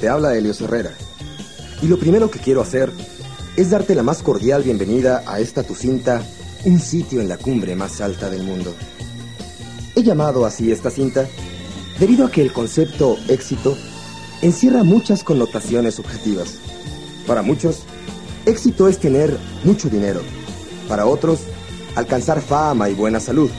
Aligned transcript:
Te 0.00 0.08
habla 0.08 0.36
Helios 0.36 0.60
Herrera. 0.60 0.92
Y 1.82 1.88
lo 1.88 1.98
primero 1.98 2.30
que 2.30 2.38
quiero 2.38 2.60
hacer 2.60 2.92
es 3.56 3.70
darte 3.70 3.96
la 3.96 4.04
más 4.04 4.22
cordial 4.22 4.62
bienvenida 4.62 5.24
a 5.26 5.40
esta 5.40 5.64
tu 5.64 5.74
cinta, 5.74 6.22
un 6.64 6.78
sitio 6.78 7.20
en 7.20 7.28
la 7.28 7.36
cumbre 7.36 7.74
más 7.74 8.00
alta 8.00 8.30
del 8.30 8.44
mundo. 8.44 8.72
He 9.96 10.04
llamado 10.04 10.46
así 10.46 10.70
esta 10.70 10.90
cinta 10.90 11.26
debido 11.98 12.26
a 12.26 12.30
que 12.30 12.42
el 12.42 12.52
concepto 12.52 13.16
éxito 13.26 13.76
encierra 14.40 14.84
muchas 14.84 15.24
connotaciones 15.24 15.96
subjetivas. 15.96 16.58
Para 17.26 17.42
muchos, 17.42 17.82
éxito 18.46 18.86
es 18.86 18.98
tener 18.98 19.36
mucho 19.64 19.88
dinero. 19.88 20.20
Para 20.88 21.06
otros, 21.06 21.40
alcanzar 21.96 22.40
fama 22.40 22.88
y 22.88 22.94
buena 22.94 23.18
salud. 23.18 23.50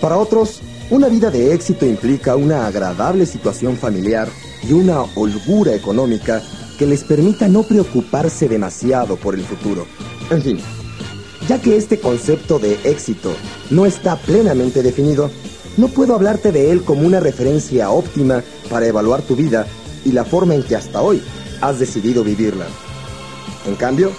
Para 0.00 0.16
otros, 0.16 0.60
una 0.90 1.06
vida 1.06 1.30
de 1.30 1.54
éxito 1.54 1.86
implica 1.86 2.34
una 2.34 2.66
agradable 2.66 3.24
situación 3.24 3.76
familiar 3.76 4.28
y 4.68 4.72
una 4.72 5.02
holgura 5.14 5.74
económica 5.74 6.42
que 6.78 6.86
les 6.86 7.04
permita 7.04 7.48
no 7.48 7.62
preocuparse 7.62 8.48
demasiado 8.48 9.16
por 9.16 9.34
el 9.34 9.42
futuro. 9.42 9.86
En 10.30 10.42
fin, 10.42 10.58
ya 11.48 11.60
que 11.60 11.76
este 11.76 12.00
concepto 12.00 12.58
de 12.58 12.78
éxito 12.84 13.32
no 13.70 13.86
está 13.86 14.16
plenamente 14.16 14.82
definido, 14.82 15.30
no 15.76 15.88
puedo 15.88 16.14
hablarte 16.14 16.52
de 16.52 16.70
él 16.70 16.82
como 16.82 17.06
una 17.06 17.20
referencia 17.20 17.90
óptima 17.90 18.42
para 18.68 18.86
evaluar 18.86 19.22
tu 19.22 19.36
vida 19.36 19.66
y 20.04 20.12
la 20.12 20.24
forma 20.24 20.54
en 20.54 20.62
que 20.62 20.76
hasta 20.76 21.02
hoy 21.02 21.22
has 21.60 21.78
decidido 21.78 22.24
vivirla. 22.24 22.66
En 23.66 23.74
cambio, 23.74 24.10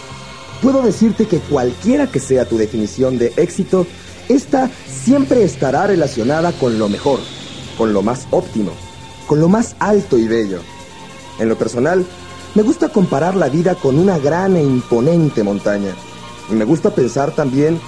puedo 0.61 0.81
decirte 0.81 1.26
que 1.26 1.39
cualquiera 1.39 2.08
que 2.08 2.20
sea 2.20 2.45
tu 2.45 2.58
definición 2.58 3.17
de 3.17 3.33
éxito, 3.38 3.88
esta 4.30 4.70
siempre 4.88 5.44
estará 5.44 5.88
relacionada 5.88 6.52
con 6.53 6.78
lo 6.78 6.89
mejor, 6.89 7.20
con 7.78 7.94
lo 7.94 8.02
más 8.02 8.28
óptimo, 8.31 8.72
con 9.31 9.39
lo 9.39 9.47
más 9.47 9.77
alto 9.79 10.17
y 10.17 10.27
bello. 10.27 10.59
En 11.39 11.47
lo 11.47 11.57
personal, 11.57 12.05
me 12.53 12.63
gusta 12.63 12.89
comparar 12.89 13.33
la 13.33 13.47
vida 13.47 13.75
con 13.75 13.97
una 13.97 14.19
gran 14.19 14.57
e 14.57 14.61
imponente 14.61 15.41
montaña. 15.41 15.95
Y 16.49 16.53
me 16.55 16.65
gusta 16.65 16.89
pensar 16.89 17.33
también 17.33 17.79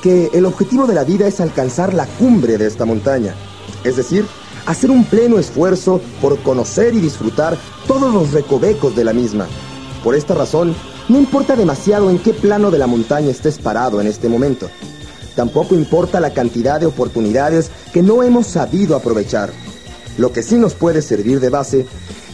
que 0.00 0.30
el 0.32 0.46
objetivo 0.46 0.86
de 0.86 0.94
la 0.94 1.02
vida 1.02 1.26
es 1.26 1.40
alcanzar 1.40 1.92
la 1.92 2.06
cumbre 2.06 2.56
de 2.56 2.68
esta 2.68 2.84
montaña. 2.84 3.34
Es 3.82 3.96
decir, 3.96 4.24
hacer 4.64 4.92
un 4.92 5.02
pleno 5.02 5.40
esfuerzo 5.40 6.00
por 6.20 6.38
conocer 6.38 6.94
y 6.94 7.00
disfrutar 7.00 7.58
todos 7.88 8.14
los 8.14 8.30
recovecos 8.30 8.94
de 8.94 9.02
la 9.02 9.12
misma. 9.12 9.48
Por 10.04 10.14
esta 10.14 10.34
razón, 10.34 10.72
no 11.08 11.18
importa 11.18 11.56
demasiado 11.56 12.10
en 12.10 12.20
qué 12.20 12.32
plano 12.32 12.70
de 12.70 12.78
la 12.78 12.86
montaña 12.86 13.32
estés 13.32 13.58
parado 13.58 14.00
en 14.00 14.06
este 14.06 14.28
momento. 14.28 14.70
Tampoco 15.34 15.74
importa 15.74 16.20
la 16.20 16.32
cantidad 16.32 16.78
de 16.78 16.86
oportunidades 16.86 17.72
que 17.92 18.04
no 18.04 18.22
hemos 18.22 18.46
sabido 18.46 18.94
aprovechar. 18.94 19.50
Lo 20.18 20.32
que 20.32 20.42
sí 20.42 20.56
nos 20.56 20.74
puede 20.74 21.02
servir 21.02 21.40
de 21.40 21.48
base 21.48 21.86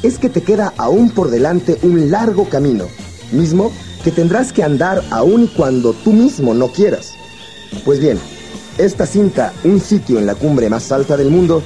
es 0.03 0.19
que 0.19 0.29
te 0.29 0.43
queda 0.43 0.73
aún 0.77 1.11
por 1.11 1.31
delante 1.31 1.79
un 1.83 2.11
largo 2.11 2.49
camino, 2.49 2.87
mismo 3.33 3.73
que 4.03 4.11
tendrás 4.11 4.53
que 4.53 4.63
andar 4.63 5.03
aún 5.11 5.45
y 5.45 5.49
cuando 5.49 5.93
tú 5.93 6.13
mismo 6.13 6.55
no 6.55 6.69
quieras. 6.69 7.13
Pues 7.85 8.01
bien, 8.01 8.19
esta 8.79 9.07
cinta, 9.07 9.53
Un 9.65 9.81
sitio 9.81 10.19
en 10.19 10.27
la 10.27 10.35
cumbre 10.35 10.69
más 10.69 10.91
alta 10.93 11.17
del 11.17 11.31
mundo, 11.31 11.63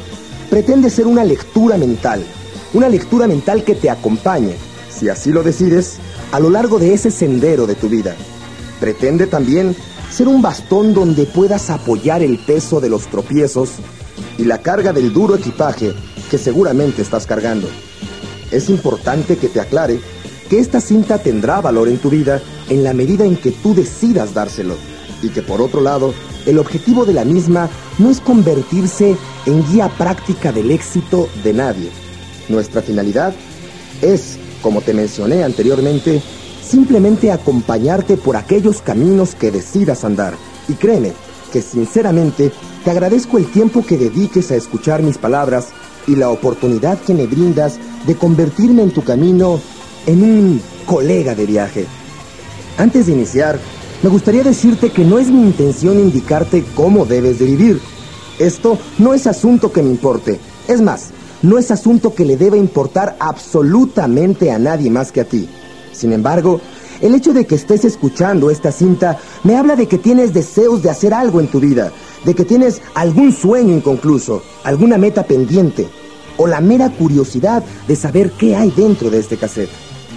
pretende 0.50 0.90
ser 0.90 1.06
una 1.06 1.24
lectura 1.24 1.76
mental, 1.76 2.22
una 2.74 2.88
lectura 2.88 3.26
mental 3.26 3.64
que 3.64 3.74
te 3.74 3.90
acompañe, 3.90 4.56
si 4.90 5.08
así 5.08 5.30
lo 5.30 5.42
decides, 5.42 5.98
a 6.32 6.40
lo 6.40 6.50
largo 6.50 6.78
de 6.78 6.94
ese 6.94 7.10
sendero 7.10 7.66
de 7.66 7.74
tu 7.74 7.88
vida. 7.88 8.14
Pretende 8.80 9.26
también 9.26 9.76
ser 10.10 10.28
un 10.28 10.42
bastón 10.42 10.94
donde 10.94 11.24
puedas 11.24 11.70
apoyar 11.70 12.22
el 12.22 12.38
peso 12.38 12.80
de 12.80 12.88
los 12.88 13.06
tropiezos 13.06 13.70
y 14.38 14.44
la 14.44 14.58
carga 14.58 14.92
del 14.92 15.12
duro 15.12 15.36
equipaje 15.36 15.94
que 16.32 16.38
seguramente 16.38 17.02
estás 17.02 17.26
cargando. 17.26 17.68
Es 18.50 18.70
importante 18.70 19.36
que 19.36 19.48
te 19.48 19.60
aclare 19.60 20.00
que 20.48 20.60
esta 20.60 20.80
cinta 20.80 21.18
tendrá 21.18 21.60
valor 21.60 21.88
en 21.88 21.98
tu 21.98 22.08
vida 22.08 22.40
en 22.70 22.82
la 22.82 22.94
medida 22.94 23.26
en 23.26 23.36
que 23.36 23.50
tú 23.50 23.74
decidas 23.74 24.32
dárselo 24.32 24.76
y 25.22 25.28
que 25.28 25.42
por 25.42 25.60
otro 25.60 25.82
lado, 25.82 26.14
el 26.46 26.58
objetivo 26.58 27.04
de 27.04 27.12
la 27.12 27.26
misma 27.26 27.68
no 27.98 28.10
es 28.10 28.18
convertirse 28.20 29.14
en 29.44 29.66
guía 29.70 29.90
práctica 29.98 30.52
del 30.52 30.70
éxito 30.70 31.28
de 31.44 31.52
nadie. 31.52 31.90
Nuestra 32.48 32.80
finalidad 32.80 33.34
es 34.00 34.38
como 34.62 34.80
te 34.80 34.94
mencioné 34.94 35.44
anteriormente, 35.44 36.22
simplemente 36.64 37.30
acompañarte 37.30 38.16
por 38.16 38.38
aquellos 38.38 38.80
caminos 38.80 39.34
que 39.34 39.50
decidas 39.50 40.02
andar. 40.02 40.32
Y 40.66 40.74
créeme 40.74 41.12
que 41.52 41.60
sinceramente 41.60 42.52
te 42.84 42.90
agradezco 42.90 43.36
el 43.36 43.50
tiempo 43.52 43.84
que 43.84 43.98
dediques 43.98 44.50
a 44.50 44.56
escuchar 44.56 45.02
mis 45.02 45.18
palabras 45.18 45.74
y 46.06 46.16
la 46.16 46.30
oportunidad 46.30 47.00
que 47.00 47.14
me 47.14 47.26
brindas 47.26 47.78
de 48.06 48.16
convertirme 48.16 48.82
en 48.82 48.90
tu 48.90 49.02
camino 49.02 49.60
en 50.06 50.22
un 50.22 50.62
colega 50.86 51.34
de 51.34 51.46
viaje. 51.46 51.86
Antes 52.78 53.06
de 53.06 53.12
iniciar, 53.12 53.58
me 54.02 54.08
gustaría 54.08 54.42
decirte 54.42 54.90
que 54.90 55.04
no 55.04 55.18
es 55.18 55.28
mi 55.28 55.42
intención 55.42 55.98
indicarte 55.98 56.64
cómo 56.74 57.04
debes 57.06 57.38
de 57.38 57.46
vivir. 57.46 57.80
Esto 58.38 58.78
no 58.98 59.14
es 59.14 59.26
asunto 59.26 59.70
que 59.70 59.82
me 59.82 59.90
importe. 59.90 60.40
Es 60.66 60.80
más, 60.80 61.10
no 61.42 61.58
es 61.58 61.70
asunto 61.70 62.14
que 62.14 62.24
le 62.24 62.36
deba 62.36 62.56
importar 62.56 63.16
absolutamente 63.20 64.50
a 64.50 64.58
nadie 64.58 64.90
más 64.90 65.12
que 65.12 65.20
a 65.20 65.24
ti. 65.24 65.48
Sin 65.92 66.12
embargo, 66.12 66.60
el 67.00 67.14
hecho 67.14 67.32
de 67.32 67.46
que 67.46 67.56
estés 67.56 67.84
escuchando 67.84 68.50
esta 68.50 68.72
cinta 68.72 69.18
me 69.42 69.56
habla 69.56 69.76
de 69.76 69.86
que 69.86 69.98
tienes 69.98 70.32
deseos 70.32 70.82
de 70.82 70.90
hacer 70.90 71.12
algo 71.12 71.40
en 71.40 71.48
tu 71.48 71.60
vida, 71.60 71.92
de 72.24 72.34
que 72.34 72.44
tienes 72.44 72.80
algún 72.94 73.32
sueño 73.32 73.74
inconcluso, 73.74 74.42
alguna 74.64 74.98
meta 74.98 75.24
pendiente, 75.24 75.88
o 76.36 76.46
la 76.46 76.60
mera 76.60 76.90
curiosidad 76.90 77.62
de 77.86 77.96
saber 77.96 78.30
qué 78.32 78.56
hay 78.56 78.70
dentro 78.70 79.10
de 79.10 79.18
este 79.18 79.36
cassette. 79.36 79.70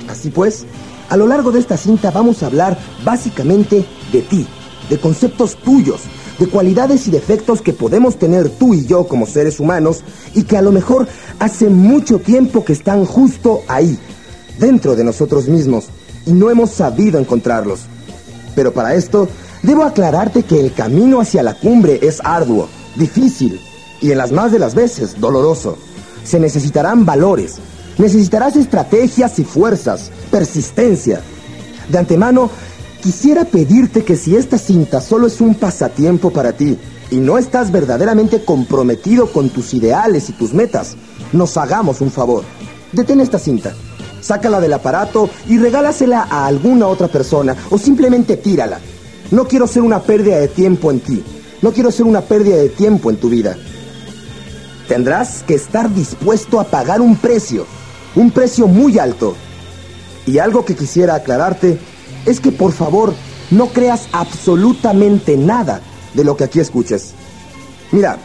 Así 0.10 0.30
pues, 0.30 0.66
a 1.10 1.18
lo 1.18 1.28
largo 1.28 1.52
de 1.52 1.60
esta 1.60 1.78
cinta 1.78 2.12
vamos 2.12 2.42
a 2.42 2.48
hablar 2.48 2.78
básicamente 3.04 3.86
de 4.12 4.22
ti, 4.22 4.48
de 4.90 5.00
conceptos 5.00 5.56
tuyos, 5.58 6.02
de 6.40 6.48
cualidades 6.48 7.08
y 7.08 7.12
defectos 7.12 7.62
que 7.62 7.74
podemos 7.74 8.18
tener 8.18 8.50
tú 8.50 8.74
y 8.74 8.86
yo 8.86 9.08
como 9.08 9.26
seres 9.26 9.60
humanos 9.60 10.04
y 10.34 10.44
que 10.44 10.58
a 10.58 10.62
lo 10.62 10.72
mejor 10.72 11.08
hace 11.40 11.70
mucho 11.70 12.20
tiempo 12.20 12.66
que 12.66 12.74
están 12.74 13.06
justo 13.06 13.62
ahí, 13.68 13.98
dentro 14.60 14.96
de 14.96 15.04
nosotros 15.04 15.48
mismos, 15.48 15.86
y 16.26 16.34
no 16.34 16.50
hemos 16.50 16.72
sabido 16.72 17.20
encontrarlos. 17.20 17.82
Pero 18.56 18.74
para 18.74 18.96
esto, 18.96 19.28
debo 19.66 19.84
aclararte 19.84 20.44
que 20.44 20.59
el 20.59 20.74
camino 20.74 21.22
hacia 21.22 21.44
la 21.44 21.53
cumbre 21.56 22.00
es 22.02 22.22
arduo, 22.24 22.70
difícil 22.96 23.59
y 24.02 24.12
en 24.12 24.18
las 24.18 24.31
más 24.31 24.52
de 24.52 24.59
las 24.59 24.76
veces 24.76 25.20
doloroso. 25.20 25.78
Se 26.24 26.40
necesitarán 26.40 27.06
valores, 27.06 27.58
necesitarás 27.98 28.56
estrategias 28.56 29.38
y 29.40 29.44
fuerzas, 29.44 30.12
persistencia. 30.31 31.22
De 31.90 31.98
antemano, 31.98 32.50
Quisiera 33.06 33.46
pedirte 33.46 34.04
que 34.04 34.16
si 34.16 34.36
esta 34.36 34.58
cinta 34.58 35.00
solo 35.00 35.28
es 35.28 35.40
un 35.40 35.54
pasatiempo 35.54 36.31
para 36.31 36.54
ti 36.54 36.75
y 37.12 37.18
no 37.18 37.38
estás 37.38 37.72
verdaderamente 37.72 38.44
comprometido 38.44 39.31
con 39.31 39.50
tus 39.50 39.75
ideales 39.75 40.28
y 40.30 40.34
tus 40.34 40.56
metas, 40.56 40.95
nos 41.31 41.56
hagamos 41.56 42.01
un 42.01 42.10
favor. 42.10 42.44
Detén 42.94 43.22
esta 43.22 43.38
cinta, 43.38 43.75
sácala 44.22 44.60
del 44.60 44.74
aparato 44.74 45.30
y 45.48 45.60
regálasela 45.60 46.25
a 46.28 46.48
alguna 46.48 46.88
otra 46.88 47.07
persona 47.07 47.56
o 47.69 47.78
simplemente 47.78 48.38
tírala. 48.38 48.80
No 49.31 49.48
quiero 49.48 49.68
ser 49.68 49.81
una 49.81 50.01
pérdida 50.01 50.38
de 50.38 50.48
tiempo 50.48 50.92
en 50.92 51.00
ti. 51.00 51.24
No 51.62 51.72
quiero 51.72 51.92
ser 51.92 52.06
una 52.06 52.22
pérdida 52.22 52.57
de 52.57 52.69
tiempo 52.69 53.10
en 53.10 53.18
tu 53.18 53.30
vida. 53.30 53.57
Tendrás 54.88 55.44
que 55.44 55.56
estar 55.56 55.94
dispuesto 55.94 56.60
a 56.60 56.66
pagar 56.66 57.01
un 57.01 57.16
precio, 57.16 57.66
un 58.16 58.30
precio 58.31 58.68
muy 58.68 59.00
alto. 59.00 59.36
Y 60.27 60.38
algo 60.38 60.63
que 60.63 60.75
quisiera 60.75 61.16
aclararte 61.16 61.80
es 62.25 62.39
que 62.39 62.51
por 62.51 62.72
favor 62.72 63.13
no 63.51 63.68
creas 63.68 64.07
absolutamente 64.12 65.38
nada 65.38 65.81
de 66.13 66.24
lo 66.24 66.38
que 66.38 66.44
aquí 66.44 66.60
escuches. 66.60 67.13
Mira, 67.92 68.18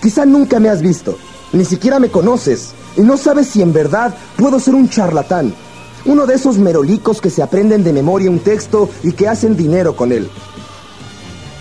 quizá 0.00 0.24
nunca 0.24 0.60
me 0.60 0.68
has 0.68 0.82
visto, 0.82 1.18
ni 1.52 1.64
siquiera 1.64 1.98
me 1.98 2.10
conoces, 2.10 2.70
y 2.96 3.02
no 3.02 3.16
sabes 3.16 3.48
si 3.48 3.62
en 3.62 3.72
verdad 3.72 4.14
puedo 4.36 4.58
ser 4.60 4.74
un 4.74 4.88
charlatán, 4.88 5.54
uno 6.04 6.26
de 6.26 6.34
esos 6.34 6.58
merolicos 6.58 7.20
que 7.20 7.30
se 7.30 7.42
aprenden 7.42 7.84
de 7.84 7.92
memoria 7.92 8.30
un 8.30 8.40
texto 8.40 8.88
y 9.02 9.12
que 9.12 9.28
hacen 9.28 9.56
dinero 9.56 9.96
con 9.96 10.12
él. 10.12 10.28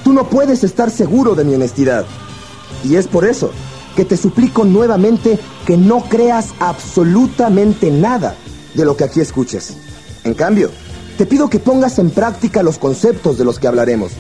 Tú 0.04 0.14
no 0.14 0.30
puedes 0.30 0.64
estar 0.64 0.90
seguro 0.90 1.36
de 1.36 1.44
mi 1.44 1.54
honestidad, 1.54 2.06
y 2.84 2.96
es 2.96 3.08
por 3.08 3.26
eso 3.26 3.52
que 3.96 4.06
te 4.06 4.18
suplico 4.18 4.64
nuevamente 4.64 5.38
que 5.66 5.78
no 5.78 6.02
creas 6.04 6.50
absolutamente 6.60 7.92
nada 7.92 8.36
de 8.74 8.86
lo 8.86 8.96
que 8.96 9.04
aquí 9.04 9.20
escuches. 9.20 9.76
En 10.24 10.34
cambio, 10.34 10.72
te 11.18 11.26
pido 11.26 11.50
que 11.50 11.60
pongas 11.60 12.00
en 12.00 12.10
práctica 12.10 12.64
los 12.64 12.78
conceptos 12.78 13.38
de 13.38 13.46
los 13.46 13.60
que 13.60 13.68
hablaremos. 13.68 14.14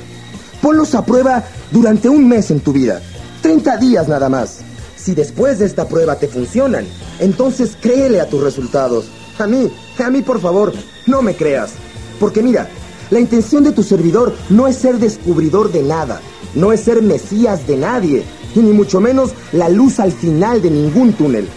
Ponlos 0.61 0.93
a 0.93 1.05
prueba 1.05 1.43
durante 1.71 2.09
un 2.09 2.27
mes 2.27 2.51
en 2.51 2.59
tu 2.59 2.73
vida, 2.73 3.01
30 3.41 3.77
días 3.77 4.07
nada 4.07 4.29
más. 4.29 4.59
Si 4.95 5.15
después 5.15 5.57
de 5.57 5.65
esta 5.65 5.87
prueba 5.87 6.17
te 6.17 6.27
funcionan, 6.27 6.85
entonces 7.19 7.75
créele 7.79 8.21
a 8.21 8.29
tus 8.29 8.43
resultados. 8.43 9.05
A 9.41 9.47
mí, 9.47 9.71
a 9.97 10.09
mí 10.11 10.21
por 10.21 10.39
favor, 10.39 10.71
no 11.07 11.23
me 11.23 11.35
creas. 11.35 11.71
Porque 12.19 12.43
mira, 12.43 12.69
la 13.09 13.19
intención 13.19 13.63
de 13.63 13.71
tu 13.71 13.81
servidor 13.81 14.35
no 14.49 14.67
es 14.67 14.77
ser 14.77 14.99
descubridor 14.99 15.71
de 15.71 15.81
nada, 15.81 16.21
no 16.53 16.71
es 16.71 16.81
ser 16.81 17.01
mesías 17.01 17.65
de 17.65 17.75
nadie, 17.75 18.23
y 18.53 18.59
ni 18.59 18.71
mucho 18.71 19.01
menos 19.01 19.31
la 19.51 19.67
luz 19.67 19.99
al 19.99 20.11
final 20.11 20.61
de 20.61 20.69
ningún 20.69 21.13
túnel. 21.13 21.47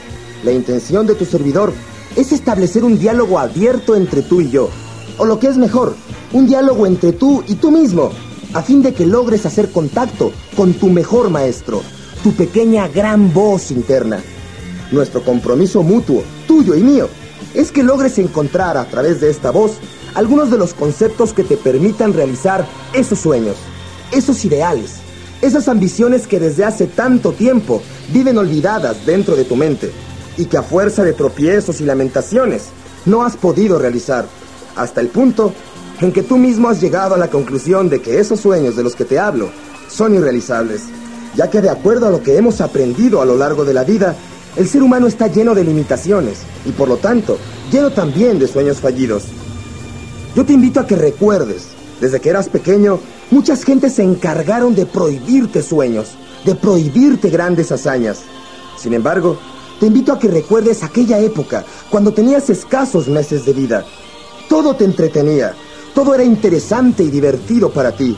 La 0.45 0.53
intención 0.53 1.07
de 1.07 1.15
tu 1.15 1.27
servidor 1.27 1.75
es 2.17 2.33
establecer 2.33 2.85
un 2.85 2.99
diálogo 2.99 3.39
abierto 3.39 3.97
entre 3.97 4.23
tú 4.23 4.41
y 4.41 4.51
yo. 4.51 4.71
O 5.19 5.27
lo 5.27 5.39
que 5.39 5.49
es 5.49 5.59
mejor, 5.59 5.95
un 6.33 6.47
diálogo 6.47 6.87
entre 6.87 7.13
tú 7.13 7.45
y 7.47 7.57
tú 7.57 7.71
mismo, 7.71 8.13
a 8.55 8.63
fin 8.63 8.83
de 8.83 8.95
que 8.95 9.05
logres 9.05 9.45
hacer 9.45 9.71
contacto 9.71 10.33
con 10.57 10.73
tu 10.73 10.89
mejor 10.89 11.29
maestro, 11.29 11.83
tu 12.23 12.33
pequeña 12.33 12.89
gran 12.89 13.35
voz 13.35 13.71
interna. 13.71 14.23
Nuestro 14.91 15.23
compromiso 15.23 15.83
mutuo, 15.83 16.23
tuyo 16.47 16.75
y 16.75 16.83
mío, 16.83 17.09
es 17.55 17.71
que 17.71 17.83
logres 17.83 18.19
encontrar 18.19 18.77
a 18.77 18.85
través 18.85 19.21
de 19.21 19.31
esta 19.31 19.51
voz 19.51 19.79
algunos 20.15 20.51
de 20.51 20.59
los 20.59 20.75
conceptos 20.75 21.33
que 21.33 21.45
te 21.45 21.57
permitan 21.57 22.13
realizar 22.13 22.67
esos 22.93 23.21
sueños, 23.21 23.57
esos 24.13 24.45
ideales, 24.45 24.97
esas 25.41 25.69
ambiciones 25.69 26.27
que 26.27 26.41
desde 26.41 26.65
hace 26.65 26.87
tanto 26.87 27.33
tiempo 27.33 27.83
viven 28.13 28.39
olvidadas 28.39 29.07
dentro 29.07 29.37
de 29.37 29.45
tu 29.45 29.57
mente 29.57 29.93
y 30.37 30.47
que 30.47 30.57
a 30.57 30.63
fuerza 30.63 31.05
de 31.05 31.13
tropiezos 31.13 31.81
y 31.81 31.85
lamentaciones 31.85 32.65
no 33.07 33.25
has 33.25 33.37
podido 33.37 33.79
realizar, 33.79 34.27
hasta 34.77 35.01
el 35.01 35.09
punto 35.09 35.53
en 36.01 36.13
que 36.13 36.23
tú 36.23 36.37
mismo 36.37 36.69
has 36.69 36.81
llegado 36.81 37.15
a 37.15 37.19
la 37.19 37.31
conclusión 37.31 37.89
de 37.89 38.01
que 38.01 38.19
esos 38.19 38.41
sueños 38.41 38.77
de 38.77 38.83
los 38.83 38.97
que 38.97 39.05
te 39.05 39.19
hablo 39.19 39.51
son 39.89 40.15
irrealizables, 40.15 40.83
ya 41.37 41.51
que 41.51 41.61
de 41.61 41.71
acuerdo 41.71 42.07
a 42.07 42.11
lo 42.11 42.23
que 42.23 42.37
hemos 42.37 42.61
aprendido 42.61 43.21
a 43.21 43.25
lo 43.25 43.37
largo 43.37 43.65
de 43.65 43.75
la 43.75 43.85
vida, 43.85 44.17
el 44.57 44.69
ser 44.69 44.83
humano 44.83 45.07
está 45.07 45.27
lleno 45.27 45.55
de 45.55 45.65
limitaciones 45.65 46.41
y 46.65 46.71
por 46.71 46.89
lo 46.89 46.97
tanto 46.97 47.39
lleno 47.73 47.91
también 47.91 48.39
de 48.39 48.47
sueños 48.47 48.81
fallidos. 48.81 49.25
Yo 50.37 50.45
te 50.45 50.53
invito 50.53 50.81
a 50.81 50.87
que 50.87 50.97
recuerdes, 50.97 51.69
desde 52.01 52.21
que 52.21 52.31
eras 52.31 52.49
pequeño, 52.49 53.01
muchas 53.31 53.65
gentes 53.65 53.95
se 53.95 54.03
encargaron 54.03 54.75
de 54.75 54.87
prohibirte 54.87 55.63
sueños, 55.63 56.11
de 56.45 56.55
prohibirte 56.55 57.31
grandes 57.31 57.73
hazañas. 57.73 58.21
Sin 58.77 58.95
embargo, 58.95 59.39
te 59.81 59.87
invito 59.87 60.13
a 60.13 60.19
que 60.19 60.29
recuerdes 60.29 60.83
aquella 60.83 61.19
época, 61.19 61.65
cuando 61.91 62.13
tenías 62.13 62.51
escasos 62.51 63.09
meses 63.09 63.45
de 63.45 63.53
vida. 63.53 63.85
Todo 64.49 64.75
te 64.77 64.85
entretenía, 64.85 65.55
todo 65.95 66.15
era 66.15 66.25
interesante 66.25 67.03
y 67.03 67.11
divertido 67.11 67.71
para 67.71 67.93
ti. 67.93 68.17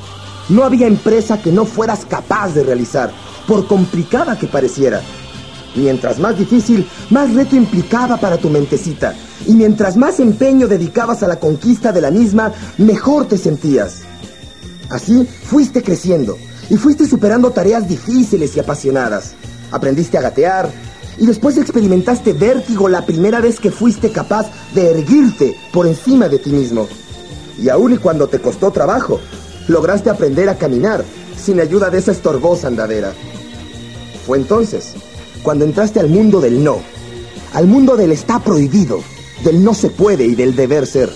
No 0.48 0.64
había 0.64 0.86
empresa 0.86 1.40
que 1.40 1.52
no 1.52 1.64
fueras 1.64 2.04
capaz 2.04 2.54
de 2.54 2.62
realizar, 2.62 3.10
por 3.46 3.66
complicada 3.66 4.38
que 4.38 4.46
pareciera. 4.46 5.02
Mientras 5.76 6.18
más 6.18 6.38
difícil, 6.38 6.88
más 7.10 7.34
reto 7.34 7.54
implicaba 7.54 8.16
para 8.16 8.38
tu 8.38 8.48
mentecita. 8.48 9.14
Y 9.46 9.54
mientras 9.54 9.96
más 9.96 10.18
empeño 10.20 10.66
dedicabas 10.66 11.22
a 11.22 11.28
la 11.28 11.38
conquista 11.38 11.92
de 11.92 12.00
la 12.00 12.10
misma, 12.10 12.52
mejor 12.78 13.28
te 13.28 13.36
sentías. 13.36 14.02
Así 14.88 15.28
fuiste 15.44 15.82
creciendo 15.82 16.38
y 16.70 16.76
fuiste 16.76 17.06
superando 17.06 17.50
tareas 17.50 17.88
difíciles 17.88 18.56
y 18.56 18.60
apasionadas. 18.60 19.34
Aprendiste 19.70 20.16
a 20.16 20.22
gatear 20.22 20.70
y 21.18 21.26
después 21.26 21.58
experimentaste 21.58 22.32
vértigo 22.32 22.88
la 22.88 23.04
primera 23.04 23.40
vez 23.40 23.60
que 23.60 23.70
fuiste 23.70 24.10
capaz 24.10 24.50
de 24.74 24.90
erguirte 24.90 25.56
por 25.72 25.86
encima 25.86 26.28
de 26.28 26.38
ti 26.38 26.50
mismo. 26.50 26.88
Y 27.58 27.68
aun 27.68 27.94
y 27.94 27.98
cuando 27.98 28.28
te 28.28 28.38
costó 28.38 28.70
trabajo, 28.70 29.20
lograste 29.68 30.08
aprender 30.08 30.48
a 30.48 30.56
caminar 30.56 31.04
sin 31.36 31.60
ayuda 31.60 31.90
de 31.90 31.98
esa 31.98 32.12
estorbosa 32.12 32.68
andadera. 32.68 33.12
Fue 34.26 34.38
entonces 34.38 34.94
cuando 35.42 35.64
entraste 35.64 36.00
al 36.00 36.08
mundo 36.08 36.40
del 36.40 36.62
no, 36.62 36.78
al 37.52 37.66
mundo 37.66 37.96
del 37.96 38.12
está 38.12 38.40
prohibido, 38.40 39.00
del 39.44 39.62
no 39.62 39.74
se 39.74 39.90
puede 39.90 40.24
y 40.24 40.34
del 40.34 40.56
deber 40.56 40.86
ser. 40.86 41.10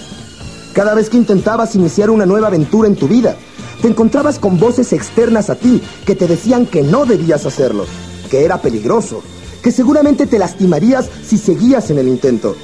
Cada 0.73 0.95
vez 0.95 1.11
que 1.11 1.17
intentabas 1.17 1.75
iniciar 1.75 2.11
una 2.11 2.27
nueva 2.27 2.49
aventura 2.49 2.89
en 2.89 2.97
tu 2.97 3.09
vida, 3.09 3.37
te 3.83 3.89
encontrabas 3.89 4.39
con 4.39 4.59
voces 4.59 4.93
externas 4.93 5.51
a 5.51 5.57
ti 5.57 5.83
que 6.07 6.15
te 6.15 6.27
decían 6.27 6.67
que 6.67 6.83
no 6.83 7.07
debías 7.07 7.47
hacerlo, 7.47 7.87
que 8.31 8.45
era 8.45 8.61
peligroso, 8.63 9.23
que 9.63 9.73
seguramente 9.73 10.27
te 10.27 10.39
lastimarías 10.39 11.09
si 11.27 11.39
seguías 11.39 11.91
en 11.91 11.99
el 11.99 12.09
intento, 12.09 12.57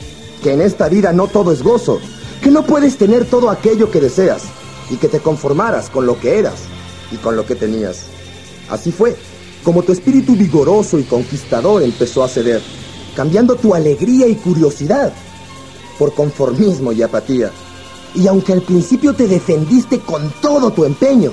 que 0.42 0.52
en 0.52 0.60
esta 0.60 0.88
vida 0.88 1.12
no 1.12 1.26
todo 1.26 1.52
es 1.52 1.62
gozo, 1.62 1.98
que 2.42 2.50
no 2.50 2.64
puedes 2.64 2.96
tener 2.96 3.24
todo 3.24 3.50
aquello 3.50 3.90
que 3.90 4.00
deseas 4.00 4.42
y 4.90 4.96
que 4.96 5.08
te 5.08 5.20
conformaras 5.20 5.90
con 5.90 6.06
lo 6.06 6.20
que 6.20 6.38
eras 6.38 6.60
y 7.10 7.16
con 7.16 7.34
lo 7.34 7.44
que 7.44 7.56
tenías. 7.56 8.02
Así 8.68 8.92
fue 8.92 9.16
como 9.66 9.82
tu 9.82 9.90
espíritu 9.90 10.36
vigoroso 10.36 10.96
y 10.96 11.02
conquistador 11.02 11.82
empezó 11.82 12.22
a 12.22 12.28
ceder, 12.28 12.62
cambiando 13.16 13.56
tu 13.56 13.74
alegría 13.74 14.28
y 14.28 14.36
curiosidad 14.36 15.12
por 15.98 16.14
conformismo 16.14 16.92
y 16.92 17.02
apatía. 17.02 17.50
Y 18.14 18.28
aunque 18.28 18.52
al 18.52 18.62
principio 18.62 19.12
te 19.14 19.26
defendiste 19.26 19.98
con 19.98 20.32
todo 20.40 20.70
tu 20.70 20.84
empeño, 20.84 21.32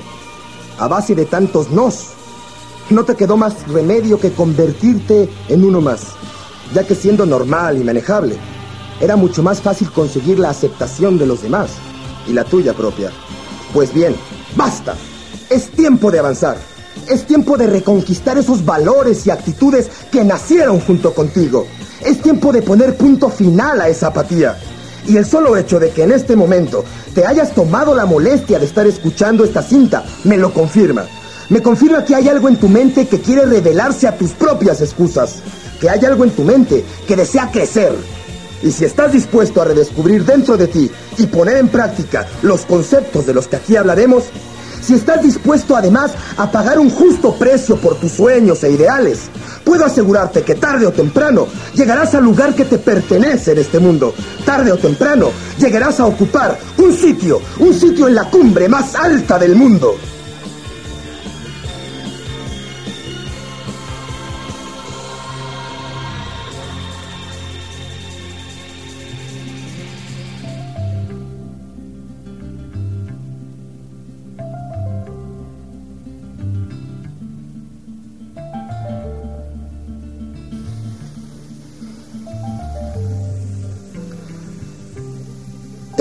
a 0.79 0.87
base 0.87 1.13
de 1.13 1.25
tantos 1.25 1.69
nos, 1.69 2.07
no 2.89 3.05
te 3.05 3.15
quedó 3.15 3.37
más 3.37 3.67
remedio 3.67 4.19
que 4.19 4.31
convertirte 4.31 5.29
en 5.47 5.63
uno 5.63 5.79
más, 5.79 6.01
ya 6.73 6.87
que 6.87 6.95
siendo 6.95 7.27
normal 7.27 7.77
y 7.77 7.83
manejable, 7.83 8.37
era 8.99 9.15
mucho 9.15 9.43
más 9.43 9.61
fácil 9.61 9.91
conseguir 9.91 10.39
la 10.39 10.49
aceptación 10.49 11.19
de 11.19 11.27
los 11.27 11.43
demás 11.43 11.69
y 12.27 12.33
la 12.33 12.45
tuya 12.45 12.73
propia. 12.73 13.11
Pues 13.75 13.93
bien, 13.93 14.15
basta, 14.55 14.95
es 15.51 15.69
tiempo 15.69 16.09
de 16.09 16.17
avanzar. 16.17 16.72
Es 17.09 17.25
tiempo 17.25 17.57
de 17.57 17.67
reconquistar 17.67 18.37
esos 18.37 18.63
valores 18.63 19.25
y 19.27 19.31
actitudes 19.31 19.89
que 20.11 20.23
nacieron 20.23 20.79
junto 20.79 21.13
contigo. 21.13 21.67
Es 22.05 22.21
tiempo 22.21 22.51
de 22.51 22.61
poner 22.61 22.95
punto 22.95 23.29
final 23.29 23.81
a 23.81 23.89
esa 23.89 24.07
apatía. 24.07 24.57
Y 25.07 25.17
el 25.17 25.25
solo 25.25 25.57
hecho 25.57 25.79
de 25.79 25.89
que 25.89 26.03
en 26.03 26.11
este 26.11 26.35
momento 26.35 26.85
te 27.13 27.25
hayas 27.25 27.53
tomado 27.53 27.93
la 27.93 28.05
molestia 28.05 28.57
de 28.57 28.65
estar 28.65 28.87
escuchando 28.87 29.43
esta 29.43 29.61
cinta 29.61 30.03
me 30.23 30.37
lo 30.37 30.53
confirma. 30.53 31.05
Me 31.49 31.61
confirma 31.61 32.05
que 32.05 32.15
hay 32.15 32.29
algo 32.29 32.47
en 32.47 32.55
tu 32.55 32.69
mente 32.69 33.07
que 33.07 33.19
quiere 33.19 33.45
revelarse 33.45 34.07
a 34.07 34.17
tus 34.17 34.31
propias 34.31 34.81
excusas. 34.81 35.35
Que 35.81 35.89
hay 35.89 36.03
algo 36.05 36.23
en 36.23 36.31
tu 36.31 36.43
mente 36.43 36.85
que 37.05 37.17
desea 37.17 37.51
crecer. 37.51 37.93
Y 38.63 38.71
si 38.71 38.85
estás 38.85 39.11
dispuesto 39.11 39.61
a 39.61 39.65
redescubrir 39.65 40.23
dentro 40.23 40.55
de 40.55 40.67
ti 40.67 40.89
y 41.17 41.25
poner 41.27 41.57
en 41.57 41.67
práctica 41.67 42.25
los 42.41 42.61
conceptos 42.61 43.25
de 43.25 43.33
los 43.33 43.47
que 43.47 43.57
aquí 43.57 43.75
hablaremos, 43.75 44.23
si 44.83 44.95
estás 44.95 45.23
dispuesto 45.23 45.75
además 45.75 46.11
a 46.37 46.51
pagar 46.51 46.79
un 46.79 46.89
justo 46.89 47.33
precio 47.35 47.77
por 47.77 47.95
tus 47.95 48.11
sueños 48.11 48.63
e 48.63 48.71
ideales, 48.71 49.29
puedo 49.63 49.85
asegurarte 49.85 50.43
que 50.43 50.55
tarde 50.55 50.85
o 50.85 50.91
temprano 50.91 51.47
llegarás 51.73 52.13
al 52.15 52.23
lugar 52.23 52.53
que 52.53 52.65
te 52.65 52.77
pertenece 52.77 53.53
en 53.53 53.59
este 53.59 53.79
mundo. 53.79 54.13
Tarde 54.45 54.71
o 54.71 54.77
temprano 54.77 55.31
llegarás 55.57 55.99
a 55.99 56.05
ocupar 56.05 56.57
un 56.77 56.93
sitio, 56.93 57.41
un 57.59 57.73
sitio 57.73 58.07
en 58.07 58.15
la 58.15 58.29
cumbre 58.29 58.67
más 58.67 58.95
alta 58.95 59.39
del 59.39 59.55
mundo. 59.55 59.95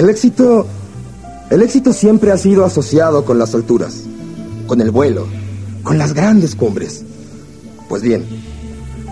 El 0.02 0.10
éxito, 0.10 0.66
el 1.48 1.62
éxito 1.62 1.92
siempre 1.92 2.32
ha 2.32 2.36
sido 2.36 2.64
asociado 2.64 3.24
con 3.24 3.38
las 3.38 3.54
alturas, 3.54 4.00
con 4.66 4.80
el 4.80 4.90
vuelo, 4.90 5.28
con 5.84 5.96
las 5.96 6.12
grandes 6.12 6.56
cumbres. 6.56 7.04
Pues 7.88 8.02
bien, 8.02 8.24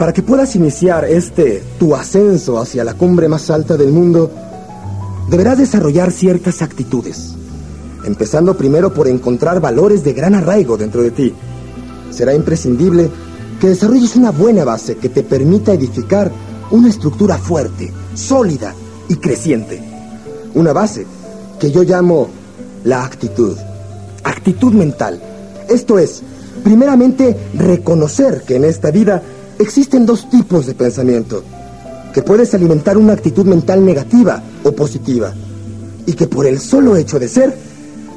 para 0.01 0.13
que 0.13 0.25
puedas 0.25 0.57
iniciar 0.57 1.05
este 1.05 1.63
tu 1.79 1.95
ascenso 1.95 2.59
hacia 2.59 2.83
la 2.83 2.95
cumbre 2.95 3.29
más 3.29 3.51
alta 3.51 3.77
del 3.77 3.93
mundo, 3.93 4.33
deberás 5.31 5.59
desarrollar 5.59 6.11
ciertas 6.11 6.61
actitudes, 6.61 7.37
empezando 8.05 8.57
primero 8.57 8.93
por 8.93 9.07
encontrar 9.07 9.61
valores 9.61 10.03
de 10.03 10.13
gran 10.13 10.35
arraigo 10.35 10.77
dentro 10.77 11.05
de 11.05 11.13
ti. 11.13 11.33
Será 12.11 12.35
imprescindible 12.35 13.09
que 13.61 13.69
desarrolles 13.69 14.17
una 14.17 14.33
buena 14.33 14.65
base 14.65 14.97
que 14.97 15.09
te 15.09 15.23
permita 15.23 15.73
edificar 15.73 16.33
una 16.73 16.89
estructura 16.89 17.39
fuerte, 17.39 17.93
sólida 18.17 18.75
y 19.09 19.15
creciente 19.15 19.90
una 20.55 20.73
base 20.73 21.07
que 21.59 21.71
yo 21.71 21.83
llamo 21.83 22.29
la 22.85 23.05
actitud. 23.05 23.57
Actitud 24.25 24.73
mental. 24.73 25.21
Esto 25.69 25.99
es, 25.99 26.23
primeramente, 26.65 27.37
reconocer 27.55 28.43
que 28.43 28.57
en 28.57 28.65
esta 28.65 28.91
vida 28.91 29.23
existen 29.59 30.07
dos 30.07 30.29
tipos 30.31 30.67
de 30.67 30.75
pensamiento. 30.75 31.43
Que 32.13 32.23
puedes 32.23 32.55
alimentar 32.55 32.99
una 32.99 33.13
actitud 33.13 33.45
mental 33.45 33.85
negativa 33.85 34.43
o 34.65 34.73
positiva. 34.73 35.33
Y 36.07 36.15
que 36.15 36.27
por 36.27 36.47
el 36.47 36.59
solo 36.59 36.97
hecho 36.97 37.19
de 37.19 37.29
ser, 37.29 37.55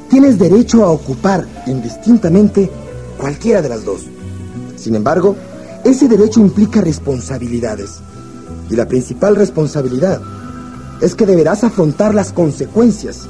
tienes 0.10 0.40
derecho 0.40 0.84
a 0.84 0.90
ocupar 0.92 1.46
indistintamente 1.68 2.70
cualquiera 3.18 3.62
de 3.62 3.70
las 3.70 3.86
dos. 3.86 4.02
Sin 4.76 4.96
embargo, 4.96 5.36
ese 5.84 6.08
derecho 6.08 6.40
implica 6.40 6.82
responsabilidades. 6.82 8.00
Y 8.70 8.76
la 8.76 8.88
principal 8.88 9.36
responsabilidad 9.36 10.22
es 11.02 11.16
que 11.16 11.26
deberás 11.26 11.64
afrontar 11.64 12.14
las 12.16 12.32
consecuencias 12.32 13.28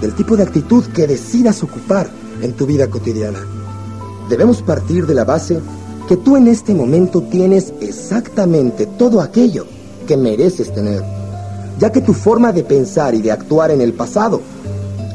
del 0.00 0.14
tipo 0.14 0.36
de 0.36 0.42
actitud 0.42 0.84
que 0.86 1.06
decidas 1.06 1.62
ocupar 1.62 2.08
en 2.42 2.52
tu 2.52 2.66
vida 2.66 2.88
cotidiana. 2.88 3.40
Debemos 4.28 4.62
partir 4.62 5.06
de 5.06 5.14
la 5.14 5.24
base 5.24 5.60
que 6.08 6.16
tú 6.16 6.36
en 6.36 6.48
este 6.48 6.74
momento 6.74 7.22
tienes 7.22 7.72
exactamente 7.80 8.86
todo 8.86 9.20
aquello 9.20 9.66
que 10.06 10.16
mereces 10.16 10.72
tener, 10.72 11.02
ya 11.78 11.90
que 11.90 12.00
tu 12.00 12.12
forma 12.12 12.52
de 12.52 12.64
pensar 12.64 13.14
y 13.14 13.22
de 13.22 13.32
actuar 13.32 13.70
en 13.70 13.80
el 13.80 13.92
pasado 13.92 14.40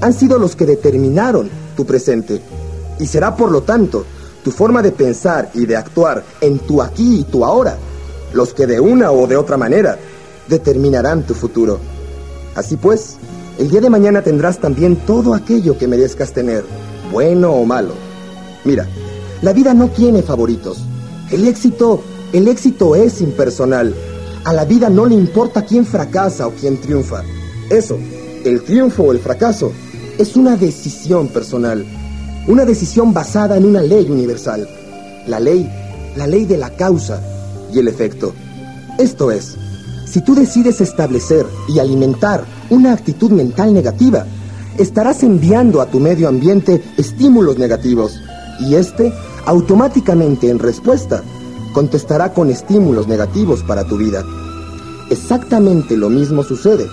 han 0.01 0.13
sido 0.13 0.37
los 0.39 0.55
que 0.55 0.65
determinaron 0.65 1.49
tu 1.75 1.85
presente. 1.85 2.41
Y 2.99 3.05
será 3.05 3.35
por 3.35 3.51
lo 3.51 3.61
tanto 3.61 4.05
tu 4.43 4.51
forma 4.51 4.81
de 4.81 4.91
pensar 4.91 5.51
y 5.53 5.65
de 5.65 5.77
actuar 5.77 6.23
en 6.41 6.59
tu 6.59 6.81
aquí 6.81 7.19
y 7.19 7.23
tu 7.23 7.45
ahora 7.45 7.77
los 8.33 8.53
que 8.53 8.65
de 8.65 8.79
una 8.79 9.11
o 9.11 9.27
de 9.27 9.37
otra 9.37 9.57
manera 9.57 9.97
determinarán 10.51 11.23
tu 11.23 11.33
futuro. 11.33 11.79
Así 12.53 12.75
pues, 12.75 13.15
el 13.57 13.71
día 13.71 13.81
de 13.81 13.89
mañana 13.89 14.21
tendrás 14.21 14.59
también 14.59 14.97
todo 14.97 15.33
aquello 15.33 15.77
que 15.77 15.87
merezcas 15.87 16.33
tener, 16.33 16.63
bueno 17.11 17.53
o 17.53 17.65
malo. 17.65 17.93
Mira, 18.63 18.87
la 19.41 19.53
vida 19.53 19.73
no 19.73 19.87
tiene 19.89 20.21
favoritos. 20.21 20.85
El 21.31 21.47
éxito, 21.47 22.03
el 22.33 22.47
éxito 22.47 22.95
es 22.95 23.21
impersonal. 23.21 23.95
A 24.43 24.53
la 24.53 24.65
vida 24.65 24.89
no 24.89 25.05
le 25.05 25.15
importa 25.15 25.65
quién 25.65 25.85
fracasa 25.85 26.47
o 26.47 26.51
quién 26.51 26.79
triunfa. 26.79 27.23
Eso, 27.69 27.97
el 28.43 28.61
triunfo 28.63 29.03
o 29.03 29.11
el 29.11 29.19
fracaso, 29.19 29.71
es 30.17 30.35
una 30.35 30.57
decisión 30.57 31.29
personal. 31.29 31.85
Una 32.47 32.65
decisión 32.65 33.13
basada 33.13 33.55
en 33.55 33.65
una 33.65 33.81
ley 33.81 34.09
universal. 34.09 34.67
La 35.27 35.39
ley, 35.39 35.69
la 36.17 36.27
ley 36.27 36.45
de 36.45 36.57
la 36.57 36.71
causa 36.71 37.21
y 37.73 37.79
el 37.79 37.87
efecto. 37.87 38.33
Esto 38.99 39.31
es, 39.31 39.57
si 40.11 40.21
tú 40.21 40.35
decides 40.35 40.81
establecer 40.81 41.45
y 41.69 41.79
alimentar 41.79 42.43
una 42.69 42.91
actitud 42.91 43.31
mental 43.31 43.73
negativa, 43.73 44.25
estarás 44.77 45.23
enviando 45.23 45.79
a 45.79 45.85
tu 45.85 46.01
medio 46.01 46.27
ambiente 46.27 46.83
estímulos 46.97 47.57
negativos 47.57 48.19
y 48.59 48.75
este 48.75 49.13
automáticamente 49.45 50.49
en 50.49 50.59
respuesta 50.59 51.23
contestará 51.73 52.33
con 52.33 52.49
estímulos 52.49 53.07
negativos 53.07 53.63
para 53.63 53.85
tu 53.85 53.97
vida. 53.97 54.25
Exactamente 55.09 55.95
lo 55.95 56.09
mismo 56.09 56.43
sucede 56.43 56.87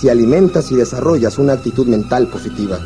si 0.00 0.08
alimentas 0.08 0.70
y 0.70 0.76
desarrollas 0.76 1.38
una 1.38 1.54
actitud 1.54 1.86
mental 1.88 2.28
positiva. 2.28 2.78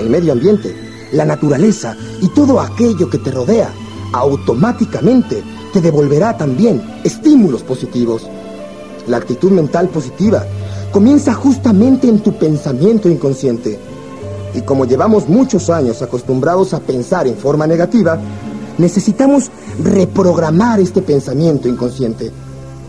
El 0.00 0.10
medio 0.10 0.32
ambiente, 0.32 0.74
la 1.12 1.24
naturaleza 1.24 1.96
y 2.20 2.28
todo 2.30 2.58
aquello 2.58 3.08
que 3.08 3.18
te 3.18 3.30
rodea 3.30 3.70
automáticamente 4.12 5.44
te 5.72 5.80
devolverá 5.80 6.36
también 6.36 6.82
estímulos 7.04 7.62
positivos. 7.62 8.26
La 9.06 9.18
actitud 9.18 9.50
mental 9.50 9.88
positiva 9.88 10.44
comienza 10.92 11.34
justamente 11.34 12.08
en 12.08 12.20
tu 12.20 12.38
pensamiento 12.38 13.08
inconsciente. 13.08 13.78
Y 14.54 14.60
como 14.62 14.84
llevamos 14.84 15.28
muchos 15.28 15.68
años 15.70 16.00
acostumbrados 16.02 16.72
a 16.74 16.80
pensar 16.80 17.26
en 17.26 17.36
forma 17.36 17.66
negativa, 17.66 18.18
necesitamos 18.78 19.50
reprogramar 19.82 20.80
este 20.80 21.02
pensamiento 21.02 21.68
inconsciente. 21.68 22.30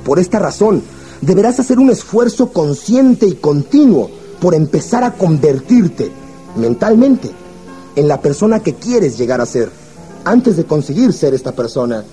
Por 0.04 0.20
esta 0.20 0.40
razón, 0.40 0.84
deberás 1.22 1.60
hacer 1.60 1.80
un 1.80 1.90
esfuerzo 1.90 2.52
consciente 2.52 3.26
y 3.28 3.34
continuo 3.34 4.10
por 4.40 4.54
empezar 4.54 5.04
a 5.04 5.14
convertirte 5.14 6.12
mentalmente 6.56 7.32
en 7.96 8.08
la 8.08 8.22
persona 8.22 8.60
que 8.60 8.76
quieres 8.76 9.18
llegar 9.18 9.42
a 9.42 9.46
ser, 9.46 9.70
antes 10.24 10.58
de 10.58 10.66
conseguir 10.66 11.14
ser 11.14 11.34
esta 11.34 11.54
persona. 11.54 12.04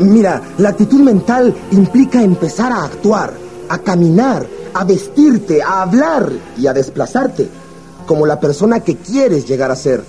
Mira, 0.00 0.42
la 0.58 0.70
actitud 0.70 1.00
mental 1.00 1.54
implica 1.72 2.22
empezar 2.22 2.72
a 2.72 2.84
actuar, 2.84 3.34
a 3.68 3.78
caminar, 3.78 4.46
a 4.72 4.84
vestirte, 4.84 5.62
a 5.62 5.82
hablar 5.82 6.30
y 6.56 6.66
a 6.66 6.72
desplazarte 6.72 7.48
como 8.06 8.26
la 8.26 8.40
persona 8.40 8.80
que 8.80 8.96
quieres 8.96 9.46
llegar 9.46 9.70
a 9.70 9.76
ser, 9.76 10.02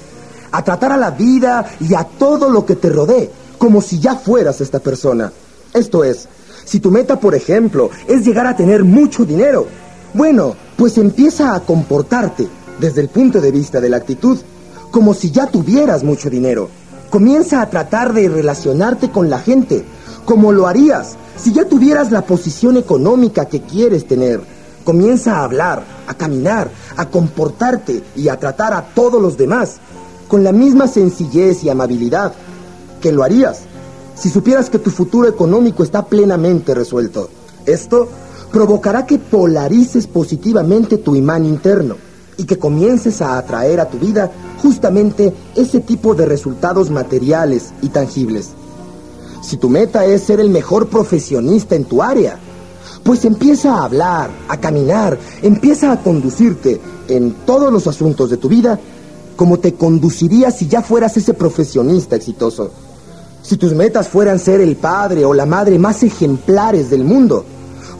a 0.51 0.63
tratar 0.63 0.91
a 0.91 0.97
la 0.97 1.11
vida 1.11 1.65
y 1.79 1.93
a 1.93 2.03
todo 2.03 2.49
lo 2.49 2.65
que 2.65 2.75
te 2.75 2.89
rodee 2.89 3.31
como 3.57 3.81
si 3.81 3.99
ya 3.99 4.15
fueras 4.15 4.61
esta 4.61 4.79
persona. 4.79 5.31
Esto 5.73 6.03
es, 6.03 6.27
si 6.65 6.79
tu 6.79 6.91
meta, 6.91 7.19
por 7.19 7.35
ejemplo, 7.35 7.89
es 8.07 8.25
llegar 8.25 8.47
a 8.47 8.55
tener 8.55 8.83
mucho 8.83 9.25
dinero, 9.25 9.67
bueno, 10.13 10.55
pues 10.77 10.97
empieza 10.97 11.55
a 11.55 11.59
comportarte 11.61 12.47
desde 12.79 13.01
el 13.01 13.09
punto 13.09 13.39
de 13.41 13.51
vista 13.51 13.79
de 13.79 13.89
la 13.89 13.97
actitud 13.97 14.39
como 14.91 15.13
si 15.13 15.31
ya 15.31 15.47
tuvieras 15.47 16.03
mucho 16.03 16.29
dinero. 16.29 16.69
Comienza 17.15 17.61
a 17.61 17.69
tratar 17.69 18.11
de 18.11 18.27
relacionarte 18.27 19.09
con 19.09 19.29
la 19.29 19.39
gente 19.39 19.85
como 20.25 20.51
lo 20.51 20.67
harías 20.67 21.15
si 21.37 21.53
ya 21.53 21.63
tuvieras 21.63 22.11
la 22.11 22.23
posición 22.23 22.75
económica 22.75 23.45
que 23.45 23.61
quieres 23.61 24.05
tener. 24.05 24.41
Comienza 24.83 25.37
a 25.37 25.45
hablar, 25.45 25.85
a 26.07 26.13
caminar, 26.15 26.69
a 26.97 27.09
comportarte 27.09 28.03
y 28.17 28.27
a 28.27 28.37
tratar 28.37 28.73
a 28.73 28.81
todos 28.93 29.21
los 29.21 29.37
demás 29.37 29.77
con 30.27 30.43
la 30.43 30.51
misma 30.51 30.89
sencillez 30.89 31.63
y 31.63 31.69
amabilidad 31.69 32.33
que 32.99 33.13
lo 33.13 33.23
harías 33.23 33.61
si 34.15 34.29
supieras 34.29 34.69
que 34.69 34.79
tu 34.79 34.91
futuro 34.91 35.29
económico 35.29 35.83
está 35.83 36.03
plenamente 36.07 36.75
resuelto. 36.75 37.29
Esto 37.65 38.09
provocará 38.51 39.05
que 39.05 39.19
polarices 39.19 40.05
positivamente 40.05 40.97
tu 40.97 41.15
imán 41.15 41.45
interno 41.45 41.95
y 42.37 42.45
que 42.45 42.59
comiences 42.59 43.21
a 43.21 43.37
atraer 43.37 43.79
a 43.79 43.89
tu 43.89 43.97
vida 43.97 44.31
justamente 44.61 45.33
ese 45.55 45.79
tipo 45.79 46.15
de 46.15 46.25
resultados 46.25 46.89
materiales 46.89 47.73
y 47.81 47.89
tangibles. 47.89 48.49
Si 49.41 49.57
tu 49.57 49.69
meta 49.69 50.05
es 50.05 50.23
ser 50.23 50.39
el 50.39 50.49
mejor 50.49 50.87
profesionista 50.87 51.75
en 51.75 51.85
tu 51.85 52.01
área, 52.01 52.39
pues 53.03 53.23
empieza 53.25 53.75
a 53.75 53.83
hablar, 53.85 54.31
a 54.47 54.59
caminar, 54.59 55.17
empieza 55.43 55.91
a 55.91 56.01
conducirte 56.01 56.81
en 57.07 57.31
todos 57.45 57.71
los 57.71 57.85
asuntos 57.85 58.29
de 58.29 58.37
tu 58.37 58.49
vida 58.49 58.79
como 59.35 59.59
te 59.59 59.73
conducirías 59.73 60.57
si 60.57 60.67
ya 60.67 60.81
fueras 60.81 61.15
ese 61.17 61.33
profesionista 61.33 62.15
exitoso. 62.15 62.71
Si 63.43 63.57
tus 63.57 63.73
metas 63.73 64.07
fueran 64.07 64.39
ser 64.39 64.61
el 64.61 64.75
padre 64.75 65.25
o 65.25 65.33
la 65.33 65.45
madre 65.45 65.77
más 65.77 66.01
ejemplares 66.01 66.89
del 66.89 67.03
mundo, 67.03 67.45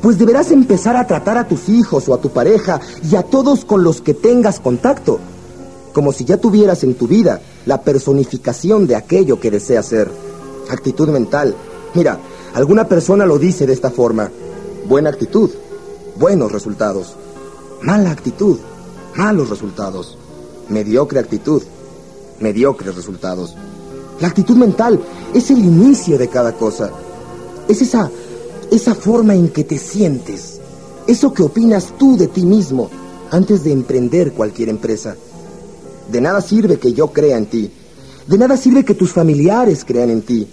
pues 0.06 0.20
deberás 0.20 0.52
empezar 0.52 0.96
a 0.98 1.08
tratar 1.08 1.36
a 1.40 1.48
tus 1.48 1.68
hijos 1.68 2.08
o 2.08 2.14
a 2.14 2.22
tu 2.22 2.30
pareja 2.30 2.80
y 3.10 3.16
a 3.16 3.24
todos 3.24 3.66
con 3.66 3.84
los 3.84 4.02
que 4.02 4.14
tengas 4.14 4.60
contacto, 4.60 5.18
como 5.94 6.12
si 6.12 6.26
ya 6.26 6.38
tuvieras 6.38 6.84
en 6.84 6.94
tu 6.94 7.08
vida 7.08 7.42
la 7.66 7.82
personificación 7.82 8.86
de 8.86 8.96
aquello 8.96 9.40
que 9.40 9.50
deseas 9.50 9.88
ser. 9.88 10.12
Actitud 10.70 11.10
mental. 11.10 11.56
Mira, 11.96 12.20
alguna 12.54 12.88
persona 12.88 13.26
lo 13.26 13.40
dice 13.40 13.66
de 13.66 13.74
esta 13.74 13.90
forma. 13.90 14.30
Buena 14.88 15.10
actitud, 15.10 15.50
buenos 16.20 16.52
resultados. 16.52 17.16
Mala 17.82 18.12
actitud, 18.12 18.60
malos 19.16 19.50
resultados. 19.50 20.20
Mediocre 20.70 21.20
actitud, 21.20 21.64
mediocres 22.40 22.96
resultados. 22.96 23.56
La 24.20 24.28
actitud 24.28 24.56
mental 24.56 25.00
es 25.34 25.50
el 25.50 25.58
inicio 25.58 26.20
de 26.20 26.28
cada 26.28 26.52
cosa. 26.52 26.92
Es 27.68 27.82
esa 27.82 28.12
esa 28.72 28.96
forma 28.96 29.36
en 29.36 29.50
que 29.50 29.64
te 29.64 29.78
sientes, 29.78 30.60
eso 31.08 31.34
que 31.34 31.44
opinas 31.44 31.94
tú 31.98 32.18
de 32.18 32.28
ti 32.28 32.46
mismo 32.46 32.90
antes 33.32 33.64
de 33.64 33.72
emprender 33.72 34.34
cualquier 34.34 34.70
empresa. 34.70 35.16
De 36.12 36.22
nada 36.22 36.42
sirve 36.42 36.78
que 36.78 36.94
yo 36.94 37.08
crea 37.08 37.38
en 37.38 37.48
ti, 37.48 37.72
de 38.28 38.38
nada 38.38 38.58
sirve 38.58 38.86
que 38.86 38.94
tus 38.94 39.12
familiares 39.12 39.84
crean 39.86 40.10
en 40.10 40.22
ti, 40.22 40.48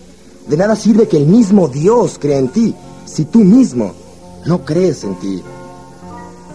de 0.48 0.56
nada 0.56 0.76
sirve 0.76 1.08
que 1.08 1.16
el 1.16 1.26
mismo 1.26 1.68
Dios 1.68 2.18
crea 2.18 2.38
en 2.38 2.48
ti 2.48 2.74
si 3.04 3.24
tú 3.24 3.40
mismo 3.40 3.92
no 4.46 4.64
crees 4.64 5.04
en 5.04 5.14
ti. 5.16 5.42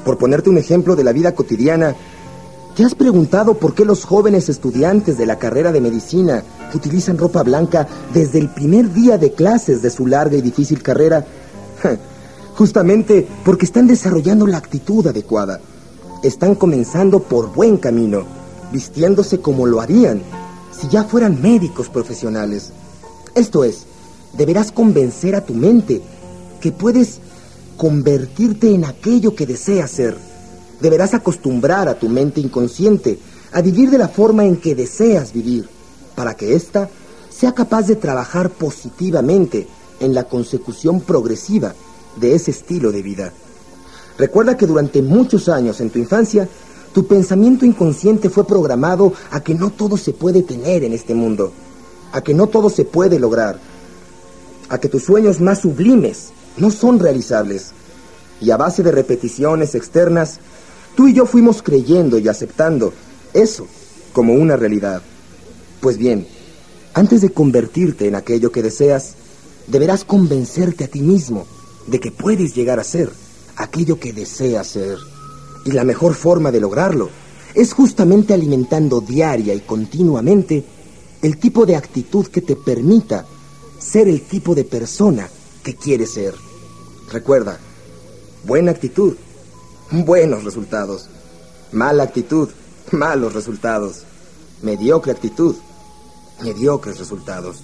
Por 0.04 0.18
ponerte 0.18 0.50
un 0.50 0.58
ejemplo 0.58 0.96
de 0.96 1.04
la 1.04 1.12
vida 1.12 1.34
cotidiana, 1.34 1.96
¿te 2.76 2.84
has 2.84 2.96
preguntado 2.96 3.56
por 3.56 3.74
qué 3.74 3.86
los 3.86 4.06
jóvenes 4.06 4.50
estudiantes 4.50 5.18
de 5.18 5.26
la 5.26 5.38
carrera 5.38 5.72
de 5.72 5.82
medicina 5.82 6.44
utilizan 6.74 7.18
ropa 7.18 7.44
blanca 7.44 7.88
desde 8.14 8.40
el 8.40 8.50
primer 8.50 8.94
día 8.94 9.18
de 9.18 9.32
clases 9.32 9.82
de 9.82 9.90
su 9.90 10.06
larga 10.06 10.38
y 10.38 10.42
difícil 10.42 10.82
carrera 10.82 11.26
Justamente 12.56 13.28
porque 13.46 13.66
están 13.66 13.88
desarrollando 13.88 14.48
la 14.48 14.58
actitud 14.58 15.06
adecuada. 15.06 15.60
Están 16.24 16.56
comenzando 16.56 17.22
por 17.22 17.54
buen 17.54 17.78
camino, 17.78 18.24
vistiéndose 18.72 19.40
como 19.40 19.66
lo 19.66 19.80
harían 19.80 20.22
si 20.72 20.88
ya 20.90 21.04
fueran 21.04 21.42
médicos 21.42 21.90
profesionales. 21.90 22.72
Esto 23.36 23.64
es, 23.64 23.86
deberás 24.38 24.72
convencer 24.72 25.36
a 25.36 25.46
tu 25.46 25.54
mente 25.54 26.02
que 26.60 26.72
puedes 26.72 27.20
convertirte 27.78 28.74
en 28.74 28.86
aquello 28.86 29.36
que 29.36 29.46
deseas 29.46 29.92
ser. 29.92 30.18
Deberás 30.82 31.14
acostumbrar 31.14 31.88
a 31.88 31.98
tu 31.98 32.10
mente 32.10 32.42
inconsciente 32.42 33.20
a 33.52 33.62
vivir 33.62 33.90
de 33.90 33.98
la 33.98 34.08
forma 34.08 34.46
en 34.46 34.58
que 34.58 34.76
deseas 34.76 35.34
vivir, 35.34 35.70
para 36.16 36.36
que 36.36 36.56
ésta 36.56 36.90
sea 37.30 37.54
capaz 37.54 37.84
de 37.84 37.96
trabajar 37.96 38.50
positivamente 38.50 39.68
en 40.00 40.14
la 40.14 40.26
consecución 40.26 41.02
progresiva 41.02 41.74
de 42.20 42.36
ese 42.36 42.52
estilo 42.52 42.92
de 42.92 43.02
vida. 43.02 43.34
Recuerda 44.18 44.58
que 44.58 44.66
durante 44.66 45.02
muchos 45.02 45.48
años 45.50 45.80
en 45.80 45.90
tu 45.90 46.00
infancia, 46.00 46.48
tu 46.94 47.06
pensamiento 47.06 47.66
inconsciente 47.66 48.30
fue 48.30 48.48
programado 48.48 49.14
a 49.32 49.42
que 49.42 49.54
no 49.54 49.70
todo 49.70 49.98
se 49.98 50.14
puede 50.14 50.42
tener 50.42 50.84
en 50.84 50.94
este 50.94 51.14
mundo, 51.14 51.52
a 52.12 52.22
que 52.22 52.34
no 52.34 52.48
todo 52.48 52.70
se 52.70 52.86
puede 52.86 53.20
lograr, 53.20 53.60
a 54.70 54.80
que 54.80 54.90
tus 54.90 55.04
sueños 55.04 55.40
más 55.40 55.60
sublimes 55.60 56.30
no 56.58 56.72
son 56.72 57.00
realizables. 57.00 57.72
Y 58.42 58.52
a 58.52 58.58
base 58.58 58.84
de 58.84 58.92
repeticiones 58.92 59.76
externas, 59.76 60.40
tú 60.96 61.08
y 61.08 61.14
yo 61.14 61.26
fuimos 61.26 61.62
creyendo 61.62 62.18
y 62.18 62.28
aceptando 62.28 62.94
eso 63.34 63.68
como 64.14 64.34
una 64.34 64.56
realidad. 64.56 65.02
Pues 65.80 65.98
bien, 65.98 66.28
antes 66.94 67.22
de 67.22 67.30
convertirte 67.30 68.08
en 68.08 68.16
aquello 68.16 68.52
que 68.52 68.64
deseas, 68.64 69.16
deberás 69.68 70.04
convencerte 70.04 70.86
a 70.86 70.88
ti 70.88 71.02
mismo 71.02 71.46
de 71.88 72.00
que 72.00 72.12
puedes 72.12 72.56
llegar 72.56 72.80
a 72.80 72.84
ser 72.84 73.12
aquello 73.56 74.00
que 74.00 74.14
deseas 74.14 74.68
ser. 74.68 74.98
Y 75.66 75.72
la 75.72 75.84
mejor 75.84 76.16
forma 76.16 76.52
de 76.52 76.62
lograrlo 76.62 77.10
es 77.54 77.74
justamente 77.74 78.34
alimentando 78.34 79.02
diaria 79.02 79.54
y 79.54 79.62
continuamente 79.62 80.64
el 81.22 81.38
tipo 81.38 81.66
de 81.66 81.76
actitud 81.76 82.28
que 82.28 82.42
te 82.42 82.56
permita 82.56 83.26
ser 83.80 84.08
el 84.08 84.22
tipo 84.22 84.56
de 84.56 84.64
persona 84.64 85.30
que 85.64 85.76
quieres 85.76 86.12
ser. 86.12 86.34
Recuerda, 87.12 87.60
buena 88.46 88.72
actitud, 88.72 89.16
buenos 89.92 90.44
resultados. 90.44 91.10
Mala 91.72 92.04
actitud, 92.04 92.50
malos 92.92 93.34
resultados. 93.34 94.04
Mediocre 94.62 95.12
actitud, 95.12 95.56
mediocres 96.44 96.98
resultados. 96.98 97.64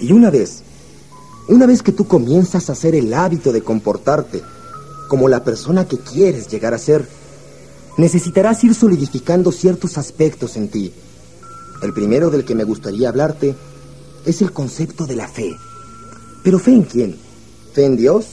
Y 0.00 0.12
una 0.12 0.30
vez, 0.30 0.62
una 1.48 1.66
vez 1.66 1.82
que 1.82 1.92
tú 1.92 2.06
comienzas 2.06 2.68
a 2.68 2.72
hacer 2.72 2.94
el 2.94 3.12
hábito 3.12 3.52
de 3.52 3.62
comportarte 3.62 4.42
como 5.08 5.28
la 5.28 5.42
persona 5.42 5.88
que 5.88 5.98
quieres 5.98 6.48
llegar 6.48 6.72
a 6.72 6.78
ser, 6.78 7.08
necesitarás 7.96 8.62
ir 8.62 8.74
solidificando 8.74 9.50
ciertos 9.50 9.98
aspectos 9.98 10.56
en 10.56 10.68
ti. 10.68 10.92
El 11.82 11.92
primero 11.92 12.30
del 12.30 12.44
que 12.44 12.54
me 12.54 12.64
gustaría 12.64 13.08
hablarte 13.08 13.56
es 14.24 14.40
el 14.42 14.52
concepto 14.52 15.06
de 15.06 15.16
la 15.16 15.26
fe. 15.26 15.56
¿Pero 16.44 16.58
fe 16.58 16.72
en 16.72 16.82
quién? 16.84 17.16
¿Fe 17.72 17.84
en 17.86 17.96
Dios? 17.96 18.26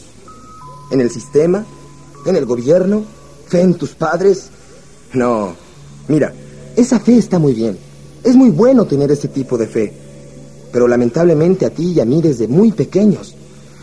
¿En 0.92 1.02
el 1.02 1.10
sistema? 1.10 1.66
¿En 2.26 2.36
el 2.36 2.46
gobierno? 2.46 3.04
¿Fe 3.48 3.62
en 3.62 3.74
tus 3.74 3.92
padres? 3.92 4.50
No. 5.14 5.56
Mira, 6.08 6.34
esa 6.76 7.00
fe 7.00 7.18
está 7.18 7.40
muy 7.40 7.54
bien. 7.54 7.78
Es 8.24 8.36
muy 8.36 8.50
bueno 8.50 8.86
tener 8.86 9.12
ese 9.12 9.28
tipo 9.28 9.58
de 9.58 9.68
fe. 9.68 10.07
Pero 10.72 10.88
lamentablemente 10.88 11.66
a 11.66 11.70
ti 11.70 11.94
y 11.94 12.00
a 12.00 12.06
mí 12.06 12.22
desde 12.22 12.48
muy 12.48 12.72
pequeños 12.72 13.36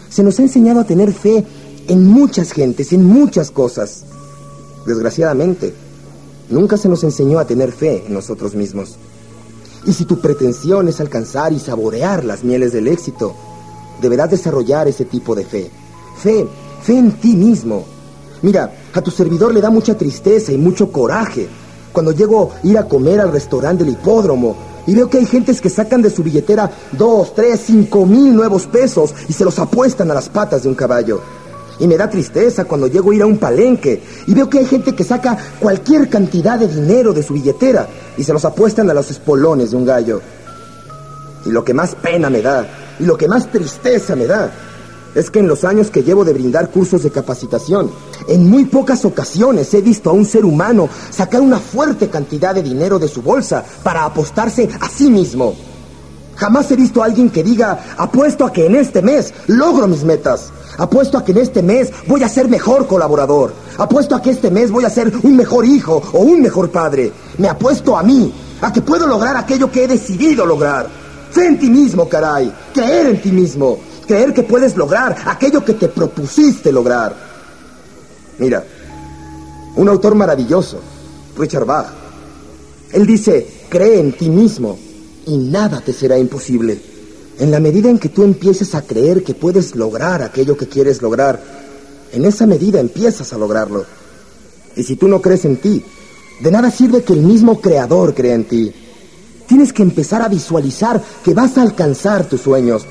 se 0.09 0.23
nos 0.23 0.39
ha 0.39 0.43
enseñado 0.43 0.81
a 0.81 0.85
tener 0.85 1.13
fe 1.13 1.45
en 1.89 2.07
muchas 2.07 2.53
gentes, 2.53 2.93
en 2.93 3.05
muchas 3.05 3.51
cosas. 3.51 4.05
Desgraciadamente, 4.87 5.75
nunca 6.51 6.77
se 6.77 6.89
nos 6.89 7.03
enseñó 7.05 7.39
a 7.39 7.47
tener 7.47 7.73
fe 7.73 8.05
en 8.07 8.15
nosotros 8.15 8.55
mismos. 8.55 8.97
Y 9.87 9.93
si 9.93 10.05
tu 10.05 10.21
pretensión 10.21 10.89
es 10.89 11.01
alcanzar 11.01 11.53
y 11.53 11.59
saborear 11.59 12.25
las 12.25 12.45
mieles 12.45 12.73
del 12.73 12.89
éxito, 12.89 13.35
deberás 14.01 14.31
desarrollar 14.31 14.89
ese 14.89 15.05
tipo 15.05 15.35
de 15.35 15.45
fe. 15.45 15.71
Fe, 16.23 16.47
fe 16.83 16.99
en 16.99 17.13
ti 17.13 17.37
mismo. 17.37 17.85
Mira, 18.43 18.73
a 18.93 19.01
tu 19.01 19.11
servidor 19.11 19.53
le 19.53 19.61
da 19.61 19.71
mucha 19.71 19.97
tristeza 19.97 20.53
y 20.53 20.59
mucho 20.59 20.91
coraje 20.91 21.49
cuando 21.93 22.13
llego 22.13 22.53
a 22.53 22.67
ir 22.67 22.79
a 22.79 22.89
comer 22.89 23.21
al 23.21 23.33
restaurante 23.33 23.85
del 23.85 23.95
hipódromo 23.95 24.57
y 24.87 24.95
veo 24.95 25.09
que 25.09 25.19
hay 25.19 25.27
gentes 25.27 25.61
que 25.61 25.71
sacan 25.71 26.03
de 26.03 26.11
su 26.11 26.23
billetera 26.23 26.71
dos, 26.93 27.35
tres, 27.35 27.61
cinco 27.67 28.07
mil 28.07 28.35
nuevos 28.35 28.67
pesos 28.67 29.15
y 29.29 29.33
se 29.33 29.45
los 29.45 29.59
apuestan 29.59 30.11
a 30.11 30.15
las 30.15 30.29
patas 30.29 30.63
de 30.63 30.69
un 30.69 30.75
caballo. 30.75 31.21
Y 31.79 31.89
me 31.89 31.97
da 31.97 32.09
tristeza 32.09 32.65
cuando 32.65 32.87
llego 32.87 33.11
a 33.11 33.15
ir 33.15 33.23
a 33.23 33.27
un 33.27 33.39
palenque 33.39 34.03
y 34.27 34.35
veo 34.35 34.49
que 34.49 34.59
hay 34.59 34.67
gente 34.67 34.95
que 34.95 35.03
saca 35.03 35.37
cualquier 35.59 36.09
cantidad 36.09 36.59
de 36.59 36.69
dinero 36.69 37.13
de 37.13 37.23
su 37.23 37.35
billetera 37.35 37.89
y 38.17 38.23
se 38.23 38.33
los 38.33 38.45
apuestan 38.45 38.89
a 38.91 38.95
los 38.95 39.11
espolones 39.11 39.73
de 39.73 39.77
un 39.77 39.85
gallo. 39.85 40.21
Y 41.45 41.51
lo 41.51 41.65
que 41.65 41.75
más 41.75 41.95
pena 41.97 42.31
me 42.31 42.41
da, 42.41 42.67
y 42.99 43.05
lo 43.05 43.17
que 43.17 43.29
más 43.29 43.51
tristeza 43.51 44.15
me 44.15 44.27
da, 44.27 44.51
es 45.15 45.31
que 45.31 45.39
en 45.39 45.49
los 45.49 45.65
años 45.65 45.91
que 45.91 46.03
llevo 46.03 46.25
de 46.25 46.33
brindar 46.33 46.71
cursos 46.71 47.03
de 47.03 47.11
capacitación, 47.11 47.91
en 48.29 48.49
muy 48.49 48.65
pocas 48.65 49.05
ocasiones 49.05 49.73
he 49.75 49.81
visto 49.81 50.11
a 50.11 50.13
un 50.13 50.25
ser 50.25 50.45
humano 50.45 50.89
sacar 51.11 51.41
una 51.41 51.59
fuerte 51.59 52.09
cantidad 52.09 52.55
de 52.55 52.63
dinero 52.63 52.99
de 52.99 53.09
su 53.09 53.23
bolsa 53.23 53.65
para 53.83 54.05
apostarse 54.05 54.69
a 54.81 54.89
sí 54.89 55.11
mismo. 55.11 55.55
Jamás 56.37 56.71
he 56.71 56.77
visto 56.77 57.03
a 57.03 57.07
alguien 57.07 57.31
que 57.31 57.43
diga, 57.43 57.95
apuesto 57.97 58.45
a 58.45 58.53
que 58.53 58.67
en 58.67 58.75
este 58.75 59.03
mes 59.03 59.33
logro 59.47 59.87
mis 59.87 60.05
metas. 60.05 60.51
Apuesto 60.79 61.17
a 61.17 61.25
que 61.25 61.33
en 61.33 61.39
este 61.39 61.63
mes 61.63 61.93
voy 62.09 62.25
a 62.25 62.29
ser 62.29 62.49
mejor 62.49 62.87
colaborador. 62.87 63.55
Apuesto 63.79 64.17
a 64.17 64.23
que 64.23 64.31
este 64.31 64.51
mes 64.51 64.71
voy 64.73 64.85
a 64.85 64.91
ser 64.91 65.13
un 65.23 65.37
mejor 65.37 65.65
hijo 65.65 66.03
o 66.13 66.19
un 66.19 66.43
mejor 66.43 66.71
padre. 66.71 67.13
Me 67.39 67.49
apuesto 67.49 67.97
a 67.97 68.03
mí, 68.03 68.35
a 68.61 68.73
que 68.73 68.83
puedo 68.83 69.07
lograr 69.07 69.37
aquello 69.37 69.71
que 69.71 69.85
he 69.85 69.89
decidido 69.89 70.45
lograr. 70.45 70.89
Fe 71.31 71.47
en 71.47 71.59
ti 71.59 71.71
mismo, 71.71 72.09
caray. 72.09 72.53
Creer 72.73 73.07
en 73.07 73.23
ti 73.23 73.31
mismo. 73.31 73.79
Creer 74.07 74.35
que 74.35 74.43
puedes 74.43 74.77
lograr 74.77 75.17
aquello 75.27 75.65
que 75.65 75.75
te 75.75 75.89
propusiste 75.89 76.71
lograr. 76.71 77.15
Mira, 78.39 78.65
un 79.77 79.89
autor 79.89 80.15
maravilloso, 80.15 80.79
Richard 81.37 81.65
Bach. 81.65 81.87
Él 82.93 83.07
dice, 83.07 83.47
cree 83.69 83.99
en 83.99 84.13
ti 84.13 84.29
mismo 84.29 84.79
y 85.27 85.37
nada 85.37 85.81
te 85.81 85.93
será 85.93 86.19
imposible. 86.19 86.81
En 87.39 87.51
la 87.51 87.59
medida 87.59 87.91
en 87.91 87.99
que 87.99 88.09
tú 88.09 88.23
empieces 88.23 88.75
a 88.75 88.83
creer 88.83 89.25
que 89.25 89.35
puedes 89.35 89.75
lograr 89.75 90.23
aquello 90.23 90.57
que 90.57 90.69
quieres 90.69 91.03
lograr, 91.03 91.43
en 92.13 92.25
esa 92.25 92.47
medida 92.47 92.79
empiezas 92.79 93.33
a 93.33 93.39
lograrlo. 93.39 93.85
Y 94.77 94.85
si 94.85 94.97
tú 94.97 95.09
no 95.09 95.21
crees 95.21 95.45
en 95.45 95.57
ti, 95.57 95.85
de 96.41 96.51
nada 96.51 96.71
sirve 96.71 97.03
que 97.03 97.13
el 97.13 97.23
mismo 97.23 97.61
creador 97.61 98.15
crea 98.15 98.35
en 98.35 98.45
ti. 98.45 98.73
Tienes 99.47 99.73
que 99.73 99.83
empezar 99.83 100.23
a 100.23 100.29
visualizar 100.29 101.03
que 101.25 101.35
vas 101.35 101.59
a 101.59 101.63
alcanzar 101.63 102.29
tus 102.29 102.43
sueños, 102.43 102.87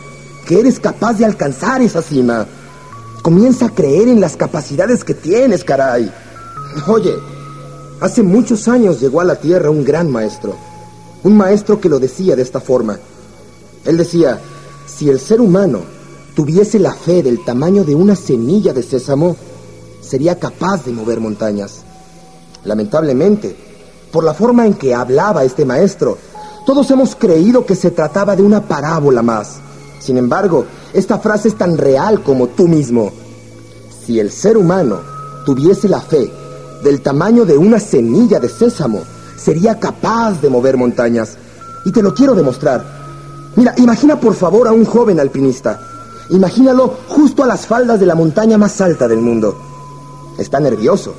que 0.45 0.59
eres 0.59 0.79
capaz 0.79 1.13
de 1.13 1.25
alcanzar 1.25 1.81
esa 1.81 2.01
cima. 2.01 2.45
Comienza 3.21 3.67
a 3.67 3.69
creer 3.69 4.07
en 4.07 4.19
las 4.19 4.35
capacidades 4.35 5.03
que 5.03 5.13
tienes, 5.13 5.63
caray. 5.63 6.11
Oye, 6.87 7.13
hace 8.01 8.23
muchos 8.23 8.67
años 8.67 8.99
llegó 8.99 9.21
a 9.21 9.25
la 9.25 9.35
Tierra 9.35 9.69
un 9.69 9.83
gran 9.83 10.11
maestro. 10.11 10.55
Un 11.23 11.37
maestro 11.37 11.79
que 11.79 11.89
lo 11.89 11.99
decía 11.99 12.35
de 12.35 12.41
esta 12.41 12.59
forma. 12.59 12.99
Él 13.85 13.97
decía, 13.97 14.39
si 14.85 15.09
el 15.09 15.19
ser 15.19 15.39
humano 15.39 15.81
tuviese 16.35 16.79
la 16.79 16.93
fe 16.93 17.23
del 17.23 17.43
tamaño 17.45 17.83
de 17.83 17.95
una 17.95 18.15
semilla 18.15 18.73
de 18.73 18.83
sésamo, 18.83 19.35
sería 20.01 20.37
capaz 20.37 20.85
de 20.85 20.91
mover 20.91 21.19
montañas. 21.19 21.81
Lamentablemente, 22.65 23.55
por 24.11 24.23
la 24.23 24.33
forma 24.33 24.65
en 24.65 24.73
que 24.73 24.93
hablaba 24.93 25.43
este 25.43 25.65
maestro, 25.65 26.17
todos 26.65 26.89
hemos 26.91 27.15
creído 27.15 27.65
que 27.65 27.75
se 27.75 27.91
trataba 27.91 28.35
de 28.35 28.43
una 28.43 28.61
parábola 28.61 29.21
más. 29.21 29.62
Sin 30.03 30.17
embargo, 30.17 30.65
esta 30.91 31.17
frase 31.19 31.47
es 31.47 31.55
tan 31.55 31.77
real 31.77 32.21
como 32.23 32.47
tú 32.47 32.67
mismo. 32.67 33.11
Si 34.05 34.19
el 34.19 34.31
ser 34.31 34.57
humano 34.57 34.99
tuviese 35.45 35.87
la 35.87 36.01
fe 36.01 36.29
del 36.83 37.01
tamaño 37.01 37.45
de 37.45 37.57
una 37.57 37.79
semilla 37.79 38.37
de 38.37 38.49
sésamo, 38.49 39.01
sería 39.37 39.79
capaz 39.79 40.41
de 40.41 40.49
mover 40.49 40.75
montañas. 40.75 41.37
Y 41.85 41.93
te 41.93 42.03
lo 42.03 42.13
quiero 42.13 42.35
demostrar. 42.35 42.83
Mira, 43.55 43.73
imagina 43.77 44.19
por 44.19 44.33
favor 44.35 44.67
a 44.67 44.73
un 44.73 44.83
joven 44.83 45.21
alpinista. 45.21 45.79
Imagínalo 46.31 46.97
justo 47.07 47.41
a 47.41 47.47
las 47.47 47.65
faldas 47.65 47.97
de 47.97 48.05
la 48.05 48.15
montaña 48.15 48.57
más 48.57 48.81
alta 48.81 49.07
del 49.07 49.19
mundo. 49.19 49.57
Está 50.37 50.59
nervioso. 50.59 51.13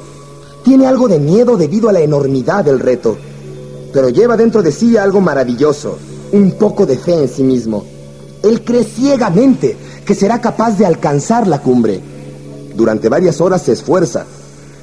Tiene 0.62 0.86
algo 0.86 1.08
de 1.08 1.18
miedo 1.18 1.56
debido 1.56 1.88
a 1.88 1.92
la 1.92 2.00
enormidad 2.00 2.66
del 2.66 2.80
reto. 2.80 3.16
Pero 3.94 4.10
lleva 4.10 4.36
dentro 4.36 4.62
de 4.62 4.72
sí 4.72 4.98
algo 4.98 5.22
maravilloso, 5.22 5.96
un 6.32 6.52
poco 6.58 6.84
de 6.84 6.98
fe 6.98 7.14
en 7.14 7.28
sí 7.28 7.42
mismo. 7.42 7.93
Él 8.44 8.62
cree 8.62 8.84
ciegamente 8.84 9.76
que 10.04 10.14
será 10.14 10.40
capaz 10.40 10.72
de 10.72 10.84
alcanzar 10.84 11.46
la 11.48 11.60
cumbre. 11.60 12.00
Durante 12.76 13.08
varias 13.08 13.40
horas 13.40 13.62
se 13.62 13.72
esfuerza, 13.72 14.26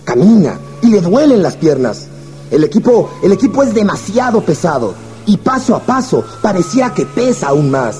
camina 0.03 0.57
y 0.81 0.87
le 0.87 0.99
duelen 0.99 1.43
las 1.43 1.57
piernas. 1.57 2.07
El 2.49 2.63
equipo, 2.63 3.11
el 3.21 3.31
equipo 3.31 3.61
es 3.61 3.73
demasiado 3.73 4.41
pesado 4.41 4.95
y 5.27 5.37
paso 5.37 5.75
a 5.75 5.79
paso 5.79 6.23
parecía 6.41 6.91
que 6.93 7.05
pesa 7.05 7.49
aún 7.49 7.69
más. 7.69 7.97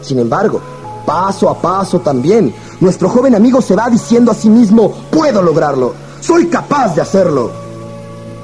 Sin 0.00 0.18
embargo, 0.18 0.62
paso 1.04 1.50
a 1.50 1.60
paso 1.60 2.00
también, 2.00 2.54
nuestro 2.80 3.10
joven 3.10 3.34
amigo 3.34 3.60
se 3.60 3.76
va 3.76 3.90
diciendo 3.90 4.32
a 4.32 4.34
sí 4.34 4.48
mismo, 4.48 4.92
puedo 5.10 5.42
lograrlo, 5.42 5.92
soy 6.20 6.46
capaz 6.46 6.94
de 6.94 7.02
hacerlo. 7.02 7.50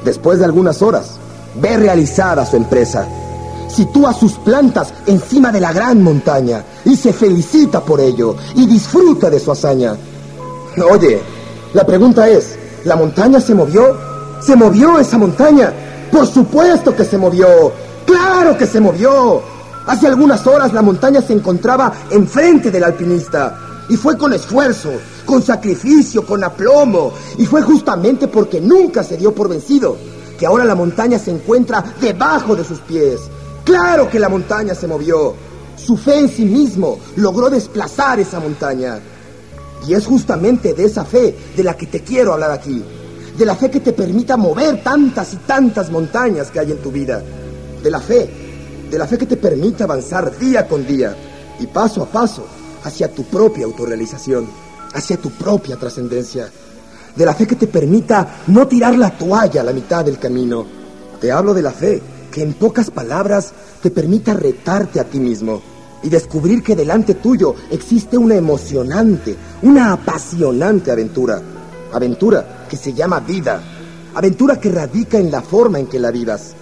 Después 0.04 0.38
de 0.38 0.44
algunas 0.44 0.82
horas, 0.82 1.12
ve 1.60 1.78
realizada 1.78 2.44
su 2.44 2.56
empresa. 2.56 3.08
Sitúa 3.74 4.12
sus 4.12 4.32
plantas 4.34 4.92
encima 5.06 5.50
de 5.50 5.60
la 5.60 5.72
gran 5.72 6.02
montaña 6.02 6.62
y 6.84 6.94
se 6.94 7.12
felicita 7.12 7.80
por 7.80 8.00
ello 8.00 8.36
y 8.54 8.66
disfruta 8.66 9.30
de 9.30 9.40
su 9.40 9.50
hazaña. 9.50 9.96
Oye, 10.90 11.22
la 11.72 11.86
pregunta 11.86 12.28
es, 12.28 12.58
¿la 12.84 12.96
montaña 12.96 13.40
se 13.40 13.54
movió? 13.54 13.96
¿Se 14.42 14.56
movió 14.56 14.98
esa 14.98 15.16
montaña? 15.16 15.72
Por 16.10 16.26
supuesto 16.26 16.94
que 16.94 17.04
se 17.04 17.16
movió. 17.16 17.72
¡Claro 18.04 18.58
que 18.58 18.66
se 18.66 18.78
movió! 18.78 19.40
Hace 19.86 20.06
algunas 20.06 20.46
horas 20.46 20.74
la 20.74 20.82
montaña 20.82 21.22
se 21.22 21.32
encontraba 21.32 21.92
enfrente 22.10 22.70
del 22.70 22.84
alpinista. 22.84 23.58
Y 23.88 23.96
fue 23.96 24.18
con 24.18 24.34
esfuerzo, 24.34 24.90
con 25.24 25.42
sacrificio, 25.42 26.26
con 26.26 26.44
aplomo. 26.44 27.12
Y 27.38 27.46
fue 27.46 27.62
justamente 27.62 28.28
porque 28.28 28.60
nunca 28.60 29.02
se 29.02 29.16
dio 29.16 29.34
por 29.34 29.48
vencido 29.48 29.96
que 30.38 30.46
ahora 30.46 30.64
la 30.64 30.74
montaña 30.74 31.18
se 31.18 31.30
encuentra 31.30 31.82
debajo 32.00 32.54
de 32.54 32.64
sus 32.64 32.80
pies. 32.80 33.20
Claro 33.64 34.10
que 34.10 34.18
la 34.18 34.28
montaña 34.28 34.74
se 34.74 34.86
movió. 34.86 35.34
Su 35.76 35.96
fe 35.96 36.18
en 36.18 36.28
sí 36.28 36.44
mismo 36.44 36.98
logró 37.16 37.50
desplazar 37.50 38.20
esa 38.20 38.40
montaña. 38.40 38.98
Y 39.86 39.94
es 39.94 40.06
justamente 40.06 40.74
de 40.74 40.84
esa 40.84 41.04
fe 41.04 41.36
de 41.56 41.62
la 41.64 41.76
que 41.76 41.86
te 41.86 42.00
quiero 42.00 42.32
hablar 42.32 42.50
aquí. 42.50 42.82
De 43.36 43.46
la 43.46 43.56
fe 43.56 43.70
que 43.70 43.80
te 43.80 43.92
permita 43.92 44.36
mover 44.36 44.82
tantas 44.82 45.32
y 45.34 45.36
tantas 45.36 45.90
montañas 45.90 46.50
que 46.50 46.60
hay 46.60 46.72
en 46.72 46.78
tu 46.78 46.92
vida 46.92 47.22
de 47.82 47.90
la 47.90 48.00
fe, 48.00 48.30
de 48.90 48.98
la 48.98 49.06
fe 49.06 49.18
que 49.18 49.26
te 49.26 49.36
permite 49.36 49.82
avanzar 49.82 50.38
día 50.38 50.68
con 50.68 50.86
día 50.86 51.16
y 51.58 51.66
paso 51.66 52.02
a 52.02 52.06
paso 52.06 52.46
hacia 52.84 53.12
tu 53.12 53.24
propia 53.24 53.64
autorrealización. 53.64 54.62
hacia 54.94 55.16
tu 55.16 55.30
propia 55.30 55.76
trascendencia, 55.76 56.50
de 57.16 57.24
la 57.24 57.32
fe 57.32 57.46
que 57.46 57.56
te 57.56 57.66
permita 57.66 58.42
no 58.48 58.68
tirar 58.68 58.94
la 58.98 59.08
toalla 59.08 59.62
a 59.62 59.64
la 59.64 59.72
mitad 59.72 60.04
del 60.04 60.18
camino. 60.18 60.66
Te 61.18 61.32
hablo 61.32 61.54
de 61.54 61.62
la 61.62 61.70
fe 61.70 62.02
que 62.32 62.42
en 62.42 62.54
pocas 62.54 62.90
palabras 62.90 63.52
te 63.80 63.90
permita 63.90 64.34
retarte 64.34 64.98
a 64.98 65.04
ti 65.04 65.20
mismo 65.20 65.62
y 66.02 66.08
descubrir 66.08 66.62
que 66.62 66.74
delante 66.74 67.14
tuyo 67.14 67.54
existe 67.70 68.18
una 68.18 68.34
emocionante, 68.34 69.36
una 69.62 69.92
apasionante 69.92 70.90
aventura. 70.90 71.40
Aventura 71.92 72.66
que 72.68 72.76
se 72.76 72.92
llama 72.92 73.20
vida. 73.20 73.62
Aventura 74.14 74.58
que 74.58 74.70
radica 74.70 75.18
en 75.18 75.30
la 75.30 75.42
forma 75.42 75.78
en 75.78 75.86
que 75.86 76.00
la 76.00 76.10
vivas. 76.10 76.54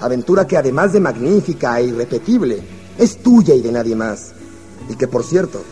Aventura 0.00 0.46
que 0.46 0.58
además 0.58 0.92
de 0.92 1.00
magnífica 1.00 1.80
e 1.80 1.84
irrepetible, 1.84 2.62
es 2.98 3.22
tuya 3.22 3.54
y 3.54 3.62
de 3.62 3.72
nadie 3.72 3.96
más. 3.96 4.32
Y 4.90 4.96
que 4.96 5.08
por 5.08 5.24
cierto, 5.24 5.62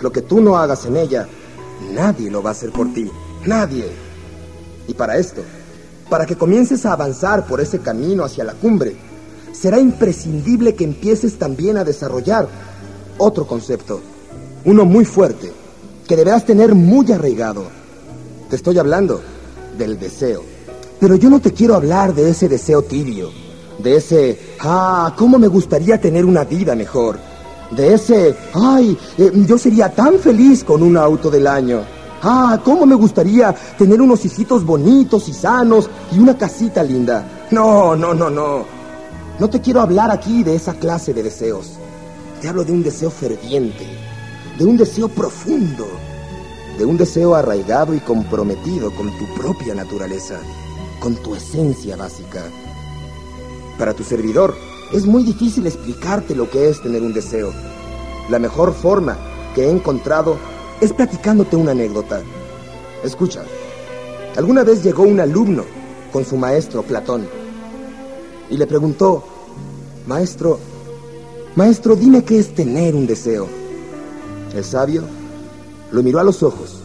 lo 0.00 0.10
que 0.10 0.22
tú 0.22 0.40
no 0.40 0.56
hagas 0.56 0.86
en 0.86 0.96
ella, 0.96 1.28
nadie 1.92 2.30
lo 2.30 2.42
va 2.42 2.50
a 2.50 2.52
hacer 2.52 2.72
por 2.72 2.92
ti. 2.92 3.08
Nadie. 3.44 3.86
Y 4.88 4.94
para 4.94 5.18
esto, 5.18 5.42
para 6.08 6.26
que 6.26 6.36
comiences 6.36 6.86
a 6.86 6.92
avanzar 6.92 7.46
por 7.46 7.60
ese 7.60 7.80
camino 7.80 8.24
hacia 8.24 8.44
la 8.44 8.54
cumbre, 8.54 8.96
será 9.52 9.80
imprescindible 9.80 10.74
que 10.74 10.84
empieces 10.84 11.38
también 11.38 11.76
a 11.76 11.84
desarrollar 11.84 12.48
otro 13.18 13.46
concepto, 13.46 14.00
uno 14.64 14.84
muy 14.84 15.04
fuerte, 15.04 15.52
que 16.06 16.16
deberás 16.16 16.44
tener 16.44 16.74
muy 16.74 17.10
arraigado. 17.10 17.64
Te 18.50 18.56
estoy 18.56 18.78
hablando 18.78 19.20
del 19.78 19.98
deseo. 19.98 20.42
Pero 21.00 21.16
yo 21.16 21.28
no 21.28 21.40
te 21.40 21.52
quiero 21.52 21.74
hablar 21.74 22.14
de 22.14 22.30
ese 22.30 22.48
deseo 22.48 22.82
tibio, 22.82 23.30
de 23.82 23.96
ese, 23.96 24.38
ah, 24.60 25.14
cómo 25.16 25.38
me 25.38 25.48
gustaría 25.48 26.00
tener 26.00 26.24
una 26.24 26.44
vida 26.44 26.74
mejor, 26.74 27.18
de 27.70 27.94
ese, 27.94 28.34
ay, 28.54 28.96
eh, 29.18 29.32
yo 29.46 29.58
sería 29.58 29.92
tan 29.92 30.18
feliz 30.18 30.62
con 30.62 30.82
un 30.82 30.96
auto 30.96 31.30
del 31.30 31.46
año. 31.46 31.95
Ah, 32.22 32.60
cómo 32.64 32.86
me 32.86 32.94
gustaría 32.94 33.54
tener 33.76 34.00
unos 34.00 34.24
hijitos 34.24 34.64
bonitos 34.64 35.28
y 35.28 35.32
sanos 35.32 35.90
y 36.12 36.18
una 36.18 36.36
casita 36.36 36.82
linda. 36.82 37.46
No, 37.50 37.94
no, 37.94 38.14
no, 38.14 38.30
no. 38.30 38.64
No 39.38 39.50
te 39.50 39.60
quiero 39.60 39.80
hablar 39.80 40.10
aquí 40.10 40.42
de 40.42 40.54
esa 40.54 40.74
clase 40.74 41.12
de 41.12 41.22
deseos. 41.22 41.72
Te 42.40 42.48
hablo 42.48 42.64
de 42.64 42.72
un 42.72 42.82
deseo 42.82 43.10
ferviente, 43.10 43.86
de 44.58 44.64
un 44.64 44.76
deseo 44.76 45.08
profundo, 45.08 45.86
de 46.78 46.84
un 46.84 46.96
deseo 46.96 47.34
arraigado 47.34 47.94
y 47.94 48.00
comprometido 48.00 48.90
con 48.94 49.10
tu 49.18 49.26
propia 49.34 49.74
naturaleza, 49.74 50.36
con 51.00 51.16
tu 51.16 51.34
esencia 51.34 51.96
básica. 51.96 52.44
Para 53.78 53.92
tu 53.92 54.04
servidor, 54.04 54.54
es 54.92 55.04
muy 55.04 55.22
difícil 55.22 55.66
explicarte 55.66 56.34
lo 56.34 56.48
que 56.48 56.68
es 56.68 56.82
tener 56.82 57.02
un 57.02 57.12
deseo. 57.12 57.52
La 58.30 58.38
mejor 58.38 58.72
forma 58.72 59.18
que 59.54 59.64
he 59.64 59.70
encontrado 59.70 60.38
es 60.80 60.92
platicándote 60.92 61.56
una 61.56 61.72
anécdota. 61.72 62.22
Escucha, 63.04 63.42
alguna 64.36 64.62
vez 64.64 64.82
llegó 64.82 65.04
un 65.04 65.20
alumno 65.20 65.64
con 66.12 66.24
su 66.24 66.36
maestro 66.36 66.82
Platón 66.82 67.26
y 68.50 68.56
le 68.56 68.66
preguntó, 68.66 69.24
Maestro, 70.06 70.58
maestro, 71.56 71.96
dime 71.96 72.22
qué 72.22 72.38
es 72.38 72.54
tener 72.54 72.94
un 72.94 73.06
deseo. 73.06 73.48
El 74.54 74.64
sabio 74.64 75.02
lo 75.90 76.02
miró 76.02 76.20
a 76.20 76.24
los 76.24 76.42
ojos 76.42 76.80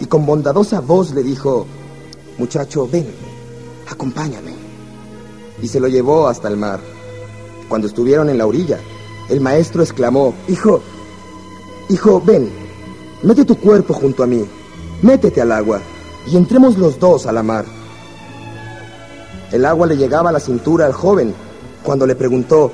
y 0.00 0.06
con 0.06 0.24
bondadosa 0.26 0.80
voz 0.80 1.12
le 1.12 1.22
dijo, 1.22 1.66
Muchacho, 2.38 2.88
ven, 2.90 3.06
acompáñame. 3.88 4.54
Y 5.62 5.68
se 5.68 5.80
lo 5.80 5.88
llevó 5.88 6.28
hasta 6.28 6.48
el 6.48 6.56
mar. 6.56 6.80
Cuando 7.68 7.86
estuvieron 7.86 8.28
en 8.28 8.38
la 8.38 8.46
orilla, 8.46 8.78
el 9.28 9.40
maestro 9.40 9.82
exclamó, 9.82 10.34
Hijo, 10.48 10.80
hijo, 11.88 12.20
ven, 12.24 12.63
mete 13.24 13.44
tu 13.44 13.56
cuerpo 13.56 13.94
junto 13.94 14.22
a 14.22 14.26
mí, 14.26 14.44
métete 15.02 15.40
al 15.40 15.52
agua 15.52 15.80
y 16.26 16.36
entremos 16.36 16.78
los 16.78 16.98
dos 17.00 17.26
a 17.26 17.32
la 17.32 17.42
mar. 17.42 17.64
El 19.50 19.64
agua 19.64 19.86
le 19.86 19.96
llegaba 19.96 20.30
a 20.30 20.32
la 20.32 20.40
cintura 20.40 20.86
al 20.86 20.92
joven 20.92 21.34
cuando 21.82 22.06
le 22.06 22.14
preguntó, 22.14 22.70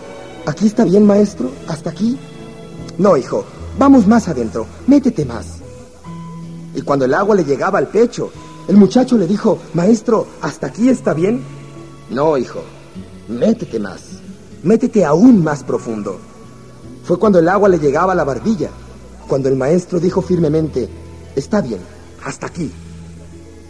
¿aquí 0.47 0.67
está 0.67 0.85
bien, 0.85 1.07
maestro? 1.07 1.51
¿Hasta 1.69 1.91
aquí? 1.91 2.19
No, 2.99 3.17
hijo, 3.17 3.45
vamos 3.79 4.07
más 4.07 4.29
adentro, 4.29 4.67
métete 4.87 5.25
más. 5.25 5.59
Y 6.75 6.83
cuando 6.83 7.05
el 7.05 7.15
agua 7.15 7.37
le 7.37 7.45
llegaba 7.45 7.79
al 7.79 7.89
pecho, 7.89 8.31
el 8.69 8.77
muchacho 8.77 9.17
le 9.17 9.27
dijo, 9.27 9.59
maestro, 9.75 10.27
¿hasta 10.43 10.69
aquí 10.69 10.89
está 10.89 11.15
bien? 11.15 11.43
No, 12.11 12.37
hijo, 12.37 12.61
métete 13.29 13.79
más, 13.79 14.03
métete 14.63 15.05
aún 15.05 15.45
más 15.45 15.63
profundo. 15.63 16.19
Fue 17.05 17.19
cuando 17.19 17.39
el 17.39 17.49
agua 17.49 17.69
le 17.69 17.79
llegaba 17.79 18.13
a 18.13 18.17
la 18.17 18.25
barbilla, 18.25 18.71
cuando 19.31 19.49
el 19.49 19.55
maestro 19.55 20.01
dijo 20.01 20.23
firmemente, 20.23 20.89
está 21.37 21.61
bien, 21.61 21.79
hasta 22.25 22.49
aquí. 22.49 22.69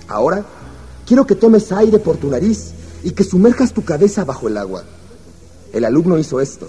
Ahora, 0.08 0.42
quiero 1.06 1.26
que 1.26 1.34
tomes 1.34 1.70
aire 1.70 1.98
por 1.98 2.16
tu 2.16 2.30
nariz 2.30 2.72
y 3.04 3.10
que 3.10 3.24
sumerjas 3.24 3.74
tu 3.74 3.84
cabeza 3.84 4.24
bajo 4.24 4.48
el 4.48 4.56
agua. 4.56 4.84
El 5.74 5.84
alumno 5.84 6.18
hizo 6.18 6.40
esto. 6.40 6.66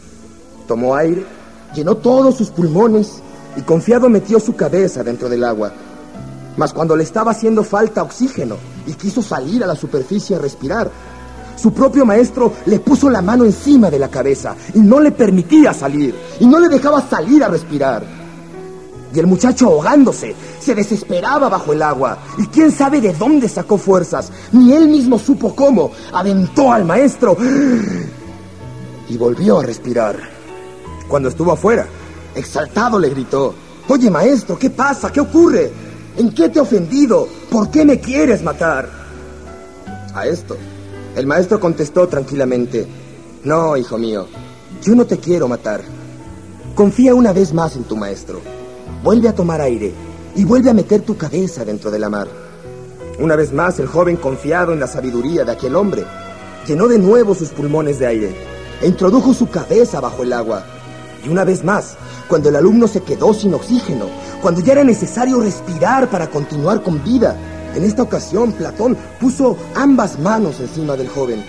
Tomó 0.68 0.94
aire, 0.94 1.26
llenó 1.74 1.96
todos 1.96 2.36
sus 2.36 2.50
pulmones 2.50 3.22
y 3.56 3.62
confiado 3.62 4.10
metió 4.10 4.42
su 4.42 4.58
cabeza 4.58 5.06
dentro 5.06 5.30
del 5.30 5.46
agua. 5.46 5.72
Mas 6.58 6.74
cuando 6.74 6.98
le 6.98 7.04
estaba 7.04 7.32
haciendo 7.32 7.64
falta 7.64 8.04
oxígeno 8.04 8.58
y 8.86 8.96
quiso 8.96 9.22
salir 9.22 9.64
a 9.64 9.68
la 9.68 9.76
superficie 9.78 10.36
a 10.36 10.40
respirar, 10.40 10.92
su 11.56 11.72
propio 11.72 12.06
maestro 12.06 12.52
le 12.66 12.82
puso 12.82 13.10
la 13.10 13.22
mano 13.22 13.46
encima 13.46 13.90
de 13.90 14.00
la 14.00 14.10
cabeza 14.10 14.54
y 14.74 14.80
no 14.80 15.00
le 15.00 15.14
permitía 15.14 15.74
salir 15.74 16.14
y 16.42 16.46
no 16.46 16.60
le 16.60 16.68
dejaba 16.68 17.02
salir 17.02 17.42
a 17.42 17.48
respirar. 17.48 18.21
Y 19.14 19.20
el 19.20 19.28
muchacho 19.28 19.68
ahogándose 19.68 20.36
se 20.60 20.74
desesperaba 20.74 21.50
bajo 21.50 21.74
el 21.74 21.82
agua. 21.82 22.18
Y 22.38 22.48
quién 22.48 22.72
sabe 22.72 23.02
de 23.02 23.14
dónde 23.14 23.50
sacó 23.50 23.78
fuerzas. 23.78 24.32
Ni 24.52 24.74
él 24.74 24.88
mismo 24.88 25.20
supo 25.20 25.56
cómo. 25.56 25.92
Aventó 26.14 26.72
al 26.72 26.86
maestro 26.86 27.36
y 29.10 29.18
volvió 29.18 29.60
a 29.60 29.64
respirar. 29.64 30.18
Cuando 31.08 31.30
estuvo 31.30 31.52
afuera, 31.52 31.86
exaltado 32.34 32.98
le 32.98 33.10
gritó, 33.10 33.54
Oye 33.90 34.10
maestro, 34.10 34.58
¿qué 34.58 34.70
pasa? 34.70 35.12
¿Qué 35.12 35.20
ocurre? 35.20 35.72
¿En 36.18 36.34
qué 36.34 36.48
te 36.48 36.60
he 36.60 36.62
ofendido? 36.62 37.28
¿Por 37.50 37.70
qué 37.70 37.84
me 37.84 38.00
quieres 38.00 38.42
matar? 38.42 38.90
A 40.14 40.26
esto, 40.26 40.56
el 41.16 41.28
maestro 41.28 41.60
contestó 41.60 42.08
tranquilamente, 42.08 42.88
No, 43.44 43.76
hijo 43.76 43.98
mío, 43.98 44.28
yo 44.82 44.96
no 44.96 45.06
te 45.06 45.18
quiero 45.18 45.48
matar. 45.50 45.82
Confía 46.76 47.14
una 47.14 47.34
vez 47.34 47.54
más 47.54 47.76
en 47.76 47.84
tu 47.84 47.98
maestro. 47.98 48.40
Vuelve 49.04 49.30
a 49.30 49.36
tomar 49.36 49.62
aire 49.62 49.94
y 50.36 50.46
vuelve 50.46 50.70
a 50.70 50.74
meter 50.74 51.02
tu 51.02 51.18
cabeza 51.18 51.66
dentro 51.66 51.92
de 51.92 52.00
la 52.00 52.10
mar. 52.10 52.28
Una 53.20 53.36
vez 53.36 53.54
más, 53.54 53.80
el 53.80 53.88
joven, 53.88 54.18
confiado 54.18 54.74
en 54.74 54.80
la 54.80 54.88
sabiduría 54.88 55.44
de 55.46 55.52
aquel 55.52 55.76
hombre, 55.76 56.04
llenó 56.68 56.88
de 56.88 57.00
nuevo 57.00 57.36
sus 57.36 57.50
pulmones 57.50 58.00
de 58.00 58.08
aire 58.08 58.36
e 58.82 58.88
introdujo 58.88 59.34
su 59.34 59.50
cabeza 59.50 60.00
bajo 60.00 60.24
el 60.24 60.34
agua. 60.34 60.64
Y 61.24 61.30
una 61.30 61.44
vez 61.44 61.64
más, 61.64 61.98
cuando 62.28 62.50
el 62.50 62.56
alumno 62.56 62.88
se 62.88 63.02
quedó 63.02 63.34
sin 63.34 63.54
oxígeno, 63.54 64.06
cuando 64.42 64.62
ya 64.62 64.74
era 64.74 64.84
necesario 64.84 65.40
respirar 65.40 66.10
para 66.10 66.30
continuar 66.30 66.82
con 66.82 67.04
vida, 67.04 67.36
en 67.76 67.84
esta 67.84 68.04
ocasión 68.04 68.52
Platón 68.54 68.98
puso 69.20 69.58
ambas 69.76 70.20
manos 70.20 70.60
encima 70.60 70.96
del 70.98 71.08
joven 71.08 71.44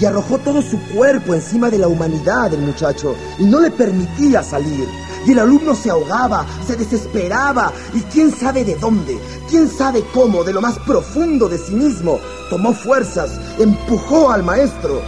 y 0.00 0.04
arrojó 0.04 0.38
todo 0.38 0.60
su 0.60 0.78
cuerpo 0.94 1.34
encima 1.34 1.70
de 1.70 1.78
la 1.78 1.88
humanidad 1.88 2.50
del 2.50 2.60
muchacho 2.60 3.14
y 3.38 3.44
no 3.44 3.60
le 3.60 3.70
permitía 3.70 4.42
salir. 4.42 4.88
Y 5.26 5.32
el 5.32 5.38
alumno 5.38 5.74
se 5.74 5.90
ahogaba, 5.90 6.46
se 6.66 6.76
desesperaba 6.76 7.72
y 7.94 8.00
quién 8.02 8.34
sabe 8.34 8.64
de 8.64 8.74
dónde, 8.76 9.18
quién 9.48 9.68
sabe 9.68 10.04
cómo, 10.12 10.42
de 10.44 10.52
lo 10.52 10.60
más 10.60 10.78
profundo 10.80 11.48
de 11.48 11.58
sí 11.58 11.74
mismo, 11.74 12.18
tomó 12.50 12.72
fuerzas, 12.72 13.30
empujó 13.58 14.30
al 14.30 14.42
maestro 14.42 15.00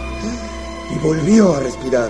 y 0.93 1.05
volvió 1.05 1.55
a 1.55 1.59
respirar. 1.59 2.09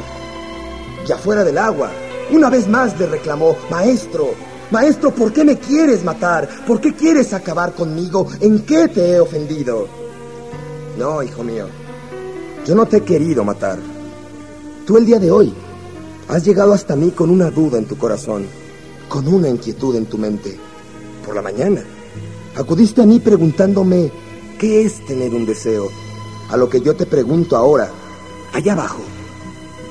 Y 1.08 1.12
afuera 1.12 1.44
del 1.44 1.58
agua, 1.58 1.92
una 2.32 2.50
vez 2.50 2.68
más 2.68 2.98
le 3.00 3.08
reclamó, 3.08 3.56
Maestro, 3.70 4.34
Maestro, 4.72 5.12
¿por 5.12 5.32
qué 5.32 5.46
me 5.46 5.60
quieres 5.60 6.04
matar? 6.04 6.50
¿Por 6.66 6.82
qué 6.82 6.94
quieres 6.94 7.34
acabar 7.34 7.74
conmigo? 7.74 8.28
¿En 8.42 8.60
qué 8.66 8.88
te 8.88 9.12
he 9.12 9.20
ofendido? 9.20 9.88
No, 10.98 11.22
hijo 11.22 11.44
mío, 11.44 11.68
yo 12.66 12.74
no 12.74 12.86
te 12.86 12.98
he 12.98 13.02
querido 13.02 13.44
matar. 13.44 13.78
Tú 14.88 14.98
el 14.98 15.06
día 15.06 15.20
de 15.20 15.32
hoy 15.32 15.54
has 16.28 16.44
llegado 16.44 16.74
hasta 16.74 16.96
mí 16.96 17.12
con 17.12 17.30
una 17.30 17.52
duda 17.52 17.78
en 17.78 17.86
tu 17.86 17.98
corazón, 17.98 18.46
con 19.10 19.28
una 19.28 19.50
inquietud 19.50 19.96
en 19.96 20.06
tu 20.06 20.18
mente. 20.18 20.58
Por 21.26 21.36
la 21.36 21.42
mañana 21.42 21.84
acudiste 22.56 23.02
a 23.02 23.06
mí 23.06 23.20
preguntándome 23.20 24.12
qué 24.58 24.86
es 24.86 25.06
tener 25.06 25.34
un 25.34 25.46
deseo, 25.46 25.90
a 26.50 26.58
lo 26.58 26.70
que 26.70 26.82
yo 26.82 26.96
te 26.96 27.06
pregunto 27.06 27.58
ahora, 27.58 27.90
allá 28.54 28.74
abajo, 28.74 29.02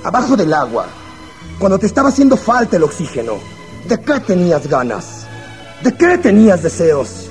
abajo 0.03 0.37
del 0.37 0.53
agua, 0.53 0.87
cuando 1.59 1.79
te 1.79 1.87
estaba 1.87 2.09
haciendo 2.09 2.37
falta 2.37 2.77
el 2.77 2.83
oxígeno, 2.83 3.35
¿de 3.89 4.01
qué 4.01 4.21
tenías 4.21 4.67
ganas? 4.67 5.27
¿De 5.83 5.95
qué 5.95 6.19
tenías 6.19 6.63
deseos? 6.63 7.29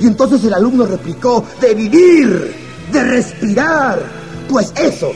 Y 0.00 0.06
entonces 0.06 0.44
el 0.44 0.54
alumno 0.54 0.86
replicó, 0.86 1.44
de 1.60 1.74
vivir, 1.74 2.54
de 2.92 3.02
respirar, 3.02 4.00
pues 4.48 4.72
eso, 4.76 5.10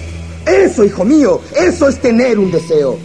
eso, 0.45 0.85
hijo 0.85 1.05
mío, 1.05 1.41
eso 1.55 1.89
es 1.89 2.01
tener 2.01 2.39
un 2.39 2.51
deseo. 2.51 2.99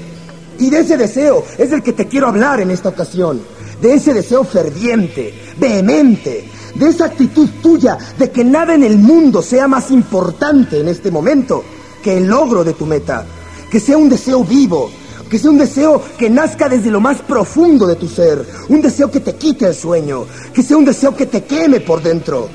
Y 0.59 0.69
de 0.69 0.79
ese 0.79 0.97
deseo 0.97 1.43
es 1.57 1.69
del 1.69 1.83
que 1.83 1.93
te 1.93 2.07
quiero 2.07 2.27
hablar 2.27 2.59
en 2.59 2.71
esta 2.71 2.89
ocasión. 2.89 3.41
de 3.81 3.93
ese 3.93 4.11
deseo 4.11 4.43
ferviente, 4.43 5.33
vehemente, 5.59 6.49
de 6.73 6.89
esa 6.89 7.05
actitud 7.05 7.47
tuya 7.61 7.97
de 8.17 8.31
que 8.31 8.43
nada 8.43 8.73
en 8.73 8.83
el 8.83 8.97
mundo 8.97 9.41
sea 9.41 9.67
más 9.67 9.91
importante 9.91 10.79
en 10.79 10.87
este 10.87 11.11
momento 11.11 11.63
que 12.03 12.17
el 12.17 12.27
logro 12.27 12.63
de 12.63 12.73
tu 12.73 12.85
meta, 12.85 13.25
que 13.69 13.79
sea 13.79 13.97
un 13.97 14.09
deseo 14.09 14.43
vivo, 14.43 14.89
que 15.29 15.37
sea 15.37 15.51
un 15.51 15.57
deseo 15.57 16.01
que 16.17 16.29
nazca 16.29 16.69
desde 16.69 16.89
lo 16.89 17.01
más 17.01 17.21
profundo 17.21 17.85
de 17.85 17.95
tu 17.95 18.07
ser, 18.07 18.45
un 18.69 18.81
deseo 18.81 19.11
que 19.11 19.19
te 19.19 19.35
quite 19.35 19.67
el 19.67 19.75
sueño, 19.75 20.25
que 20.53 20.63
sea 20.63 20.77
un 20.77 20.85
deseo 20.85 21.15
que 21.15 21.25
te 21.25 21.43
queme 21.43 21.81
por 21.81 22.01
dentro, 22.01 22.47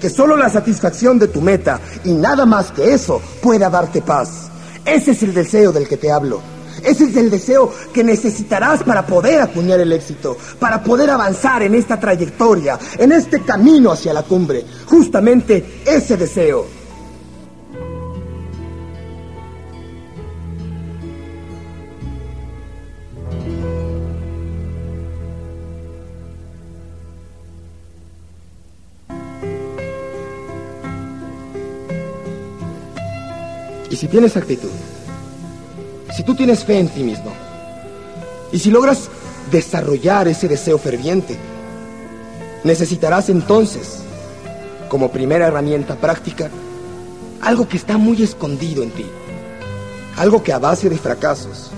que 0.00 0.10
solo 0.10 0.36
la 0.36 0.50
satisfacción 0.50 1.18
de 1.18 1.28
tu 1.28 1.40
meta 1.40 1.80
y 2.04 2.12
nada 2.12 2.44
más 2.44 2.72
que 2.72 2.92
eso 2.92 3.20
pueda 3.40 3.70
darte 3.70 4.02
paz. 4.02 4.48
Ese 4.84 5.12
es 5.12 5.22
el 5.22 5.34
deseo 5.34 5.72
del 5.72 5.86
que 5.86 5.96
te 5.96 6.10
hablo. 6.10 6.57
Ese 6.82 7.04
es 7.04 7.16
el 7.16 7.30
deseo 7.30 7.72
que 7.92 8.04
necesitarás 8.04 8.82
para 8.82 9.06
poder 9.06 9.40
acuñar 9.40 9.80
el 9.80 9.92
éxito, 9.92 10.36
para 10.58 10.82
poder 10.82 11.10
avanzar 11.10 11.62
en 11.62 11.74
esta 11.74 11.98
trayectoria, 11.98 12.78
en 12.98 13.12
este 13.12 13.42
camino 13.42 13.92
hacia 13.92 14.12
la 14.12 14.22
cumbre. 14.22 14.64
Justamente 14.86 15.82
ese 15.84 16.16
deseo. 16.16 16.78
Y 33.90 33.96
si 33.96 34.06
tienes 34.06 34.36
actitud, 34.36 34.68
si 36.18 36.24
tú 36.24 36.34
tienes 36.34 36.64
fe 36.64 36.80
en 36.80 36.88
ti 36.88 37.04
mismo, 37.04 37.30
y 38.50 38.58
si 38.58 38.72
logras 38.72 39.08
desarrollar 39.52 40.26
ese 40.26 40.48
deseo 40.48 40.76
ferviente, 40.76 41.36
necesitarás 42.64 43.28
entonces, 43.28 44.00
como 44.88 45.12
primera 45.12 45.46
herramienta 45.46 45.94
práctica, 45.94 46.50
algo 47.40 47.68
que 47.68 47.76
está 47.76 47.98
muy 47.98 48.20
escondido 48.20 48.82
en 48.82 48.90
ti. 48.90 49.06
Algo 50.16 50.42
que 50.42 50.52
a 50.52 50.58
base 50.58 50.90
de 50.90 50.98
fracasos, 50.98 51.70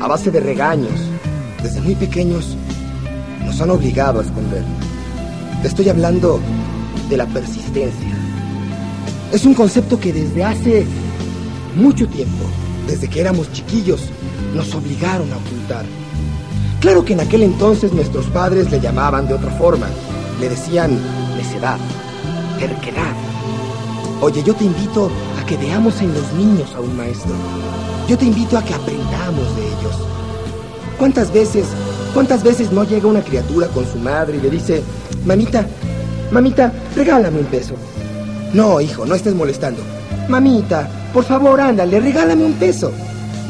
a 0.00 0.06
base 0.06 0.30
de 0.30 0.38
regaños, 0.38 1.00
desde 1.60 1.80
muy 1.80 1.96
pequeños, 1.96 2.56
nos 3.44 3.60
han 3.60 3.70
obligado 3.70 4.20
a 4.20 4.22
esconder. 4.22 4.62
Te 5.60 5.66
estoy 5.66 5.88
hablando 5.88 6.38
de 7.10 7.16
la 7.16 7.26
persistencia. 7.26 8.16
Es 9.32 9.44
un 9.44 9.54
concepto 9.54 9.98
que 9.98 10.12
desde 10.12 10.44
hace 10.44 10.86
mucho 11.74 12.06
tiempo, 12.06 12.44
desde 12.88 13.08
que 13.08 13.20
éramos 13.20 13.52
chiquillos, 13.52 14.00
nos 14.54 14.74
obligaron 14.74 15.30
a 15.32 15.36
ocultar. 15.36 15.84
Claro 16.80 17.04
que 17.04 17.12
en 17.12 17.20
aquel 17.20 17.42
entonces 17.42 17.92
nuestros 17.92 18.26
padres 18.26 18.70
le 18.70 18.80
llamaban 18.80 19.28
de 19.28 19.34
otra 19.34 19.50
forma. 19.52 19.86
Le 20.40 20.48
decían 20.48 20.98
necedad, 21.36 21.76
terquedad. 22.58 23.14
Oye, 24.20 24.42
yo 24.42 24.54
te 24.54 24.64
invito 24.64 25.10
a 25.40 25.44
que 25.44 25.56
veamos 25.56 26.00
en 26.00 26.14
los 26.14 26.32
niños 26.32 26.74
a 26.74 26.80
un 26.80 26.96
maestro. 26.96 27.32
Yo 28.08 28.16
te 28.16 28.24
invito 28.24 28.56
a 28.56 28.64
que 28.64 28.74
aprendamos 28.74 29.54
de 29.56 29.66
ellos. 29.66 29.96
¿Cuántas 30.98 31.32
veces, 31.32 31.66
cuántas 32.14 32.42
veces 32.42 32.72
no 32.72 32.84
llega 32.84 33.06
una 33.06 33.22
criatura 33.22 33.68
con 33.68 33.86
su 33.86 33.98
madre 33.98 34.38
y 34.38 34.40
le 34.40 34.50
dice, 34.50 34.82
mamita, 35.26 35.66
mamita, 36.30 36.72
regálame 36.96 37.40
un 37.40 37.46
peso? 37.46 37.74
No, 38.54 38.80
hijo, 38.80 39.04
no 39.04 39.14
estés 39.14 39.34
molestando. 39.34 39.82
Mamita, 40.28 40.88
por 41.12 41.24
favor, 41.24 41.60
ándale, 41.60 42.00
regálame 42.00 42.44
un 42.44 42.54
peso. 42.54 42.92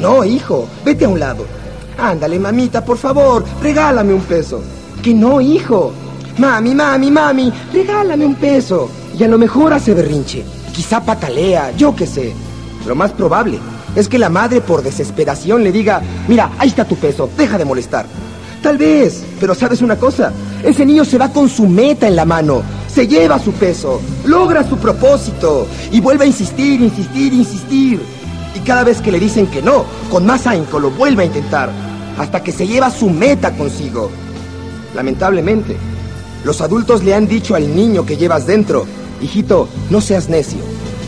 No, 0.01 0.25
hijo, 0.25 0.69
vete 0.85 1.05
a 1.05 1.09
un 1.09 1.19
lado. 1.19 1.45
Ándale, 1.99 2.39
mamita, 2.39 2.85
por 2.85 2.97
favor, 2.97 3.45
regálame 3.61 4.15
un 4.15 4.21
peso. 4.23 4.63
Que 5.03 5.13
no, 5.13 5.41
hijo. 5.41 5.93
Mami, 6.39 6.75
mami, 6.75 7.11
mami, 7.11 7.53
regálame 7.73 8.25
un 8.25 8.37
peso. 8.37 8.89
Y 9.19 9.25
a 9.25 9.29
lo 9.29 9.39
mejor 9.39 9.73
hace 9.73 9.95
berrinche. 9.95 10.45
Quizá 10.73 11.01
patalea, 11.05 11.73
yo 11.77 11.97
qué 11.97 12.07
sé. 12.07 12.33
Lo 12.87 12.95
más 12.95 13.11
probable 13.13 13.59
es 13.97 14.09
que 14.09 14.19
la 14.19 14.29
madre 14.29 14.61
por 14.61 14.83
desesperación 14.83 15.65
le 15.65 15.73
diga, 15.73 16.01
mira, 16.29 16.53
ahí 16.59 16.69
está 16.69 16.85
tu 16.85 16.95
peso, 16.95 17.29
deja 17.37 17.59
de 17.59 17.65
molestar. 17.65 18.07
Tal 18.63 18.79
vez, 18.79 19.25
pero 19.41 19.55
sabes 19.55 19.83
una 19.83 19.97
cosa, 19.97 20.33
ese 20.63 20.87
niño 20.87 21.05
se 21.05 21.19
va 21.19 21.33
con 21.33 21.49
su 21.49 21.67
meta 21.67 22.07
en 22.07 22.17
la 22.17 22.25
mano 22.25 22.63
se 22.89 23.07
lleva 23.07 23.39
su 23.39 23.53
peso, 23.53 24.01
logra 24.25 24.69
su 24.69 24.77
propósito 24.79 25.67
y 25.93 26.01
vuelve 26.01 26.25
a 26.25 26.27
insistir, 26.27 26.81
insistir, 26.81 27.33
insistir. 27.33 28.01
Y 28.55 28.61
cada 28.61 28.85
vez 28.85 29.01
que 29.01 29.13
le 29.13 29.21
dicen 29.21 29.47
que 29.47 29.63
no, 29.63 29.85
con 30.11 30.27
más 30.27 30.47
ahínco 30.47 30.79
lo 30.79 30.91
vuelve 30.91 31.23
a 31.23 31.27
intentar, 31.27 31.71
hasta 32.19 32.43
que 32.43 32.53
se 32.53 32.67
lleva 32.67 32.91
su 32.91 33.09
meta 33.09 33.55
consigo. 33.57 34.11
Lamentablemente, 34.95 35.77
los 36.45 36.61
adultos 36.61 37.05
le 37.05 37.15
han 37.15 37.29
dicho 37.29 37.55
al 37.55 37.75
niño 37.75 38.05
que 38.05 38.17
llevas 38.17 38.47
dentro, 38.47 38.87
hijito, 39.21 39.69
no 39.91 40.01
seas 40.01 40.29
necio, 40.29 40.59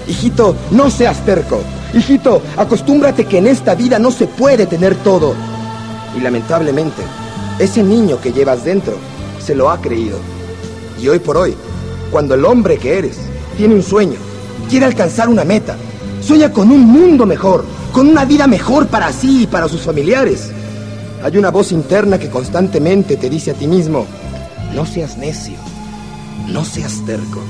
hijito, 0.06 0.54
no 0.70 0.90
seas 0.90 1.24
terco, 1.24 1.60
hijito, 1.94 2.42
acostúmbrate 2.56 3.24
que 3.24 3.38
en 3.38 3.46
esta 3.46 3.74
vida 3.74 3.98
no 3.98 4.10
se 4.10 4.26
puede 4.26 4.66
tener 4.66 4.94
todo. 4.96 5.34
Y 6.16 6.20
lamentablemente, 6.20 7.02
ese 7.58 7.82
niño 7.82 8.20
que 8.20 8.32
llevas 8.32 8.64
dentro 8.64 8.94
se 9.44 9.54
lo 9.54 9.70
ha 9.70 9.80
creído. 9.80 10.18
Y 11.00 11.08
hoy 11.08 11.18
por 11.18 11.36
hoy, 11.36 11.56
cuando 12.10 12.34
el 12.34 12.44
hombre 12.44 12.78
que 12.78 12.98
eres 12.98 13.18
tiene 13.56 13.74
un 13.74 13.82
sueño, 13.82 14.18
quiere 14.68 14.86
alcanzar 14.86 15.28
una 15.28 15.44
meta, 15.44 15.76
sueña 16.20 16.52
con 16.52 16.70
un 16.70 16.80
mundo 16.80 17.26
mejor, 17.26 17.64
con 17.92 18.08
una 18.08 18.24
vida 18.24 18.46
mejor 18.46 18.86
para 18.88 19.12
sí 19.12 19.42
y 19.42 19.46
para 19.46 19.68
sus 19.68 19.82
familiares. 19.82 20.50
Hay 21.22 21.36
una 21.36 21.50
voz 21.50 21.72
interna 21.72 22.18
que 22.18 22.30
constantemente 22.30 23.16
te 23.16 23.30
dice 23.30 23.50
a 23.50 23.54
ti 23.54 23.66
mismo, 23.66 24.06
no 24.74 24.86
seas 24.86 25.18
necio, 25.18 25.54
no 26.48 26.64
seas 26.64 27.04
terco. 27.04 27.40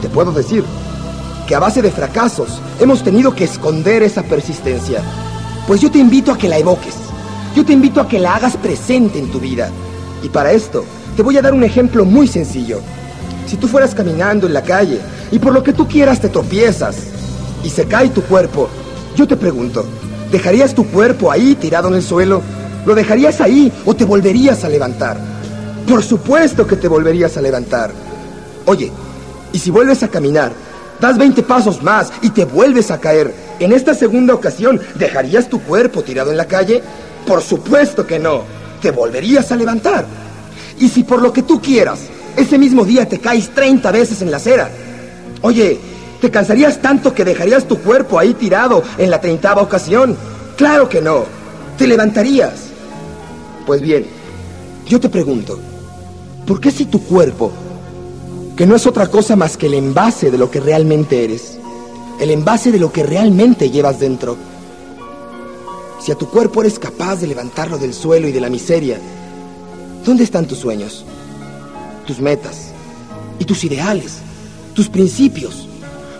Te 0.00 0.08
puedo 0.08 0.32
decir 0.32 0.64
que 1.46 1.54
a 1.54 1.60
base 1.60 1.82
de 1.82 1.90
fracasos 1.90 2.60
hemos 2.80 3.02
tenido 3.02 3.34
que 3.34 3.44
esconder 3.44 4.02
esa 4.02 4.22
persistencia. 4.22 5.00
Pues 5.66 5.80
yo 5.80 5.90
te 5.90 5.98
invito 5.98 6.32
a 6.32 6.38
que 6.38 6.48
la 6.48 6.58
evoques, 6.58 6.94
yo 7.54 7.64
te 7.64 7.72
invito 7.72 8.00
a 8.00 8.08
que 8.08 8.18
la 8.18 8.34
hagas 8.34 8.56
presente 8.56 9.18
en 9.18 9.30
tu 9.30 9.40
vida. 9.40 9.70
Y 10.22 10.28
para 10.28 10.52
esto 10.52 10.84
te 11.16 11.22
voy 11.22 11.36
a 11.36 11.42
dar 11.42 11.54
un 11.54 11.64
ejemplo 11.64 12.04
muy 12.04 12.26
sencillo. 12.26 12.80
Si 13.46 13.56
tú 13.56 13.68
fueras 13.68 13.94
caminando 13.94 14.46
en 14.46 14.54
la 14.54 14.62
calle 14.62 15.00
y 15.30 15.38
por 15.38 15.52
lo 15.52 15.62
que 15.62 15.72
tú 15.72 15.86
quieras 15.86 16.20
te 16.20 16.28
tropiezas 16.28 16.96
y 17.62 17.70
se 17.70 17.86
cae 17.86 18.08
tu 18.08 18.22
cuerpo, 18.22 18.68
yo 19.16 19.26
te 19.26 19.36
pregunto, 19.36 19.84
¿dejarías 20.30 20.74
tu 20.74 20.86
cuerpo 20.86 21.30
ahí 21.30 21.54
tirado 21.54 21.88
en 21.88 21.94
el 21.94 22.02
suelo? 22.02 22.42
¿Lo 22.86 22.94
dejarías 22.94 23.40
ahí 23.40 23.72
o 23.84 23.94
te 23.94 24.04
volverías 24.04 24.64
a 24.64 24.68
levantar? 24.68 25.18
Por 25.86 26.02
supuesto 26.02 26.66
que 26.66 26.76
te 26.76 26.88
volverías 26.88 27.36
a 27.36 27.42
levantar. 27.42 27.90
Oye, 28.66 28.90
¿y 29.52 29.58
si 29.58 29.70
vuelves 29.70 30.02
a 30.02 30.08
caminar? 30.08 30.52
Das 31.00 31.18
20 31.18 31.42
pasos 31.42 31.82
más 31.82 32.12
y 32.22 32.30
te 32.30 32.44
vuelves 32.44 32.90
a 32.90 33.00
caer. 33.00 33.34
En 33.58 33.72
esta 33.72 33.92
segunda 33.92 34.34
ocasión, 34.34 34.80
¿dejarías 34.94 35.48
tu 35.48 35.60
cuerpo 35.60 36.02
tirado 36.02 36.30
en 36.30 36.36
la 36.36 36.46
calle? 36.46 36.80
Por 37.26 37.42
supuesto 37.42 38.06
que 38.06 38.18
no. 38.18 38.42
Te 38.80 38.92
volverías 38.92 39.50
a 39.50 39.56
levantar. 39.56 40.06
Y 40.78 40.88
si 40.88 41.02
por 41.02 41.20
lo 41.20 41.32
que 41.32 41.42
tú 41.42 41.60
quieras 41.60 42.00
ese 42.36 42.58
mismo 42.58 42.84
día 42.84 43.08
te 43.08 43.18
caes 43.18 43.50
30 43.54 43.90
veces 43.90 44.22
en 44.22 44.30
la 44.30 44.38
acera. 44.38 44.70
Oye, 45.42 45.78
¿te 46.20 46.30
cansarías 46.30 46.80
tanto 46.80 47.14
que 47.14 47.24
dejarías 47.24 47.66
tu 47.66 47.78
cuerpo 47.78 48.18
ahí 48.18 48.34
tirado 48.34 48.82
en 48.98 49.10
la 49.10 49.20
treintava 49.20 49.62
ocasión? 49.62 50.16
Claro 50.56 50.88
que 50.88 51.00
no. 51.00 51.24
Te 51.76 51.86
levantarías. 51.86 52.52
Pues 53.66 53.80
bien, 53.80 54.06
yo 54.86 55.00
te 55.00 55.08
pregunto, 55.08 55.58
¿por 56.46 56.60
qué 56.60 56.70
si 56.70 56.86
tu 56.86 57.02
cuerpo, 57.04 57.52
que 58.56 58.66
no 58.66 58.76
es 58.76 58.86
otra 58.86 59.06
cosa 59.06 59.36
más 59.36 59.56
que 59.56 59.66
el 59.66 59.74
envase 59.74 60.30
de 60.30 60.38
lo 60.38 60.50
que 60.50 60.60
realmente 60.60 61.24
eres, 61.24 61.58
el 62.20 62.30
envase 62.30 62.72
de 62.72 62.78
lo 62.78 62.92
que 62.92 63.02
realmente 63.04 63.70
llevas 63.70 64.00
dentro, 64.00 64.36
si 66.00 66.10
a 66.10 66.16
tu 66.16 66.28
cuerpo 66.28 66.62
eres 66.62 66.78
capaz 66.80 67.16
de 67.16 67.28
levantarlo 67.28 67.78
del 67.78 67.94
suelo 67.94 68.26
y 68.26 68.32
de 68.32 68.40
la 68.40 68.50
miseria, 68.50 68.98
¿dónde 70.04 70.24
están 70.24 70.46
tus 70.46 70.58
sueños? 70.58 71.04
Tus 72.06 72.20
metas 72.20 72.72
y 73.38 73.44
tus 73.44 73.64
ideales, 73.64 74.18
tus 74.74 74.88
principios. 74.88 75.68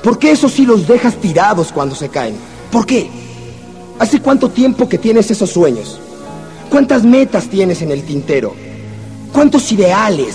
¿Por 0.02 0.18
qué 0.18 0.32
esos 0.32 0.52
sí 0.52 0.66
los 0.66 0.86
dejas 0.86 1.16
tirados 1.16 1.72
cuando 1.72 1.94
se 1.94 2.08
caen? 2.08 2.34
¿Por 2.70 2.86
qué? 2.86 3.08
¿Hace 3.98 4.20
cuánto 4.20 4.48
tiempo 4.48 4.88
que 4.88 4.98
tienes 4.98 5.30
esos 5.30 5.50
sueños? 5.50 6.00
¿Cuántas 6.68 7.04
metas 7.04 7.48
tienes 7.48 7.82
en 7.82 7.90
el 7.90 8.02
tintero? 8.02 8.54
¿Cuántos 9.32 9.70
ideales? 9.72 10.34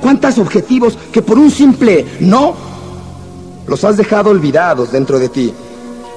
¿Cuántos 0.00 0.38
objetivos 0.38 0.96
que 1.12 1.22
por 1.22 1.38
un 1.38 1.50
simple 1.50 2.06
no 2.20 2.54
los 3.66 3.82
has 3.84 3.96
dejado 3.96 4.30
olvidados 4.30 4.92
dentro 4.92 5.18
de 5.18 5.28
ti? 5.28 5.52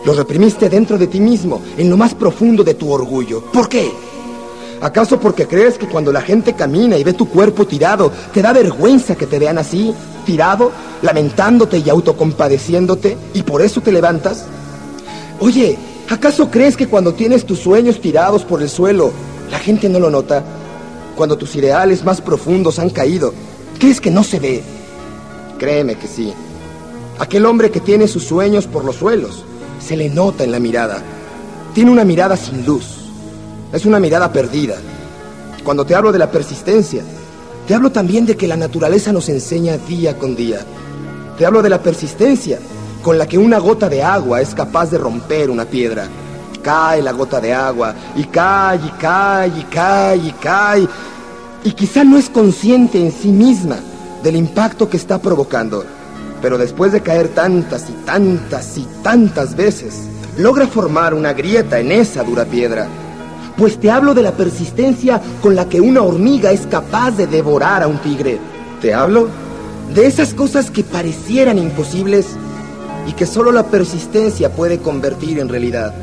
Los 0.05 0.17
reprimiste 0.17 0.69
dentro 0.69 0.97
de 0.97 1.07
ti 1.07 1.19
mismo, 1.19 1.61
en 1.77 1.89
lo 1.89 1.97
más 1.97 2.13
profundo 2.13 2.63
de 2.63 2.73
tu 2.73 2.91
orgullo. 2.91 3.41
¿Por 3.51 3.69
qué? 3.69 3.91
¿Acaso 4.81 5.19
porque 5.19 5.47
crees 5.47 5.77
que 5.77 5.87
cuando 5.87 6.11
la 6.11 6.21
gente 6.21 6.53
camina 6.53 6.97
y 6.97 7.03
ve 7.03 7.13
tu 7.13 7.29
cuerpo 7.29 7.67
tirado, 7.67 8.11
te 8.33 8.41
da 8.41 8.51
vergüenza 8.51 9.15
que 9.15 9.27
te 9.27 9.39
vean 9.39 9.57
así, 9.57 9.93
tirado, 10.25 10.71
lamentándote 11.01 11.77
y 11.77 11.89
autocompadeciéndote, 11.89 13.17
y 13.33 13.43
por 13.43 13.61
eso 13.61 13.81
te 13.81 13.91
levantas? 13.91 14.45
Oye, 15.39 15.77
¿acaso 16.09 16.49
crees 16.49 16.75
que 16.75 16.87
cuando 16.87 17.13
tienes 17.13 17.45
tus 17.45 17.59
sueños 17.59 18.01
tirados 18.01 18.43
por 18.43 18.61
el 18.61 18.69
suelo, 18.69 19.11
la 19.51 19.59
gente 19.59 19.87
no 19.87 19.99
lo 19.99 20.09
nota? 20.09 20.43
cuando 21.15 21.37
tus 21.37 21.55
ideales 21.55 22.03
más 22.03 22.21
profundos 22.21 22.79
han 22.79 22.89
caído, 22.89 23.33
¿crees 23.79 24.01
que 24.01 24.11
no 24.11 24.23
se 24.23 24.39
ve? 24.39 24.63
Créeme 25.59 25.95
que 25.95 26.07
sí. 26.07 26.33
Aquel 27.19 27.45
hombre 27.45 27.69
que 27.69 27.79
tiene 27.79 28.07
sus 28.07 28.23
sueños 28.23 28.65
por 28.65 28.83
los 28.83 28.95
suelos, 28.95 29.43
se 29.79 29.95
le 29.95 30.09
nota 30.09 30.43
en 30.43 30.51
la 30.51 30.59
mirada. 30.59 31.03
Tiene 31.73 31.91
una 31.91 32.03
mirada 32.03 32.35
sin 32.37 32.65
luz. 32.65 33.00
Es 33.73 33.85
una 33.85 33.99
mirada 33.99 34.33
perdida. 34.33 34.75
Cuando 35.63 35.85
te 35.85 35.95
hablo 35.95 36.11
de 36.11 36.19
la 36.19 36.29
persistencia, 36.29 37.03
te 37.67 37.73
hablo 37.73 37.89
también 37.89 38.25
de 38.25 38.35
que 38.35 38.47
la 38.47 38.57
naturaleza 38.57 39.13
nos 39.13 39.29
enseña 39.29 39.77
día 39.77 40.17
con 40.17 40.35
día. 40.35 40.59
Te 41.37 41.45
hablo 41.45 41.61
de 41.61 41.69
la 41.69 41.81
persistencia 41.81 42.59
con 43.01 43.17
la 43.17 43.27
que 43.27 43.37
una 43.37 43.59
gota 43.59 43.87
de 43.87 44.03
agua 44.03 44.41
es 44.41 44.53
capaz 44.53 44.91
de 44.91 44.97
romper 44.97 45.49
una 45.49 45.63
piedra. 45.63 46.07
Cae 46.61 47.01
la 47.01 47.13
gota 47.13 47.39
de 47.39 47.53
agua 47.53 47.95
y 48.15 48.25
cae 48.25 48.77
y 48.85 48.89
cae 48.99 49.47
y 49.47 49.63
cae 49.63 50.17
y 50.17 50.31
cae. 50.33 50.87
Y 51.63 51.71
quizá 51.71 52.03
no 52.03 52.17
es 52.17 52.29
consciente 52.29 52.99
en 52.99 53.11
sí 53.13 53.29
misma 53.29 53.77
del 54.21 54.35
impacto 54.35 54.89
que 54.89 54.97
está 54.97 55.19
provocando. 55.19 55.85
Pero 56.41 56.57
después 56.57 56.91
de 56.91 57.01
caer 57.01 57.29
tantas 57.29 57.89
y 57.89 57.93
tantas 58.05 58.77
y 58.77 58.85
tantas 59.01 59.55
veces, 59.55 60.01
logra 60.37 60.67
formar 60.67 61.13
una 61.13 61.31
grieta 61.31 61.79
en 61.79 61.93
esa 61.93 62.23
dura 62.23 62.43
piedra. 62.43 62.87
Pues 63.57 63.79
te 63.79 63.91
hablo 63.91 64.13
de 64.13 64.23
la 64.23 64.31
persistencia 64.31 65.21
con 65.41 65.55
la 65.55 65.67
que 65.67 65.81
una 65.81 66.01
hormiga 66.01 66.51
es 66.51 66.65
capaz 66.67 67.11
de 67.11 67.27
devorar 67.27 67.83
a 67.83 67.87
un 67.87 67.97
tigre. 67.99 68.39
Te 68.81 68.93
hablo 68.93 69.27
de 69.93 70.07
esas 70.07 70.33
cosas 70.33 70.71
que 70.71 70.83
parecieran 70.83 71.57
imposibles 71.57 72.27
y 73.07 73.13
que 73.13 73.25
solo 73.25 73.51
la 73.51 73.63
persistencia 73.63 74.51
puede 74.51 74.79
convertir 74.79 75.39
en 75.39 75.49
realidad. 75.49 75.93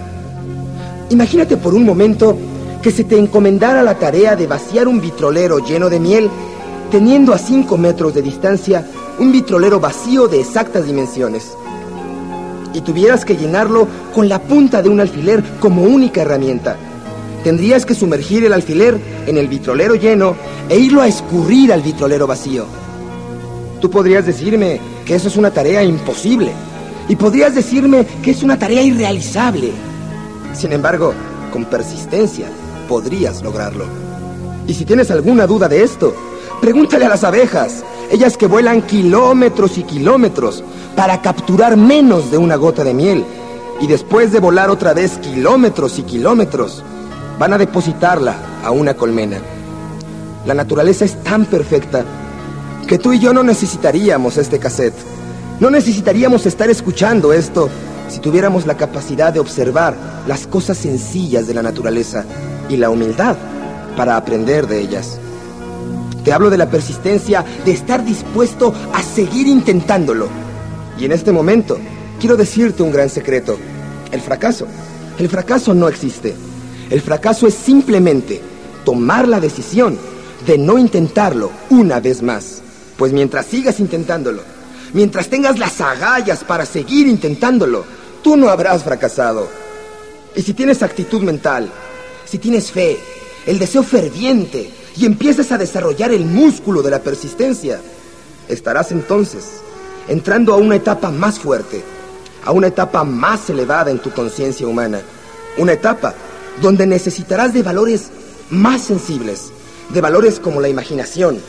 Imagínate 1.10 1.56
por 1.56 1.74
un 1.74 1.84
momento 1.84 2.36
que 2.82 2.90
se 2.90 3.04
te 3.04 3.18
encomendara 3.18 3.82
la 3.82 3.94
tarea 3.94 4.36
de 4.36 4.46
vaciar 4.46 4.86
un 4.86 5.00
vitrolero 5.00 5.58
lleno 5.58 5.88
de 5.88 6.00
miel 6.00 6.30
teniendo 6.90 7.32
a 7.32 7.38
5 7.38 7.76
metros 7.76 8.14
de 8.14 8.22
distancia 8.22 8.86
un 9.18 9.32
vitrolero 9.32 9.80
vacío 9.80 10.28
de 10.28 10.40
exactas 10.40 10.86
dimensiones. 10.86 11.52
Y 12.72 12.80
tuvieras 12.82 13.24
que 13.24 13.36
llenarlo 13.36 13.88
con 14.14 14.28
la 14.28 14.40
punta 14.40 14.82
de 14.82 14.88
un 14.88 15.00
alfiler 15.00 15.42
como 15.60 15.82
única 15.82 16.22
herramienta. 16.22 16.76
Tendrías 17.44 17.86
que 17.86 17.94
sumergir 17.94 18.44
el 18.44 18.52
alfiler 18.52 18.98
en 19.26 19.36
el 19.38 19.48
vitrolero 19.48 19.94
lleno 19.94 20.36
e 20.68 20.78
irlo 20.78 21.00
a 21.00 21.08
escurrir 21.08 21.72
al 21.72 21.82
vitrolero 21.82 22.26
vacío. 22.26 22.66
Tú 23.80 23.90
podrías 23.90 24.26
decirme 24.26 24.80
que 25.04 25.14
eso 25.14 25.28
es 25.28 25.36
una 25.36 25.50
tarea 25.50 25.82
imposible. 25.82 26.52
Y 27.08 27.16
podrías 27.16 27.54
decirme 27.54 28.06
que 28.22 28.32
es 28.32 28.42
una 28.42 28.58
tarea 28.58 28.82
irrealizable. 28.82 29.70
Sin 30.52 30.72
embargo, 30.72 31.14
con 31.52 31.64
persistencia 31.64 32.48
podrías 32.88 33.42
lograrlo. 33.42 33.86
Y 34.66 34.74
si 34.74 34.84
tienes 34.84 35.10
alguna 35.10 35.46
duda 35.46 35.68
de 35.68 35.82
esto, 35.82 36.14
Pregúntale 36.60 37.04
a 37.04 37.08
las 37.08 37.22
abejas, 37.22 37.84
ellas 38.10 38.36
que 38.36 38.48
vuelan 38.48 38.82
kilómetros 38.82 39.78
y 39.78 39.84
kilómetros 39.84 40.64
para 40.96 41.22
capturar 41.22 41.76
menos 41.76 42.32
de 42.32 42.38
una 42.38 42.56
gota 42.56 42.82
de 42.82 42.94
miel 42.94 43.24
y 43.80 43.86
después 43.86 44.32
de 44.32 44.40
volar 44.40 44.68
otra 44.68 44.92
vez 44.92 45.18
kilómetros 45.18 46.00
y 46.00 46.02
kilómetros, 46.02 46.82
van 47.38 47.52
a 47.52 47.58
depositarla 47.58 48.34
a 48.64 48.70
una 48.70 48.94
colmena. 48.94 49.38
La 50.46 50.54
naturaleza 50.54 51.04
es 51.04 51.22
tan 51.22 51.44
perfecta 51.44 52.04
que 52.86 52.98
tú 52.98 53.12
y 53.12 53.18
yo 53.18 53.32
no 53.32 53.42
necesitaríamos 53.42 54.36
este 54.38 54.58
cassette. 54.58 54.96
No 55.60 55.70
necesitaríamos 55.70 56.46
estar 56.46 56.70
escuchando 56.70 57.32
esto 57.32 57.68
si 58.08 58.20
tuviéramos 58.20 58.66
la 58.66 58.76
capacidad 58.76 59.32
de 59.32 59.40
observar 59.40 59.94
las 60.26 60.46
cosas 60.46 60.78
sencillas 60.78 61.46
de 61.46 61.54
la 61.54 61.62
naturaleza 61.62 62.24
y 62.68 62.76
la 62.76 62.90
humildad 62.90 63.36
para 63.96 64.16
aprender 64.16 64.66
de 64.66 64.80
ellas. 64.80 65.18
Te 66.24 66.32
hablo 66.32 66.50
de 66.50 66.58
la 66.58 66.70
persistencia, 66.70 67.44
de 67.64 67.72
estar 67.72 68.04
dispuesto 68.04 68.74
a 68.92 69.02
seguir 69.02 69.46
intentándolo. 69.46 70.28
Y 70.98 71.04
en 71.04 71.12
este 71.12 71.32
momento, 71.32 71.78
quiero 72.20 72.36
decirte 72.36 72.82
un 72.82 72.92
gran 72.92 73.08
secreto. 73.08 73.58
El 74.12 74.20
fracaso. 74.20 74.66
El 75.18 75.28
fracaso 75.28 75.74
no 75.74 75.88
existe. 75.88 76.34
El 76.90 77.02
fracaso 77.02 77.46
es 77.46 77.54
simplemente 77.54 78.40
tomar 78.84 79.28
la 79.28 79.40
decisión 79.40 79.98
de 80.46 80.56
no 80.56 80.78
intentarlo 80.78 81.50
una 81.70 82.00
vez 82.00 82.22
más. 82.22 82.62
Pues 82.96 83.12
mientras 83.12 83.46
sigas 83.46 83.80
intentándolo, 83.80 84.42
mientras 84.94 85.28
tengas 85.28 85.58
las 85.58 85.80
agallas 85.80 86.44
para 86.44 86.64
seguir 86.64 87.06
intentándolo, 87.06 87.84
tú 88.22 88.36
no 88.36 88.48
habrás 88.48 88.84
fracasado. 88.84 89.48
Y 90.34 90.42
si 90.42 90.54
tienes 90.54 90.82
actitud 90.82 91.22
mental, 91.22 91.70
si 92.24 92.38
tienes 92.38 92.70
fe, 92.70 92.98
el 93.46 93.58
deseo 93.58 93.82
ferviente 93.82 94.70
y 94.96 95.04
empieces 95.04 95.52
a 95.52 95.58
desarrollar 95.58 96.12
el 96.12 96.24
músculo 96.24 96.82
de 96.82 96.90
la 96.90 97.00
persistencia, 97.00 97.80
estarás 98.48 98.92
entonces 98.92 99.44
entrando 100.08 100.54
a 100.54 100.56
una 100.56 100.76
etapa 100.76 101.10
más 101.10 101.38
fuerte, 101.38 101.82
a 102.44 102.52
una 102.52 102.68
etapa 102.68 103.04
más 103.04 103.50
elevada 103.50 103.90
en 103.90 103.98
tu 103.98 104.10
conciencia 104.10 104.66
humana, 104.66 105.02
una 105.58 105.74
etapa 105.74 106.14
donde 106.60 106.86
necesitarás 106.86 107.52
de 107.52 107.62
valores 107.62 108.08
más 108.50 108.82
sensibles, 108.82 109.52
de 109.90 110.00
valores 110.00 110.40
como 110.40 110.60
la 110.60 110.68
imaginación, 110.68 111.40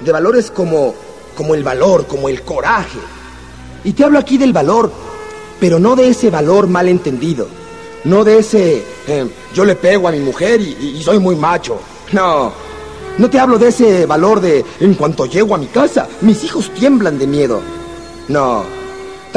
de 0.00 0.12
valores 0.12 0.50
como, 0.50 0.94
como 1.36 1.54
el 1.54 1.62
valor, 1.62 2.06
como 2.06 2.28
el 2.28 2.42
coraje. 2.42 2.98
Y 3.84 3.92
te 3.92 4.04
hablo 4.04 4.18
aquí 4.18 4.38
del 4.38 4.52
valor, 4.52 4.90
pero 5.60 5.78
no 5.78 5.96
de 5.96 6.08
ese 6.08 6.30
valor 6.30 6.68
mal 6.68 6.88
entendido, 6.88 7.48
no 8.04 8.24
de 8.24 8.38
ese 8.38 8.82
eh, 9.08 9.28
yo 9.54 9.64
le 9.64 9.76
pego 9.76 10.08
a 10.08 10.12
mi 10.12 10.20
mujer 10.20 10.60
y 10.60 11.02
soy 11.02 11.18
muy 11.18 11.36
macho. 11.36 11.78
No, 12.12 12.52
no 13.18 13.30
te 13.30 13.38
hablo 13.38 13.58
de 13.58 13.68
ese 13.68 14.04
valor 14.04 14.40
de 14.40 14.62
en 14.78 14.94
cuanto 14.94 15.24
llego 15.24 15.54
a 15.54 15.58
mi 15.58 15.66
casa, 15.66 16.06
mis 16.20 16.44
hijos 16.44 16.70
tiemblan 16.74 17.18
de 17.18 17.26
miedo. 17.26 17.60
No. 18.28 18.75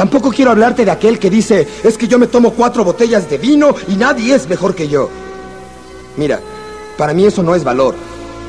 Tampoco 0.00 0.30
quiero 0.30 0.52
hablarte 0.52 0.86
de 0.86 0.90
aquel 0.90 1.18
que 1.18 1.28
dice, 1.28 1.68
es 1.84 1.98
que 1.98 2.08
yo 2.08 2.18
me 2.18 2.26
tomo 2.26 2.52
cuatro 2.52 2.84
botellas 2.84 3.28
de 3.28 3.36
vino 3.36 3.74
y 3.86 3.96
nadie 3.96 4.34
es 4.34 4.48
mejor 4.48 4.74
que 4.74 4.88
yo. 4.88 5.10
Mira, 6.16 6.40
para 6.96 7.12
mí 7.12 7.26
eso 7.26 7.42
no 7.42 7.54
es 7.54 7.64
valor. 7.64 7.96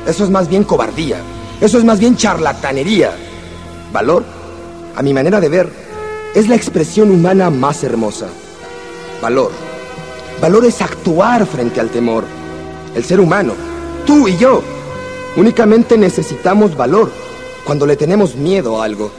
Eso 0.06 0.24
es 0.24 0.30
más 0.30 0.48
bien 0.48 0.64
cobardía. 0.64 1.18
Eso 1.60 1.76
es 1.76 1.84
más 1.84 1.98
bien 1.98 2.16
charlatanería. 2.16 3.12
Valor, 3.92 4.24
a 4.96 5.02
mi 5.02 5.12
manera 5.12 5.40
de 5.40 5.50
ver, 5.50 5.70
es 6.34 6.48
la 6.48 6.54
expresión 6.54 7.10
humana 7.10 7.50
más 7.50 7.84
hermosa. 7.84 8.28
Valor. 9.20 9.50
Valor 10.40 10.64
es 10.64 10.80
actuar 10.80 11.44
frente 11.44 11.80
al 11.80 11.90
temor. 11.90 12.24
El 12.94 13.04
ser 13.04 13.20
humano, 13.20 13.52
tú 14.06 14.26
y 14.26 14.38
yo, 14.38 14.62
Únicamente 15.36 15.98
necesitamos 15.98 16.76
valor 16.78 17.10
cuando 17.64 17.84
le 17.86 17.96
tenemos 17.96 18.36
miedo 18.36 18.80
a 18.80 18.86
algo, 18.86 19.10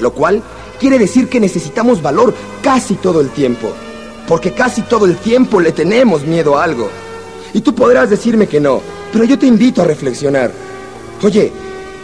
lo 0.00 0.12
cual 0.12 0.40
quiere 0.78 0.98
decir 0.98 1.28
que 1.28 1.40
necesitamos 1.40 2.02
valor 2.02 2.34
casi 2.62 2.94
todo 2.94 3.20
el 3.20 3.30
tiempo, 3.30 3.72
porque 4.26 4.52
casi 4.52 4.82
todo 4.82 5.06
el 5.06 5.16
tiempo 5.16 5.60
le 5.60 5.72
tenemos 5.72 6.26
miedo 6.26 6.58
a 6.58 6.64
algo. 6.64 6.88
Y 7.52 7.60
tú 7.60 7.74
podrás 7.74 8.10
decirme 8.10 8.48
que 8.48 8.60
no, 8.60 8.80
pero 9.12 9.24
yo 9.24 9.38
te 9.38 9.46
invito 9.46 9.82
a 9.82 9.86
reflexionar. 9.86 10.50
Oye, 11.22 11.52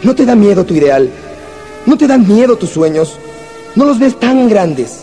¿no 0.03 0.15
te 0.15 0.25
da 0.25 0.35
miedo 0.35 0.65
tu 0.65 0.73
ideal? 0.73 1.09
¿No 1.85 1.97
te 1.97 2.07
dan 2.07 2.27
miedo 2.27 2.55
tus 2.55 2.69
sueños? 2.69 3.17
¿No 3.75 3.85
los 3.85 3.99
ves 3.99 4.19
tan 4.19 4.47
grandes, 4.47 5.01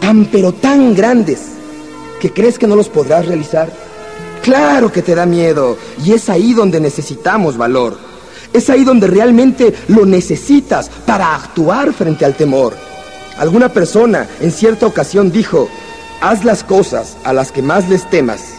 tan 0.00 0.26
pero 0.26 0.52
tan 0.52 0.94
grandes, 0.94 1.40
que 2.20 2.32
crees 2.32 2.58
que 2.58 2.66
no 2.66 2.76
los 2.76 2.88
podrás 2.88 3.26
realizar? 3.26 3.70
Claro 4.42 4.92
que 4.92 5.02
te 5.02 5.14
da 5.14 5.26
miedo 5.26 5.78
y 6.04 6.12
es 6.12 6.28
ahí 6.28 6.52
donde 6.52 6.80
necesitamos 6.80 7.56
valor. 7.56 7.96
Es 8.52 8.68
ahí 8.70 8.84
donde 8.84 9.06
realmente 9.06 9.74
lo 9.88 10.06
necesitas 10.06 10.90
para 11.06 11.34
actuar 11.34 11.92
frente 11.92 12.24
al 12.24 12.34
temor. 12.36 12.74
Alguna 13.38 13.68
persona 13.68 14.28
en 14.40 14.52
cierta 14.52 14.86
ocasión 14.86 15.32
dijo, 15.32 15.68
haz 16.20 16.44
las 16.44 16.62
cosas 16.62 17.16
a 17.24 17.32
las 17.32 17.50
que 17.50 17.62
más 17.62 17.88
les 17.88 18.08
temas 18.08 18.54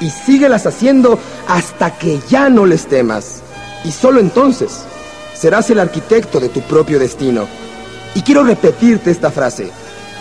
y 0.00 0.10
síguelas 0.10 0.66
haciendo 0.66 1.18
hasta 1.48 1.96
que 1.98 2.20
ya 2.28 2.48
no 2.48 2.64
les 2.64 2.86
temas. 2.86 3.42
Y 3.84 3.90
solo 3.90 4.20
entonces 4.20 4.84
serás 5.34 5.70
el 5.70 5.80
arquitecto 5.80 6.38
de 6.38 6.48
tu 6.48 6.60
propio 6.62 6.98
destino. 6.98 7.46
Y 8.14 8.22
quiero 8.22 8.44
repetirte 8.44 9.10
esta 9.10 9.30
frase, 9.30 9.70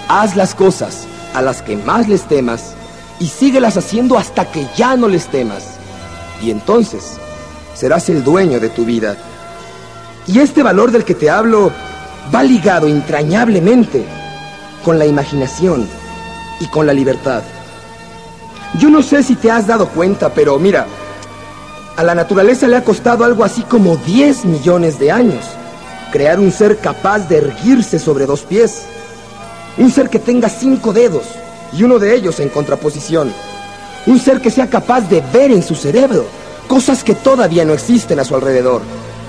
haz 0.07 0.35
las 0.35 0.55
cosas 0.55 1.05
a 1.33 1.41
las 1.41 1.61
que 1.61 1.77
más 1.77 2.07
les 2.07 2.27
temas 2.27 2.73
y 3.19 3.27
síguelas 3.27 3.77
haciendo 3.77 4.17
hasta 4.17 4.51
que 4.51 4.67
ya 4.75 4.95
no 4.95 5.07
les 5.07 5.27
temas. 5.27 5.63
Y 6.41 6.49
entonces 6.49 7.17
serás 7.75 8.09
el 8.09 8.23
dueño 8.23 8.59
de 8.59 8.69
tu 8.69 8.83
vida. 8.83 9.15
Y 10.25 10.39
este 10.39 10.63
valor 10.63 10.91
del 10.91 11.03
que 11.03 11.13
te 11.13 11.29
hablo 11.29 11.71
va 12.33 12.43
ligado 12.43 12.87
entrañablemente 12.87 14.05
con 14.83 14.99
la 14.99 15.05
imaginación 15.05 15.87
y 16.59 16.67
con 16.67 16.85
la 16.85 16.93
libertad. 16.93 17.43
Yo 18.79 18.89
no 18.89 19.01
sé 19.03 19.23
si 19.23 19.35
te 19.35 19.51
has 19.51 19.67
dado 19.67 19.89
cuenta, 19.89 20.33
pero 20.33 20.57
mira, 20.57 20.87
a 21.97 22.03
la 22.03 22.15
naturaleza 22.15 22.67
le 22.67 22.77
ha 22.77 22.83
costado 22.83 23.25
algo 23.25 23.43
así 23.43 23.63
como 23.63 23.97
10 23.97 24.45
millones 24.45 24.97
de 24.97 25.11
años 25.11 25.45
crear 26.11 26.39
un 26.39 26.51
ser 26.51 26.77
capaz 26.77 27.27
de 27.29 27.37
erguirse 27.37 27.97
sobre 27.97 28.25
dos 28.25 28.41
pies, 28.41 28.83
un 29.77 29.89
ser 29.89 30.09
que 30.09 30.19
tenga 30.19 30.49
cinco 30.49 30.93
dedos, 30.93 31.23
y 31.73 31.83
uno 31.83 31.97
de 31.97 32.13
ellos 32.13 32.39
en 32.39 32.49
contraposición. 32.49 33.33
Un 34.05 34.19
ser 34.19 34.41
que 34.41 34.51
sea 34.51 34.69
capaz 34.69 35.01
de 35.01 35.23
ver 35.33 35.51
en 35.51 35.63
su 35.63 35.73
cerebro 35.75 36.25
cosas 36.67 37.03
que 37.03 37.15
todavía 37.15 37.65
no 37.65 37.73
existen 37.73 38.19
a 38.19 38.25
su 38.25 38.35
alrededor. 38.35 38.81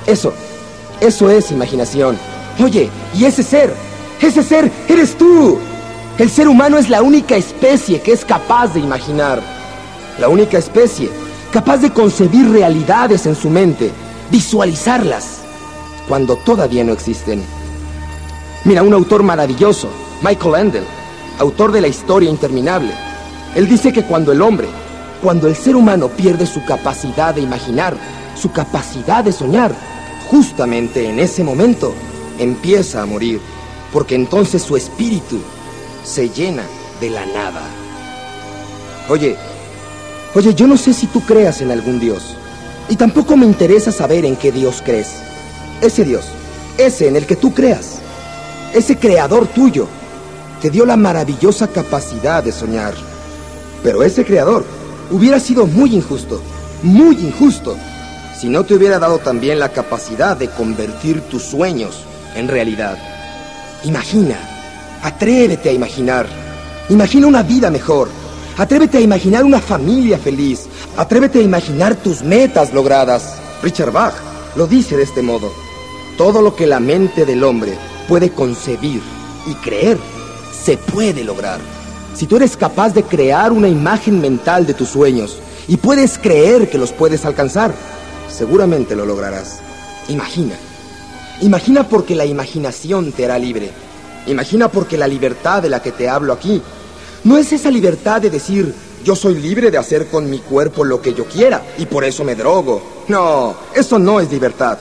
Eso, 0.06 0.32
eso 1.00 1.30
es 1.30 1.50
imaginación. 1.50 2.16
Oye, 2.60 2.90
¿y 3.14 3.24
ese 3.24 3.42
ser? 3.42 3.72
Ese 4.20 4.42
ser 4.42 4.70
eres 4.88 5.16
tú. 5.16 5.58
El 6.18 6.30
ser 6.30 6.48
humano 6.48 6.78
es 6.78 6.88
la 6.88 7.02
única 7.02 7.36
especie 7.36 8.00
que 8.00 8.12
es 8.12 8.24
capaz 8.24 8.74
de 8.74 8.80
imaginar. 8.80 9.42
La 10.18 10.28
única 10.28 10.58
especie 10.58 11.08
capaz 11.52 11.78
de 11.78 11.90
concebir 11.90 12.50
realidades 12.50 13.26
en 13.26 13.36
su 13.36 13.50
mente, 13.50 13.90
visualizarlas, 14.30 15.40
cuando 16.08 16.36
todavía 16.36 16.82
no 16.82 16.92
existen. 16.92 17.42
Mira, 18.64 18.82
un 18.82 18.94
autor 18.94 19.22
maravilloso, 19.22 19.88
Michael 20.22 20.54
Ende, 20.54 20.82
autor 21.38 21.70
de 21.70 21.82
la 21.82 21.88
historia 21.88 22.30
interminable, 22.30 22.92
él 23.54 23.68
dice 23.68 23.92
que 23.92 24.02
cuando 24.02 24.32
el 24.32 24.40
hombre, 24.40 24.66
cuando 25.22 25.46
el 25.46 25.54
ser 25.54 25.76
humano 25.76 26.08
pierde 26.08 26.46
su 26.46 26.64
capacidad 26.64 27.34
de 27.34 27.42
imaginar, 27.42 27.94
su 28.34 28.50
capacidad 28.50 29.22
de 29.22 29.32
soñar, 29.32 29.74
justamente 30.30 31.06
en 31.06 31.18
ese 31.18 31.44
momento 31.44 31.92
empieza 32.38 33.02
a 33.02 33.06
morir, 33.06 33.40
porque 33.92 34.14
entonces 34.14 34.62
su 34.62 34.76
espíritu 34.76 35.40
se 36.04 36.28
llena 36.28 36.64
de 37.00 37.10
la 37.10 37.26
nada. 37.26 37.62
Oye, 39.08 39.36
oye, 40.34 40.54
yo 40.54 40.66
no 40.66 40.76
sé 40.76 40.94
si 40.94 41.06
tú 41.06 41.20
creas 41.20 41.60
en 41.60 41.70
algún 41.70 42.00
Dios, 42.00 42.36
y 42.88 42.96
tampoco 42.96 43.36
me 43.36 43.46
interesa 43.46 43.92
saber 43.92 44.24
en 44.24 44.36
qué 44.36 44.52
Dios 44.52 44.82
crees. 44.84 45.08
Ese 45.80 46.04
Dios, 46.04 46.26
ese 46.78 47.08
en 47.08 47.16
el 47.16 47.26
que 47.26 47.36
tú 47.36 47.52
creas, 47.52 47.98
ese 48.72 48.96
creador 48.96 49.46
tuyo, 49.46 49.88
te 50.60 50.70
dio 50.70 50.86
la 50.86 50.96
maravillosa 50.96 51.68
capacidad 51.68 52.42
de 52.42 52.52
soñar. 52.52 52.94
Pero 53.82 54.02
ese 54.02 54.24
creador 54.24 54.64
hubiera 55.10 55.40
sido 55.40 55.66
muy 55.66 55.94
injusto, 55.94 56.40
muy 56.82 57.16
injusto, 57.16 57.76
si 58.38 58.48
no 58.48 58.64
te 58.64 58.74
hubiera 58.74 58.98
dado 58.98 59.18
también 59.18 59.58
la 59.58 59.70
capacidad 59.70 60.36
de 60.36 60.48
convertir 60.48 61.20
tus 61.22 61.42
sueños 61.42 62.04
en 62.34 62.48
realidad. 62.48 62.96
Imagina, 63.84 64.36
atrévete 65.02 65.68
a 65.70 65.72
imaginar. 65.72 66.26
Imagina 66.88 67.26
una 67.26 67.42
vida 67.42 67.70
mejor. 67.70 68.08
Atrévete 68.58 68.98
a 68.98 69.00
imaginar 69.00 69.44
una 69.44 69.60
familia 69.60 70.18
feliz. 70.18 70.66
Atrévete 70.96 71.38
a 71.38 71.42
imaginar 71.42 71.96
tus 71.96 72.22
metas 72.22 72.72
logradas. 72.72 73.36
Richard 73.62 73.92
Bach 73.92 74.14
lo 74.56 74.66
dice 74.66 74.96
de 74.96 75.04
este 75.04 75.22
modo. 75.22 75.50
Todo 76.18 76.42
lo 76.42 76.54
que 76.54 76.66
la 76.66 76.80
mente 76.80 77.24
del 77.24 77.42
hombre 77.42 77.76
puede 78.08 78.30
concebir 78.30 79.00
y 79.46 79.54
creer, 79.54 79.98
se 80.52 80.76
puede 80.76 81.24
lograr. 81.24 81.58
Si 82.14 82.26
tú 82.26 82.36
eres 82.36 82.56
capaz 82.56 82.92
de 82.92 83.02
crear 83.02 83.52
una 83.52 83.68
imagen 83.68 84.20
mental 84.20 84.66
de 84.66 84.74
tus 84.74 84.90
sueños 84.90 85.38
y 85.66 85.78
puedes 85.78 86.18
creer 86.18 86.68
que 86.68 86.78
los 86.78 86.92
puedes 86.92 87.24
alcanzar, 87.24 87.72
seguramente 88.28 88.94
lo 88.94 89.06
lograrás. 89.06 89.60
Imagina. 90.08 90.54
Imagina 91.40 91.88
porque 91.88 92.14
la 92.14 92.24
imaginación 92.24 93.12
te 93.12 93.24
hará 93.24 93.38
libre. 93.38 93.70
Imagina 94.26 94.68
porque 94.68 94.96
la 94.96 95.08
libertad 95.08 95.62
de 95.62 95.68
la 95.68 95.82
que 95.82 95.92
te 95.92 96.08
hablo 96.08 96.32
aquí 96.32 96.62
no 97.24 97.38
es 97.38 97.52
esa 97.52 97.70
libertad 97.70 98.20
de 98.20 98.30
decir, 98.30 98.72
yo 99.04 99.16
soy 99.16 99.34
libre 99.36 99.70
de 99.70 99.78
hacer 99.78 100.06
con 100.06 100.30
mi 100.30 100.38
cuerpo 100.38 100.84
lo 100.84 101.00
que 101.00 101.14
yo 101.14 101.24
quiera 101.24 101.62
y 101.78 101.86
por 101.86 102.04
eso 102.04 102.22
me 102.22 102.34
drogo. 102.34 103.04
No, 103.08 103.56
eso 103.74 103.98
no 103.98 104.20
es 104.20 104.30
libertad. 104.30 104.78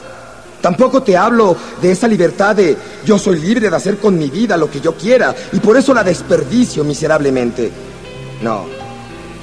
Tampoco 0.61 1.01
te 1.01 1.17
hablo 1.17 1.57
de 1.81 1.91
esa 1.91 2.07
libertad 2.07 2.55
de 2.55 2.77
yo 3.03 3.17
soy 3.17 3.39
libre 3.39 3.69
de 3.69 3.75
hacer 3.75 3.97
con 3.97 4.17
mi 4.17 4.29
vida 4.29 4.57
lo 4.57 4.69
que 4.69 4.79
yo 4.79 4.95
quiera 4.95 5.35
y 5.51 5.59
por 5.59 5.75
eso 5.75 5.93
la 5.93 6.03
desperdicio 6.03 6.83
miserablemente. 6.83 7.71
No, 8.43 8.65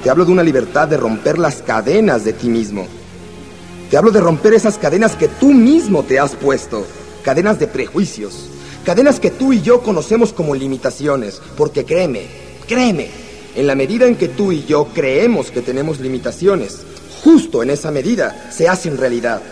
te 0.01 0.09
hablo 0.09 0.23
de 0.23 0.31
una 0.31 0.43
libertad 0.43 0.87
de 0.87 0.95
romper 0.95 1.37
las 1.37 1.61
cadenas 1.61 2.23
de 2.23 2.33
ti 2.33 2.47
mismo. 2.47 2.87
Te 3.89 3.97
hablo 3.97 4.11
de 4.11 4.21
romper 4.21 4.53
esas 4.53 4.77
cadenas 4.77 5.15
que 5.15 5.27
tú 5.27 5.51
mismo 5.51 6.03
te 6.03 6.19
has 6.19 6.35
puesto, 6.35 6.85
cadenas 7.29 7.59
de 7.59 7.67
prejuicios, 7.67 8.33
cadenas 8.83 9.19
que 9.19 9.29
tú 9.29 9.53
y 9.53 9.61
yo 9.61 9.83
conocemos 9.83 10.33
como 10.33 10.55
limitaciones, 10.55 11.39
porque 11.55 11.85
créeme, 11.85 12.25
créeme, 12.67 13.07
en 13.55 13.67
la 13.67 13.75
medida 13.75 14.07
en 14.07 14.15
que 14.15 14.29
tú 14.29 14.51
y 14.51 14.65
yo 14.65 14.87
creemos 14.95 15.51
que 15.51 15.61
tenemos 15.61 15.99
limitaciones, 15.99 16.79
justo 17.23 17.61
en 17.61 17.69
esa 17.69 17.91
medida 17.91 18.49
se 18.51 18.67
hacen 18.67 18.97
realidad 18.97 19.43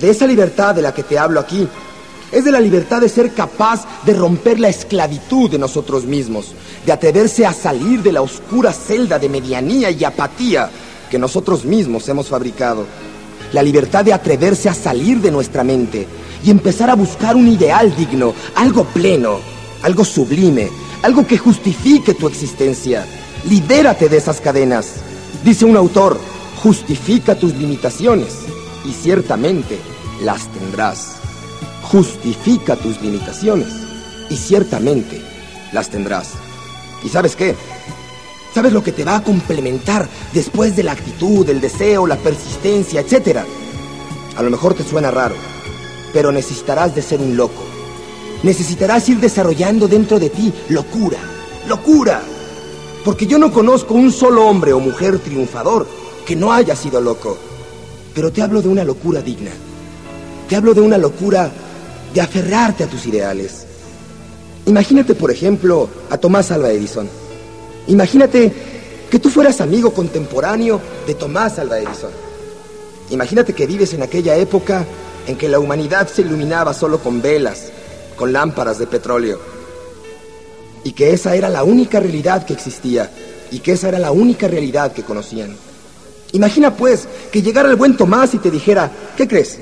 de 0.00 0.10
esa 0.10 0.26
libertad 0.26 0.74
de 0.74 0.82
la 0.82 0.92
que 0.92 1.04
te 1.04 1.16
hablo 1.16 1.38
aquí, 1.38 1.68
es 2.32 2.44
de 2.44 2.50
la 2.50 2.58
libertad 2.58 3.00
de 3.00 3.08
ser 3.08 3.32
capaz 3.34 3.86
de 4.04 4.14
romper 4.14 4.58
la 4.58 4.70
esclavitud 4.70 5.48
de 5.48 5.60
nosotros 5.60 6.04
mismos, 6.04 6.46
de 6.84 6.90
atreverse 6.90 7.46
a 7.46 7.52
salir 7.52 8.02
de 8.02 8.10
la 8.10 8.22
oscura 8.22 8.72
celda 8.72 9.20
de 9.20 9.28
medianía 9.28 9.92
y 9.92 10.02
apatía 10.02 10.68
que 11.08 11.20
nosotros 11.20 11.64
mismos 11.64 12.08
hemos 12.08 12.26
fabricado. 12.26 12.84
La 13.52 13.62
libertad 13.62 14.04
de 14.04 14.12
atreverse 14.12 14.68
a 14.68 14.74
salir 14.74 15.20
de 15.20 15.30
nuestra 15.30 15.62
mente 15.62 16.06
y 16.44 16.50
empezar 16.50 16.90
a 16.90 16.94
buscar 16.94 17.36
un 17.36 17.48
ideal 17.48 17.94
digno, 17.94 18.34
algo 18.54 18.84
pleno, 18.84 19.38
algo 19.82 20.04
sublime, 20.04 20.70
algo 21.02 21.26
que 21.26 21.38
justifique 21.38 22.14
tu 22.14 22.28
existencia. 22.28 23.06
Libérate 23.48 24.08
de 24.08 24.16
esas 24.16 24.40
cadenas. 24.40 24.94
Dice 25.44 25.64
un 25.64 25.76
autor, 25.76 26.18
justifica 26.62 27.34
tus 27.34 27.54
limitaciones 27.54 28.38
y 28.84 28.92
ciertamente 28.92 29.78
las 30.22 30.48
tendrás. 30.48 31.16
Justifica 31.82 32.76
tus 32.76 33.00
limitaciones 33.02 33.68
y 34.30 34.36
ciertamente 34.36 35.20
las 35.72 35.90
tendrás. 35.90 36.30
¿Y 37.04 37.08
sabes 37.08 37.36
qué? 37.36 37.54
¿Sabes 38.54 38.72
lo 38.72 38.82
que 38.82 38.92
te 38.92 39.04
va 39.04 39.16
a 39.16 39.24
complementar 39.24 40.06
después 40.34 40.76
de 40.76 40.82
la 40.82 40.92
actitud, 40.92 41.48
el 41.48 41.60
deseo, 41.60 42.06
la 42.06 42.16
persistencia, 42.16 43.00
etcétera? 43.00 43.46
A 44.36 44.42
lo 44.42 44.50
mejor 44.50 44.74
te 44.74 44.84
suena 44.84 45.10
raro, 45.10 45.34
pero 46.12 46.30
necesitarás 46.32 46.94
de 46.94 47.00
ser 47.00 47.20
un 47.20 47.34
loco. 47.34 47.62
Necesitarás 48.42 49.08
ir 49.08 49.20
desarrollando 49.20 49.88
dentro 49.88 50.18
de 50.18 50.28
ti 50.28 50.52
locura, 50.68 51.18
locura. 51.66 52.20
Porque 53.04 53.26
yo 53.26 53.38
no 53.38 53.50
conozco 53.52 53.94
un 53.94 54.12
solo 54.12 54.46
hombre 54.46 54.74
o 54.74 54.80
mujer 54.80 55.18
triunfador 55.18 55.86
que 56.26 56.36
no 56.36 56.52
haya 56.52 56.76
sido 56.76 57.00
loco. 57.00 57.38
Pero 58.14 58.32
te 58.32 58.42
hablo 58.42 58.60
de 58.60 58.68
una 58.68 58.84
locura 58.84 59.22
digna. 59.22 59.50
Te 60.48 60.56
hablo 60.56 60.74
de 60.74 60.82
una 60.82 60.98
locura 60.98 61.50
de 62.12 62.20
aferrarte 62.20 62.84
a 62.84 62.86
tus 62.86 63.06
ideales. 63.06 63.64
Imagínate, 64.66 65.14
por 65.14 65.30
ejemplo, 65.30 65.88
a 66.10 66.18
Tomás 66.18 66.50
Alva 66.50 66.70
Edison. 66.70 67.08
Imagínate 67.88 68.52
que 69.10 69.18
tú 69.18 69.28
fueras 69.28 69.60
amigo 69.60 69.92
contemporáneo 69.92 70.80
de 71.06 71.14
Tomás 71.14 71.58
Alva 71.58 71.78
Edison. 71.78 72.10
Imagínate 73.10 73.52
que 73.52 73.66
vives 73.66 73.92
en 73.92 74.02
aquella 74.02 74.36
época 74.36 74.86
en 75.26 75.36
que 75.36 75.48
la 75.48 75.58
humanidad 75.58 76.08
se 76.08 76.22
iluminaba 76.22 76.72
solo 76.72 76.98
con 76.98 77.20
velas, 77.20 77.70
con 78.16 78.32
lámparas 78.32 78.78
de 78.78 78.86
petróleo. 78.86 79.38
Y 80.84 80.92
que 80.92 81.12
esa 81.12 81.36
era 81.36 81.48
la 81.48 81.62
única 81.62 82.00
realidad 82.00 82.44
que 82.46 82.54
existía. 82.54 83.10
Y 83.50 83.58
que 83.58 83.72
esa 83.72 83.88
era 83.88 83.98
la 83.98 84.12
única 84.12 84.48
realidad 84.48 84.92
que 84.92 85.02
conocían. 85.02 85.54
Imagina 86.32 86.74
pues 86.74 87.06
que 87.30 87.42
llegara 87.42 87.68
el 87.68 87.76
buen 87.76 87.96
Tomás 87.96 88.32
y 88.34 88.38
te 88.38 88.50
dijera, 88.50 88.90
¿qué 89.16 89.28
crees? 89.28 89.58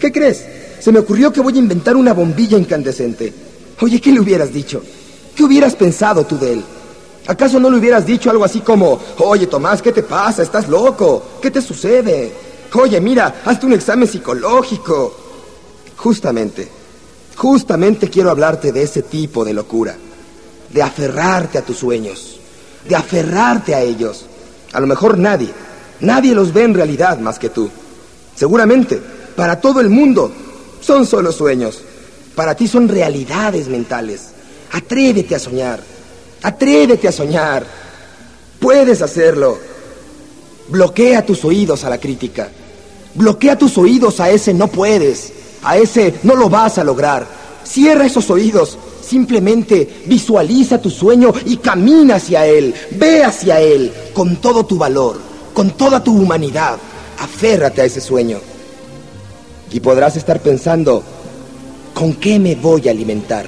¿Qué 0.00 0.10
crees? 0.10 0.44
Se 0.80 0.90
me 0.90 1.00
ocurrió 1.00 1.32
que 1.32 1.42
voy 1.42 1.54
a 1.54 1.58
inventar 1.58 1.96
una 1.96 2.14
bombilla 2.14 2.56
incandescente. 2.56 3.32
Oye, 3.80 4.00
¿qué 4.00 4.10
le 4.12 4.20
hubieras 4.20 4.52
dicho? 4.52 4.82
¿Qué 5.34 5.44
hubieras 5.44 5.76
pensado 5.76 6.24
tú 6.24 6.38
de 6.38 6.54
él? 6.54 6.64
¿Acaso 7.26 7.58
no 7.58 7.70
le 7.70 7.78
hubieras 7.78 8.06
dicho 8.06 8.30
algo 8.30 8.44
así 8.44 8.60
como, 8.60 9.00
oye 9.18 9.46
Tomás, 9.46 9.82
¿qué 9.82 9.92
te 9.92 10.02
pasa? 10.02 10.42
¿Estás 10.42 10.68
loco? 10.68 11.22
¿Qué 11.42 11.50
te 11.50 11.60
sucede? 11.60 12.32
Oye, 12.72 13.00
mira, 13.00 13.42
hazte 13.44 13.66
un 13.66 13.72
examen 13.72 14.06
psicológico. 14.06 15.14
Justamente, 15.96 16.68
justamente 17.36 18.10
quiero 18.10 18.30
hablarte 18.30 18.70
de 18.70 18.82
ese 18.82 19.02
tipo 19.02 19.44
de 19.44 19.54
locura, 19.54 19.96
de 20.70 20.82
aferrarte 20.82 21.58
a 21.58 21.62
tus 21.62 21.78
sueños, 21.78 22.38
de 22.86 22.94
aferrarte 22.94 23.74
a 23.74 23.80
ellos. 23.80 24.26
A 24.72 24.80
lo 24.80 24.86
mejor 24.86 25.16
nadie, 25.16 25.52
Nadie 26.00 26.34
los 26.34 26.52
ve 26.52 26.64
en 26.64 26.74
realidad 26.74 27.18
más 27.18 27.38
que 27.38 27.48
tú. 27.48 27.70
Seguramente, 28.34 29.00
para 29.34 29.60
todo 29.60 29.80
el 29.80 29.88
mundo, 29.88 30.30
son 30.80 31.06
solo 31.06 31.32
sueños. 31.32 31.80
Para 32.34 32.54
ti 32.54 32.68
son 32.68 32.88
realidades 32.88 33.68
mentales. 33.68 34.28
Atrévete 34.72 35.34
a 35.34 35.38
soñar. 35.38 35.80
Atrévete 36.42 37.08
a 37.08 37.12
soñar. 37.12 37.66
Puedes 38.58 39.02
hacerlo. 39.02 39.58
Bloquea 40.68 41.24
tus 41.24 41.44
oídos 41.44 41.84
a 41.84 41.90
la 41.90 41.98
crítica. 41.98 42.48
Bloquea 43.14 43.56
tus 43.56 43.78
oídos 43.78 44.20
a 44.20 44.30
ese 44.30 44.52
no 44.52 44.68
puedes. 44.68 45.32
A 45.62 45.76
ese 45.76 46.14
no 46.22 46.34
lo 46.34 46.48
vas 46.48 46.78
a 46.78 46.84
lograr. 46.84 47.26
Cierra 47.64 48.06
esos 48.06 48.30
oídos. 48.30 48.78
Simplemente 49.02 50.02
visualiza 50.06 50.80
tu 50.80 50.90
sueño 50.90 51.32
y 51.44 51.58
camina 51.58 52.16
hacia 52.16 52.46
él. 52.46 52.74
Ve 52.92 53.24
hacia 53.24 53.60
él 53.60 53.92
con 54.14 54.36
todo 54.36 54.66
tu 54.66 54.76
valor 54.76 55.26
con 55.56 55.70
toda 55.70 56.04
tu 56.04 56.14
humanidad. 56.14 56.76
Aférrate 57.18 57.80
a 57.80 57.86
ese 57.86 58.02
sueño. 58.02 58.38
Y 59.72 59.80
podrás 59.80 60.14
estar 60.14 60.40
pensando, 60.40 61.02
¿con 61.94 62.12
qué 62.12 62.38
me 62.38 62.54
voy 62.56 62.86
a 62.86 62.90
alimentar? 62.90 63.46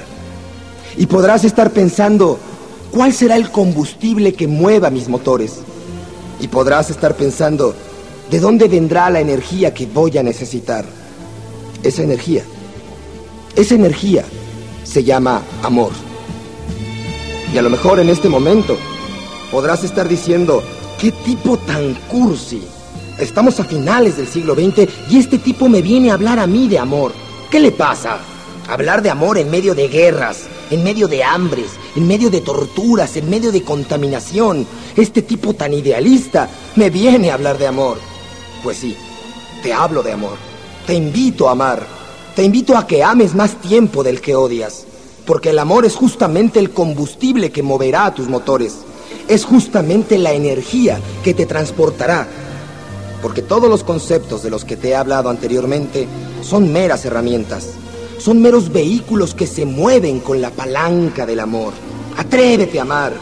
Y 0.96 1.04
podrás 1.04 1.44
estar 1.44 1.70
pensando, 1.70 2.38
¿cuál 2.90 3.12
será 3.12 3.36
el 3.36 3.50
combustible 3.50 4.34
que 4.34 4.46
mueva 4.46 4.90
mis 4.90 5.08
motores? 5.08 5.60
Y 6.40 6.48
podrás 6.48 6.90
estar 6.90 7.16
pensando, 7.16 7.74
¿de 8.30 8.40
dónde 8.40 8.68
vendrá 8.68 9.10
la 9.10 9.20
energía 9.20 9.74
que 9.74 9.86
voy 9.86 10.16
a 10.18 10.22
necesitar? 10.22 10.84
Esa 11.82 12.02
energía, 12.02 12.42
esa 13.56 13.74
energía 13.74 14.24
se 14.84 15.04
llama 15.04 15.42
amor. 15.62 15.92
Y 17.52 17.58
a 17.58 17.62
lo 17.62 17.70
mejor 17.70 18.00
en 18.00 18.08
este 18.08 18.28
momento 18.28 18.76
podrás 19.50 19.84
estar 19.84 20.08
diciendo, 20.08 20.62
¿qué 21.00 21.12
tipo 21.12 21.56
tan 21.58 21.94
cursi? 22.08 22.62
Estamos 23.18 23.58
a 23.58 23.64
finales 23.64 24.16
del 24.16 24.28
siglo 24.28 24.54
XX 24.54 24.88
y 25.10 25.18
este 25.18 25.38
tipo 25.38 25.68
me 25.68 25.82
viene 25.82 26.10
a 26.10 26.14
hablar 26.14 26.38
a 26.38 26.46
mí 26.46 26.68
de 26.68 26.78
amor. 26.78 27.12
¿Qué 27.50 27.58
le 27.58 27.72
pasa? 27.72 28.18
Hablar 28.68 29.00
de 29.00 29.08
amor 29.08 29.38
en 29.38 29.50
medio 29.50 29.74
de 29.74 29.88
guerras, 29.88 30.42
en 30.70 30.84
medio 30.84 31.08
de 31.08 31.24
hambres, 31.24 31.70
en 31.96 32.06
medio 32.06 32.28
de 32.28 32.42
torturas, 32.42 33.16
en 33.16 33.30
medio 33.30 33.50
de 33.50 33.62
contaminación. 33.62 34.66
Este 34.94 35.22
tipo 35.22 35.54
tan 35.54 35.72
idealista 35.72 36.50
me 36.76 36.90
viene 36.90 37.30
a 37.30 37.34
hablar 37.34 37.56
de 37.56 37.66
amor. 37.66 37.96
Pues 38.62 38.76
sí, 38.76 38.94
te 39.62 39.72
hablo 39.72 40.02
de 40.02 40.12
amor. 40.12 40.36
Te 40.86 40.92
invito 40.92 41.48
a 41.48 41.52
amar. 41.52 41.82
Te 42.36 42.44
invito 42.44 42.76
a 42.76 42.86
que 42.86 43.02
ames 43.02 43.34
más 43.34 43.58
tiempo 43.58 44.04
del 44.04 44.20
que 44.20 44.36
odias. 44.36 44.84
Porque 45.24 45.48
el 45.48 45.58
amor 45.60 45.86
es 45.86 45.96
justamente 45.96 46.58
el 46.58 46.70
combustible 46.70 47.50
que 47.50 47.62
moverá 47.62 48.04
a 48.04 48.14
tus 48.14 48.28
motores. 48.28 48.80
Es 49.28 49.46
justamente 49.46 50.18
la 50.18 50.32
energía 50.32 51.00
que 51.24 51.32
te 51.32 51.46
transportará. 51.46 52.28
Porque 53.22 53.40
todos 53.40 53.70
los 53.70 53.82
conceptos 53.82 54.42
de 54.42 54.50
los 54.50 54.66
que 54.66 54.76
te 54.76 54.90
he 54.90 54.94
hablado 54.94 55.30
anteriormente 55.30 56.06
son 56.42 56.70
meras 56.70 57.06
herramientas 57.06 57.68
son 58.18 58.42
meros 58.42 58.70
vehículos 58.72 59.34
que 59.34 59.46
se 59.46 59.64
mueven 59.64 60.20
con 60.20 60.40
la 60.40 60.50
palanca 60.50 61.24
del 61.24 61.40
amor. 61.40 61.72
Atrévete 62.16 62.78
a 62.78 62.82
amar. 62.82 63.12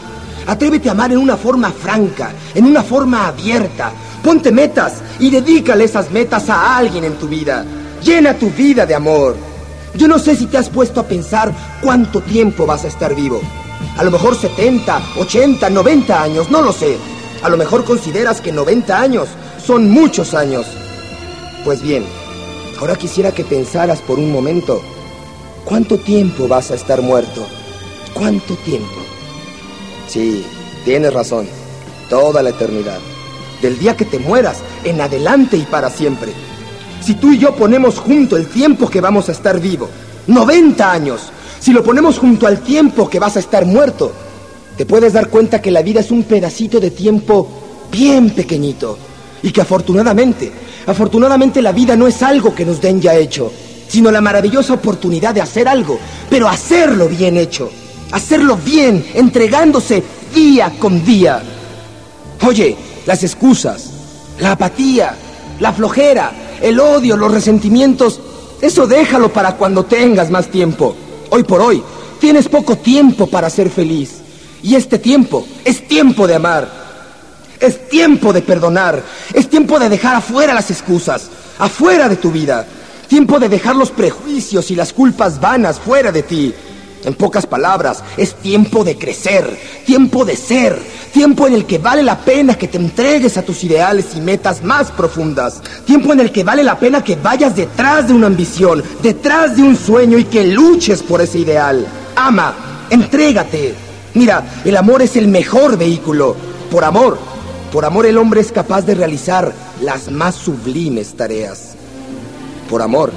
Atrévete 0.47 0.89
a 0.89 0.93
amar 0.93 1.11
en 1.11 1.17
una 1.17 1.37
forma 1.37 1.71
franca, 1.71 2.31
en 2.55 2.65
una 2.65 2.83
forma 2.83 3.27
abierta. 3.27 3.91
Ponte 4.23 4.51
metas 4.51 4.95
y 5.19 5.29
dedícale 5.29 5.83
esas 5.83 6.11
metas 6.11 6.49
a 6.49 6.77
alguien 6.77 7.03
en 7.03 7.15
tu 7.15 7.27
vida. 7.27 7.65
Llena 8.03 8.33
tu 8.33 8.49
vida 8.49 8.85
de 8.85 8.95
amor. 8.95 9.35
Yo 9.95 10.07
no 10.07 10.19
sé 10.19 10.35
si 10.35 10.47
te 10.47 10.57
has 10.57 10.69
puesto 10.69 10.99
a 10.99 11.07
pensar 11.07 11.53
cuánto 11.81 12.21
tiempo 12.21 12.65
vas 12.65 12.83
a 12.85 12.87
estar 12.87 13.15
vivo. 13.15 13.41
A 13.97 14.03
lo 14.03 14.11
mejor 14.11 14.35
70, 14.35 15.01
80, 15.17 15.69
90 15.69 16.21
años, 16.21 16.49
no 16.49 16.61
lo 16.61 16.71
sé. 16.71 16.97
A 17.43 17.49
lo 17.49 17.57
mejor 17.57 17.83
consideras 17.83 18.41
que 18.41 18.51
90 18.51 18.99
años 18.99 19.27
son 19.63 19.89
muchos 19.89 20.33
años. 20.33 20.65
Pues 21.63 21.81
bien, 21.81 22.05
Ahora 22.79 22.95
quisiera 22.95 23.31
que 23.31 23.43
pensaras 23.43 24.01
por 24.01 24.19
un 24.19 24.31
momento, 24.31 24.81
¿cuánto 25.65 25.97
tiempo 25.97 26.47
vas 26.47 26.69
a 26.69 26.75
estar 26.75 27.01
muerto? 27.01 27.43
¿Cuánto 28.13 28.53
tiempo? 28.57 28.95
Sí, 30.07 30.45
tienes 30.85 31.11
razón, 31.11 31.47
toda 32.07 32.43
la 32.43 32.51
eternidad. 32.51 32.99
Del 33.63 33.79
día 33.79 33.97
que 33.97 34.05
te 34.05 34.19
mueras, 34.19 34.59
en 34.83 35.01
adelante 35.01 35.57
y 35.57 35.63
para 35.63 35.89
siempre. 35.89 36.33
Si 37.01 37.15
tú 37.15 37.31
y 37.31 37.39
yo 37.39 37.55
ponemos 37.55 37.97
junto 37.97 38.37
el 38.37 38.47
tiempo 38.47 38.87
que 38.87 39.01
vamos 39.01 39.27
a 39.29 39.31
estar 39.31 39.59
vivo, 39.59 39.89
90 40.27 40.91
años, 40.91 41.31
si 41.59 41.73
lo 41.73 41.83
ponemos 41.83 42.19
junto 42.19 42.45
al 42.45 42.61
tiempo 42.61 43.09
que 43.09 43.19
vas 43.19 43.37
a 43.37 43.39
estar 43.39 43.65
muerto, 43.65 44.11
te 44.77 44.85
puedes 44.85 45.13
dar 45.13 45.29
cuenta 45.29 45.63
que 45.63 45.71
la 45.71 45.81
vida 45.81 46.01
es 46.01 46.11
un 46.11 46.23
pedacito 46.23 46.79
de 46.79 46.91
tiempo 46.91 47.49
bien 47.91 48.29
pequeñito 48.29 48.99
y 49.43 49.51
que 49.51 49.61
afortunadamente 49.61 50.51
Afortunadamente 50.87 51.61
la 51.61 51.73
vida 51.73 51.97
no 51.97 52.07
es 52.07 52.23
algo 52.23 52.55
que 52.55 52.65
nos 52.65 52.81
den 52.81 53.01
ya 53.01 53.13
hecho, 53.13 53.51
sino 53.89 54.09
la 54.09 54.21
maravillosa 54.21 54.73
oportunidad 54.73 55.35
de 55.35 55.41
hacer 55.41 55.67
algo, 55.67 55.99
pero 56.29 56.47
hacerlo 56.47 57.09
bien 57.09 57.35
hecho, 57.35 57.69
hacerlo 58.11 58.55
bien, 58.55 59.05
entregándose 59.13 60.01
día 60.33 60.71
con 60.79 61.03
día. 61.03 61.43
Oye, 62.47 62.77
las 63.05 63.21
excusas, 63.21 63.89
la 64.39 64.53
apatía, 64.53 65.13
la 65.59 65.73
flojera, 65.73 66.31
el 66.61 66.79
odio, 66.79 67.17
los 67.17 67.33
resentimientos, 67.33 68.21
eso 68.61 68.87
déjalo 68.87 69.33
para 69.33 69.57
cuando 69.57 69.83
tengas 69.83 70.31
más 70.31 70.47
tiempo. 70.47 70.95
Hoy 71.31 71.43
por 71.43 71.61
hoy, 71.61 71.83
tienes 72.21 72.47
poco 72.47 72.77
tiempo 72.77 73.27
para 73.27 73.49
ser 73.49 73.69
feliz. 73.69 74.21
Y 74.63 74.75
este 74.75 74.99
tiempo 74.99 75.45
es 75.65 75.85
tiempo 75.85 76.27
de 76.27 76.35
amar. 76.35 76.86
Es 77.59 77.89
tiempo 77.89 78.33
de 78.33 78.41
perdonar. 78.41 79.01
Es 79.33 79.49
tiempo 79.49 79.79
de 79.79 79.89
dejar 79.89 80.15
afuera 80.15 80.53
las 80.53 80.69
excusas, 80.71 81.29
afuera 81.59 82.07
de 82.07 82.17
tu 82.17 82.31
vida. 82.31 82.65
Tiempo 83.07 83.39
de 83.39 83.49
dejar 83.49 83.75
los 83.75 83.91
prejuicios 83.91 84.69
y 84.69 84.75
las 84.75 84.93
culpas 84.93 85.39
vanas 85.39 85.79
fuera 85.79 86.11
de 86.11 86.23
ti. 86.23 86.53
En 87.03 87.13
pocas 87.13 87.45
palabras, 87.45 88.03
es 88.17 88.33
tiempo 88.35 88.83
de 88.83 88.97
crecer, 88.97 89.57
tiempo 89.85 90.25
de 90.25 90.35
ser, 90.35 90.77
tiempo 91.13 91.47
en 91.47 91.53
el 91.53 91.65
que 91.65 91.77
vale 91.77 92.03
la 92.03 92.17
pena 92.17 92.57
que 92.57 92.67
te 92.67 92.77
entregues 92.77 93.37
a 93.37 93.43
tus 93.43 93.63
ideales 93.63 94.07
y 94.15 94.19
metas 94.19 94.63
más 94.63 94.91
profundas, 94.91 95.61
tiempo 95.85 96.11
en 96.11 96.19
el 96.19 96.31
que 96.31 96.43
vale 96.43 96.63
la 96.63 96.77
pena 96.77 97.03
que 97.03 97.15
vayas 97.15 97.55
detrás 97.55 98.07
de 98.07 98.13
una 98.13 98.27
ambición, 98.27 98.83
detrás 99.01 99.55
de 99.55 99.63
un 99.63 99.77
sueño 99.77 100.17
y 100.17 100.25
que 100.25 100.47
luches 100.47 101.01
por 101.03 101.21
ese 101.21 101.39
ideal. 101.39 101.87
Ama, 102.15 102.53
entrégate. 102.89 103.73
Mira, 104.15 104.43
el 104.65 104.75
amor 104.75 105.01
es 105.01 105.15
el 105.15 105.27
mejor 105.27 105.77
vehículo. 105.77 106.35
Por 106.71 106.83
amor, 106.83 107.17
por 107.71 107.83
amor 107.83 108.05
el 108.05 108.17
hombre 108.17 108.39
es 108.39 108.51
capaz 108.51 108.83
de 108.83 108.95
realizar 108.95 109.53
las 109.81 110.09
más 110.09 110.35
sublimes 110.35 111.15
tareas. 111.15 111.75
Por 112.69 112.81
amor. 112.81 113.11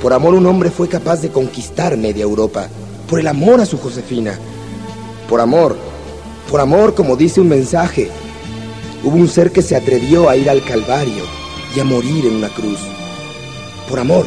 Por 0.00 0.14
amor 0.14 0.34
un 0.34 0.46
hombre 0.46 0.70
fue 0.70 0.88
capaz 0.88 1.20
de 1.20 1.28
conquistar 1.28 1.96
media 1.98 2.22
Europa. 2.22 2.68
Por 3.08 3.20
el 3.20 3.26
amor 3.26 3.60
a 3.60 3.66
su 3.66 3.78
Josefina. 3.78 4.38
Por 5.28 5.40
amor. 5.40 5.76
Por 6.50 6.60
amor, 6.60 6.94
como 6.94 7.14
dice 7.14 7.40
un 7.40 7.48
mensaje. 7.48 8.10
Hubo 9.04 9.16
un 9.16 9.28
ser 9.28 9.52
que 9.52 9.62
se 9.62 9.76
atrevió 9.76 10.30
a 10.30 10.36
ir 10.36 10.48
al 10.48 10.64
Calvario 10.64 11.24
y 11.74 11.80
a 11.80 11.84
morir 11.84 12.24
en 12.24 12.36
una 12.36 12.48
cruz. 12.48 12.78
Por 13.88 13.98
amor. 13.98 14.26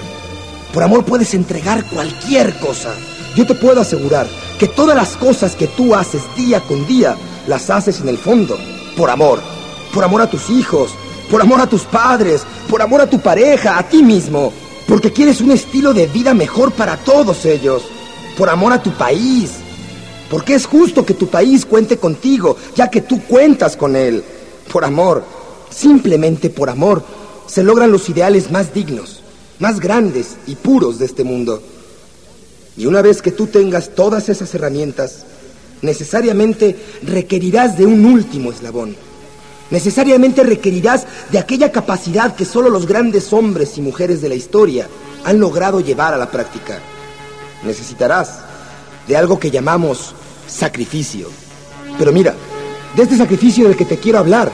Por 0.72 0.84
amor 0.84 1.04
puedes 1.04 1.34
entregar 1.34 1.84
cualquier 1.86 2.56
cosa. 2.60 2.94
Yo 3.36 3.48
te 3.48 3.56
puedo 3.56 3.82
asegurar 3.82 4.28
que 4.60 4.68
todas 4.68 4.96
las 4.96 5.18
cosas 5.18 5.56
que 5.56 5.66
tú 5.66 5.96
haces 5.96 6.22
día 6.36 6.60
con 6.62 6.86
día, 6.86 7.16
las 7.48 7.72
haces 7.72 8.02
en 8.02 8.10
el 8.10 8.20
fondo 8.20 8.56
por 9.00 9.10
amor. 9.10 9.40
Por 9.94 10.04
amor 10.04 10.22
a 10.22 10.30
tus 10.30 10.50
hijos, 10.50 10.92
por 11.32 11.42
amor 11.42 11.62
a 11.62 11.68
tus 11.68 11.84
padres, 11.84 12.42
por 12.70 12.82
amor 12.82 13.00
a 13.00 13.10
tu 13.10 13.22
pareja, 13.22 13.80
a 13.80 13.88
ti 13.88 14.04
mismo. 14.04 14.52
Porque 14.90 15.14
quieres 15.14 15.40
un 15.40 15.52
estilo 15.52 15.94
de 15.94 16.06
vida 16.08 16.34
mejor 16.34 16.74
para 16.74 16.98
todos 16.98 17.46
ellos. 17.46 17.84
Por 18.38 18.50
amor 18.50 18.74
a 18.74 18.84
tu 18.84 18.92
país. 18.92 19.52
Porque 20.30 20.54
es 20.54 20.66
justo 20.66 21.06
que 21.06 21.14
tu 21.14 21.28
país 21.28 21.66
cuente 21.66 21.98
contigo, 21.98 22.58
ya 22.76 22.90
que 22.90 23.00
tú 23.00 23.22
cuentas 23.24 23.78
con 23.78 23.96
él. 23.96 24.22
Por 24.72 24.84
amor, 24.84 25.24
simplemente 25.70 26.50
por 26.50 26.70
amor, 26.70 27.02
se 27.48 27.64
logran 27.64 27.94
los 27.94 28.10
ideales 28.10 28.52
más 28.52 28.74
dignos, 28.74 29.22
más 29.60 29.80
grandes 29.80 30.36
y 30.46 30.56
puros 30.56 31.00
de 31.00 31.06
este 31.06 31.24
mundo. 31.24 31.64
Y 32.76 32.86
una 32.86 33.02
vez 33.02 33.22
que 33.22 33.32
tú 33.32 33.48
tengas 33.48 33.96
todas 33.96 34.28
esas 34.28 34.54
herramientas, 34.54 35.26
necesariamente 35.82 36.76
requerirás 37.04 37.78
de 37.78 37.86
un 37.86 38.06
último 38.06 38.52
eslabón. 38.52 38.96
Necesariamente 39.72 40.44
requerirás 40.44 41.06
de 41.32 41.40
aquella 41.40 41.72
capacidad 41.72 42.36
que 42.36 42.46
solo 42.46 42.70
los 42.70 42.88
grandes 42.88 43.32
hombres 43.34 43.78
y 43.78 43.82
mujeres 43.82 44.22
de 44.22 44.30
la 44.30 44.36
historia 44.36 44.88
han 45.24 45.40
logrado 45.40 45.80
llevar 45.80 46.14
a 46.14 46.18
la 46.18 46.32
práctica. 46.32 46.80
Necesitarás 47.64 48.40
de 49.08 49.16
algo 49.16 49.40
que 49.40 49.52
llamamos 49.52 50.16
sacrificio. 50.48 51.30
Pero 51.98 52.12
mira, 52.12 52.34
de 52.96 53.04
este 53.04 53.18
sacrificio 53.18 53.68
del 53.68 53.78
que 53.78 53.86
te 53.86 53.98
quiero 53.98 54.20
hablar, 54.20 54.52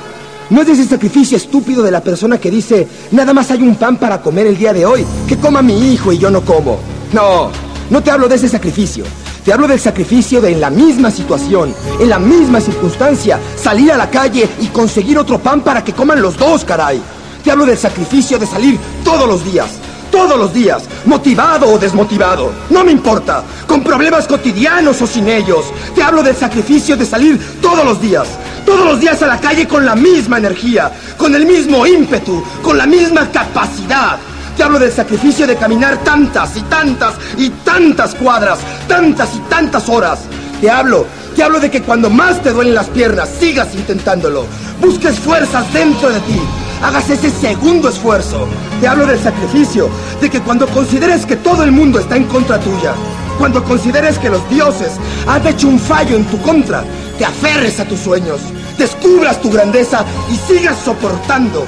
no 0.49 0.61
es 0.61 0.67
de 0.67 0.73
ese 0.73 0.86
sacrificio 0.86 1.38
estúpido 1.38 1.82
de 1.82 1.91
la 1.91 2.01
persona 2.01 2.38
que 2.38 2.51
dice, 2.51 2.88
nada 3.11 3.34
más 3.34 3.51
hay 3.51 3.61
un 3.61 3.76
pan 3.76 3.97
para 3.97 4.21
comer 4.21 4.47
el 4.47 4.57
día 4.57 4.73
de 4.73 4.86
hoy, 4.86 5.05
que 5.28 5.38
coma 5.38 5.61
mi 5.61 5.93
hijo 5.93 6.11
y 6.11 6.17
yo 6.17 6.30
no 6.30 6.41
como. 6.41 6.80
No, 7.13 7.51
no 7.89 8.03
te 8.03 8.11
hablo 8.11 8.28
de 8.28 8.36
ese 8.36 8.49
sacrificio. 8.49 9.05
Te 9.45 9.53
hablo 9.53 9.67
del 9.67 9.79
sacrificio 9.79 10.41
de 10.41 10.53
en 10.53 10.59
la 10.59 10.71
misma 10.71 11.11
situación, 11.11 11.71
en 11.99 12.09
la 12.09 12.17
misma 12.17 12.59
circunstancia, 12.59 13.39
salir 13.55 13.91
a 13.91 13.97
la 13.97 14.09
calle 14.09 14.49
y 14.59 14.69
conseguir 14.69 15.19
otro 15.19 15.37
pan 15.37 15.61
para 15.61 15.83
que 15.83 15.93
coman 15.93 16.19
los 16.19 16.35
dos, 16.35 16.65
caray. 16.65 16.99
Te 17.43 17.51
hablo 17.51 17.63
del 17.67 17.77
sacrificio 17.77 18.39
de 18.39 18.47
salir 18.47 18.79
todos 19.03 19.27
los 19.27 19.45
días, 19.45 19.67
todos 20.09 20.35
los 20.35 20.51
días, 20.51 20.85
motivado 21.05 21.67
o 21.67 21.77
desmotivado, 21.77 22.51
no 22.71 22.83
me 22.83 22.91
importa, 22.91 23.43
con 23.67 23.83
problemas 23.83 24.25
cotidianos 24.25 24.99
o 25.03 25.05
sin 25.05 25.27
ellos. 25.27 25.65
Te 25.93 26.01
hablo 26.01 26.23
del 26.23 26.35
sacrificio 26.35 26.97
de 26.97 27.05
salir 27.05 27.39
todos 27.61 27.85
los 27.85 28.01
días, 28.01 28.27
todos 28.65 28.83
los 28.83 28.99
días 28.99 29.21
a 29.21 29.27
la 29.27 29.39
calle 29.39 29.67
con 29.67 29.85
la 29.85 29.95
misma 29.95 30.39
energía, 30.39 30.91
con 31.17 31.35
el 31.35 31.45
mismo 31.45 31.85
ímpetu, 31.85 32.43
con 32.63 32.79
la 32.79 32.87
misma 32.87 33.29
capacidad. 33.29 34.17
Te 34.56 34.64
hablo 34.64 34.80
del 34.80 34.91
sacrificio 34.91 35.45
de 35.45 35.58
caminar 35.58 35.97
tantas 36.03 36.56
y 36.56 36.62
tantas 36.62 37.16
y 37.38 37.49
tantas 37.49 38.16
cuadras, 38.16 38.60
tantas 38.88 39.36
y 39.36 39.39
tantas 39.49 39.89
horas. 39.89 40.20
Te 40.62 40.70
hablo, 40.70 41.06
te 41.36 41.43
hablo 41.43 41.60
de 41.60 41.70
que 41.70 41.82
cuando 41.82 42.10
más 42.10 42.41
te 42.41 42.51
duelen 42.51 42.74
las 42.74 42.88
piernas, 42.88 43.30
sigas 43.38 43.76
intentándolo. 43.76 44.45
Busques 44.80 45.20
fuerzas 45.20 45.72
dentro 45.74 46.10
de 46.10 46.20
ti. 46.22 46.39
Hagas 46.82 47.10
ese 47.10 47.30
segundo 47.30 47.89
esfuerzo. 47.89 48.47
Te 48.80 48.88
hablo 48.88 49.06
del 49.06 49.20
sacrificio, 49.20 49.89
de 50.22 50.30
que 50.30 50.39
cuando 50.39 50.68
consideres 50.68 51.26
que 51.26 51.36
todo 51.36 51.64
el 51.64 51.72
mundo 51.72 51.99
está 51.99 52.16
en 52.16 52.26
contra 52.26 52.60
tuya, 52.60 52.93
cuando 53.38 53.64
consideres 53.64 54.18
que 54.18 54.30
los 54.30 54.49
dioses 54.49 54.93
han 55.28 55.45
hecho 55.45 55.68
un 55.68 55.80
fallo 55.80 56.16
en 56.16 56.26
tu 56.26 56.41
contra, 56.41 56.84
te 57.18 57.26
aferres 57.26 57.80
a 57.80 57.86
tus 57.86 57.99
sueños, 57.99 58.39
descubras 58.78 59.41
tu 59.41 59.49
grandeza 59.49 60.06
y 60.32 60.53
sigas 60.53 60.78
soportando. 60.84 61.66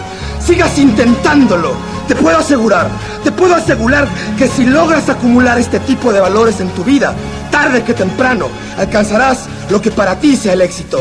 Sigas 0.48 0.80
intentándolo. 0.80 1.74
Te 2.08 2.16
puedo 2.16 2.38
asegurar, 2.38 2.88
te 3.22 3.34
puedo 3.34 3.54
asegurar 3.54 4.08
que 4.38 4.48
si 4.48 4.66
logras 4.66 5.10
acumular 5.10 5.60
este 5.60 5.82
tipo 5.82 6.14
de 6.14 6.22
valores 6.22 6.62
en 6.62 6.70
tu 6.70 6.86
vida, 6.86 7.14
tarde 7.52 7.84
que 7.84 7.94
temprano 7.94 8.48
alcanzarás 8.78 9.48
lo 9.70 9.82
que 9.82 9.92
para 9.92 10.18
ti 10.18 10.38
sea 10.38 10.54
el 10.54 10.62
éxito. 10.62 11.00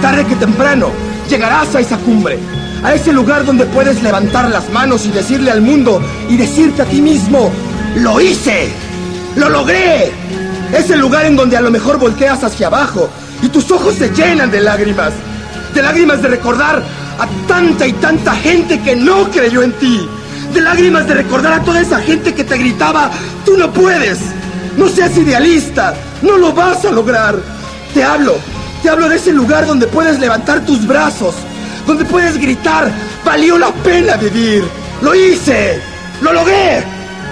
Tarde 0.00 0.24
que 0.24 0.34
temprano 0.36 0.88
llegarás 1.28 1.74
a 1.74 1.80
esa 1.80 1.98
cumbre, 1.98 2.38
a 2.82 2.94
ese 2.94 3.12
lugar 3.12 3.44
donde 3.44 3.66
puedes 3.66 4.02
levantar 4.02 4.48
las 4.48 4.70
manos 4.70 5.04
y 5.04 5.10
decirle 5.10 5.50
al 5.50 5.60
mundo 5.60 6.00
y 6.30 6.38
decirte 6.38 6.80
a 6.80 6.86
ti 6.86 7.02
mismo, 7.02 7.50
lo 7.96 8.18
hice, 8.18 8.70
lo 9.36 9.50
logré. 9.50 10.10
Es 10.72 10.88
el 10.88 11.00
lugar 11.00 11.26
en 11.26 11.36
donde 11.36 11.58
a 11.58 11.60
lo 11.60 11.70
mejor 11.70 11.98
volteas 11.98 12.42
hacia 12.44 12.68
abajo 12.68 13.10
y 13.42 13.50
tus 13.50 13.70
ojos 13.70 13.96
se 13.96 14.08
llenan 14.08 14.50
de 14.50 14.62
lágrimas, 14.62 15.12
de 15.74 15.82
lágrimas 15.82 16.22
de 16.22 16.28
recordar 16.28 16.82
a 17.18 17.26
tanta 17.46 17.86
y 17.86 17.92
tanta 17.94 18.34
gente 18.36 18.80
que 18.80 18.96
no 18.96 19.30
creyó 19.30 19.62
en 19.62 19.72
ti, 19.74 20.08
de 20.52 20.60
lágrimas 20.60 21.06
de 21.06 21.14
recordar 21.14 21.54
a 21.54 21.62
toda 21.62 21.80
esa 21.80 22.00
gente 22.00 22.34
que 22.34 22.44
te 22.44 22.58
gritaba, 22.58 23.10
tú 23.44 23.56
no 23.56 23.72
puedes, 23.72 24.18
no 24.76 24.88
seas 24.88 25.16
idealista, 25.16 25.94
no 26.22 26.36
lo 26.36 26.52
vas 26.52 26.84
a 26.84 26.90
lograr. 26.90 27.36
Te 27.94 28.04
hablo, 28.04 28.36
te 28.82 28.90
hablo 28.90 29.08
de 29.08 29.16
ese 29.16 29.32
lugar 29.32 29.66
donde 29.66 29.86
puedes 29.86 30.18
levantar 30.18 30.64
tus 30.66 30.86
brazos, 30.86 31.34
donde 31.86 32.04
puedes 32.04 32.38
gritar, 32.38 32.90
valió 33.24 33.58
la 33.58 33.72
pena 33.72 34.16
vivir, 34.16 34.64
lo 35.00 35.14
hice, 35.14 35.80
lo 36.20 36.32
logré, 36.32 36.84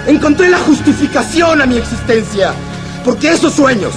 encontré 0.07 0.49
la 0.49 0.59
justificación 0.59 1.61
a 1.61 1.65
mi 1.65 1.77
existencia, 1.77 2.53
porque 3.03 3.29
esos 3.29 3.53
sueños, 3.53 3.93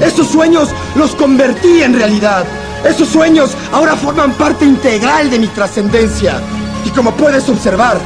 esos 0.00 0.28
sueños 0.28 0.68
los 0.94 1.14
convertí 1.14 1.82
en 1.82 1.94
realidad. 1.94 2.44
Esos 2.84 3.08
sueños 3.08 3.52
ahora 3.72 3.96
forman 3.96 4.32
parte 4.32 4.64
integral 4.64 5.30
de 5.30 5.38
mi 5.38 5.46
trascendencia. 5.48 6.40
Y 6.84 6.90
como 6.90 7.12
puedes 7.12 7.48
observar, 7.48 7.98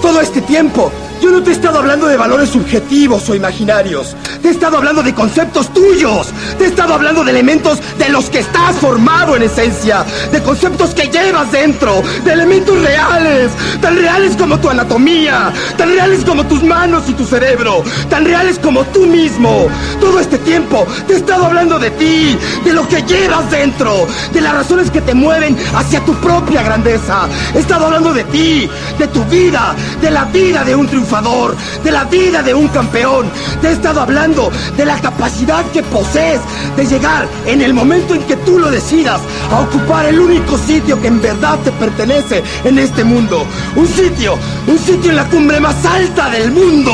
todo 0.00 0.20
este 0.20 0.40
tiempo 0.40 0.92
yo 1.20 1.30
no 1.30 1.42
te 1.42 1.50
he 1.50 1.52
estado 1.54 1.78
hablando 1.78 2.06
de 2.06 2.16
valores 2.16 2.50
subjetivos 2.50 3.28
o 3.28 3.34
imaginarios. 3.34 4.14
Te 4.44 4.50
he 4.50 4.52
estado 4.52 4.76
hablando 4.76 5.02
de 5.02 5.14
conceptos 5.14 5.72
tuyos. 5.72 6.30
Te 6.58 6.64
he 6.64 6.66
estado 6.66 6.92
hablando 6.92 7.24
de 7.24 7.30
elementos 7.30 7.78
de 7.96 8.10
los 8.10 8.28
que 8.28 8.40
estás 8.40 8.76
formado 8.76 9.36
en 9.36 9.44
esencia. 9.44 10.04
De 10.32 10.42
conceptos 10.42 10.94
que 10.94 11.08
llevas 11.08 11.50
dentro. 11.50 12.02
De 12.26 12.34
elementos 12.34 12.78
reales. 12.82 13.52
Tan 13.80 13.96
reales 13.96 14.36
como 14.36 14.60
tu 14.60 14.68
anatomía. 14.68 15.50
Tan 15.78 15.88
reales 15.88 16.26
como 16.26 16.44
tus 16.44 16.62
manos 16.62 17.04
y 17.08 17.14
tu 17.14 17.24
cerebro. 17.24 17.82
Tan 18.10 18.26
reales 18.26 18.58
como 18.58 18.84
tú 18.84 19.06
mismo. 19.06 19.66
Todo 19.98 20.20
este 20.20 20.36
tiempo 20.36 20.86
te 21.06 21.14
he 21.14 21.16
estado 21.16 21.46
hablando 21.46 21.78
de 21.78 21.90
ti. 21.92 22.36
De 22.66 22.74
lo 22.74 22.86
que 22.86 23.02
llevas 23.02 23.50
dentro. 23.50 24.06
De 24.34 24.42
las 24.42 24.52
razones 24.52 24.90
que 24.90 25.00
te 25.00 25.14
mueven 25.14 25.56
hacia 25.74 26.04
tu 26.04 26.12
propia 26.16 26.62
grandeza. 26.62 27.28
He 27.54 27.60
estado 27.60 27.86
hablando 27.86 28.12
de 28.12 28.24
ti. 28.24 28.68
De 28.98 29.06
tu 29.08 29.24
vida. 29.24 29.74
De 30.02 30.10
la 30.10 30.26
vida 30.26 30.64
de 30.64 30.74
un 30.74 30.86
triunfador 30.86 31.56
de 31.82 31.90
la 31.90 32.04
vida 32.04 32.42
de 32.42 32.52
un 32.52 32.68
campeón. 32.68 33.30
Te 33.60 33.68
he 33.68 33.72
estado 33.72 34.00
hablando 34.00 34.33
de 34.76 34.84
la 34.84 35.00
capacidad 35.00 35.64
que 35.70 35.82
posees 35.84 36.40
de 36.76 36.86
llegar 36.86 37.28
en 37.46 37.62
el 37.62 37.72
momento 37.72 38.14
en 38.14 38.22
que 38.24 38.36
tú 38.36 38.58
lo 38.58 38.68
decidas 38.68 39.20
a 39.50 39.60
ocupar 39.60 40.06
el 40.06 40.18
único 40.18 40.58
sitio 40.58 41.00
que 41.00 41.06
en 41.06 41.22
verdad 41.22 41.56
te 41.62 41.70
pertenece 41.70 42.42
en 42.64 42.78
este 42.78 43.04
mundo. 43.04 43.46
Un 43.76 43.86
sitio, 43.86 44.36
un 44.66 44.78
sitio 44.78 45.10
en 45.10 45.16
la 45.16 45.28
cumbre 45.28 45.60
más 45.60 45.84
alta 45.86 46.30
del 46.30 46.50
mundo. 46.50 46.92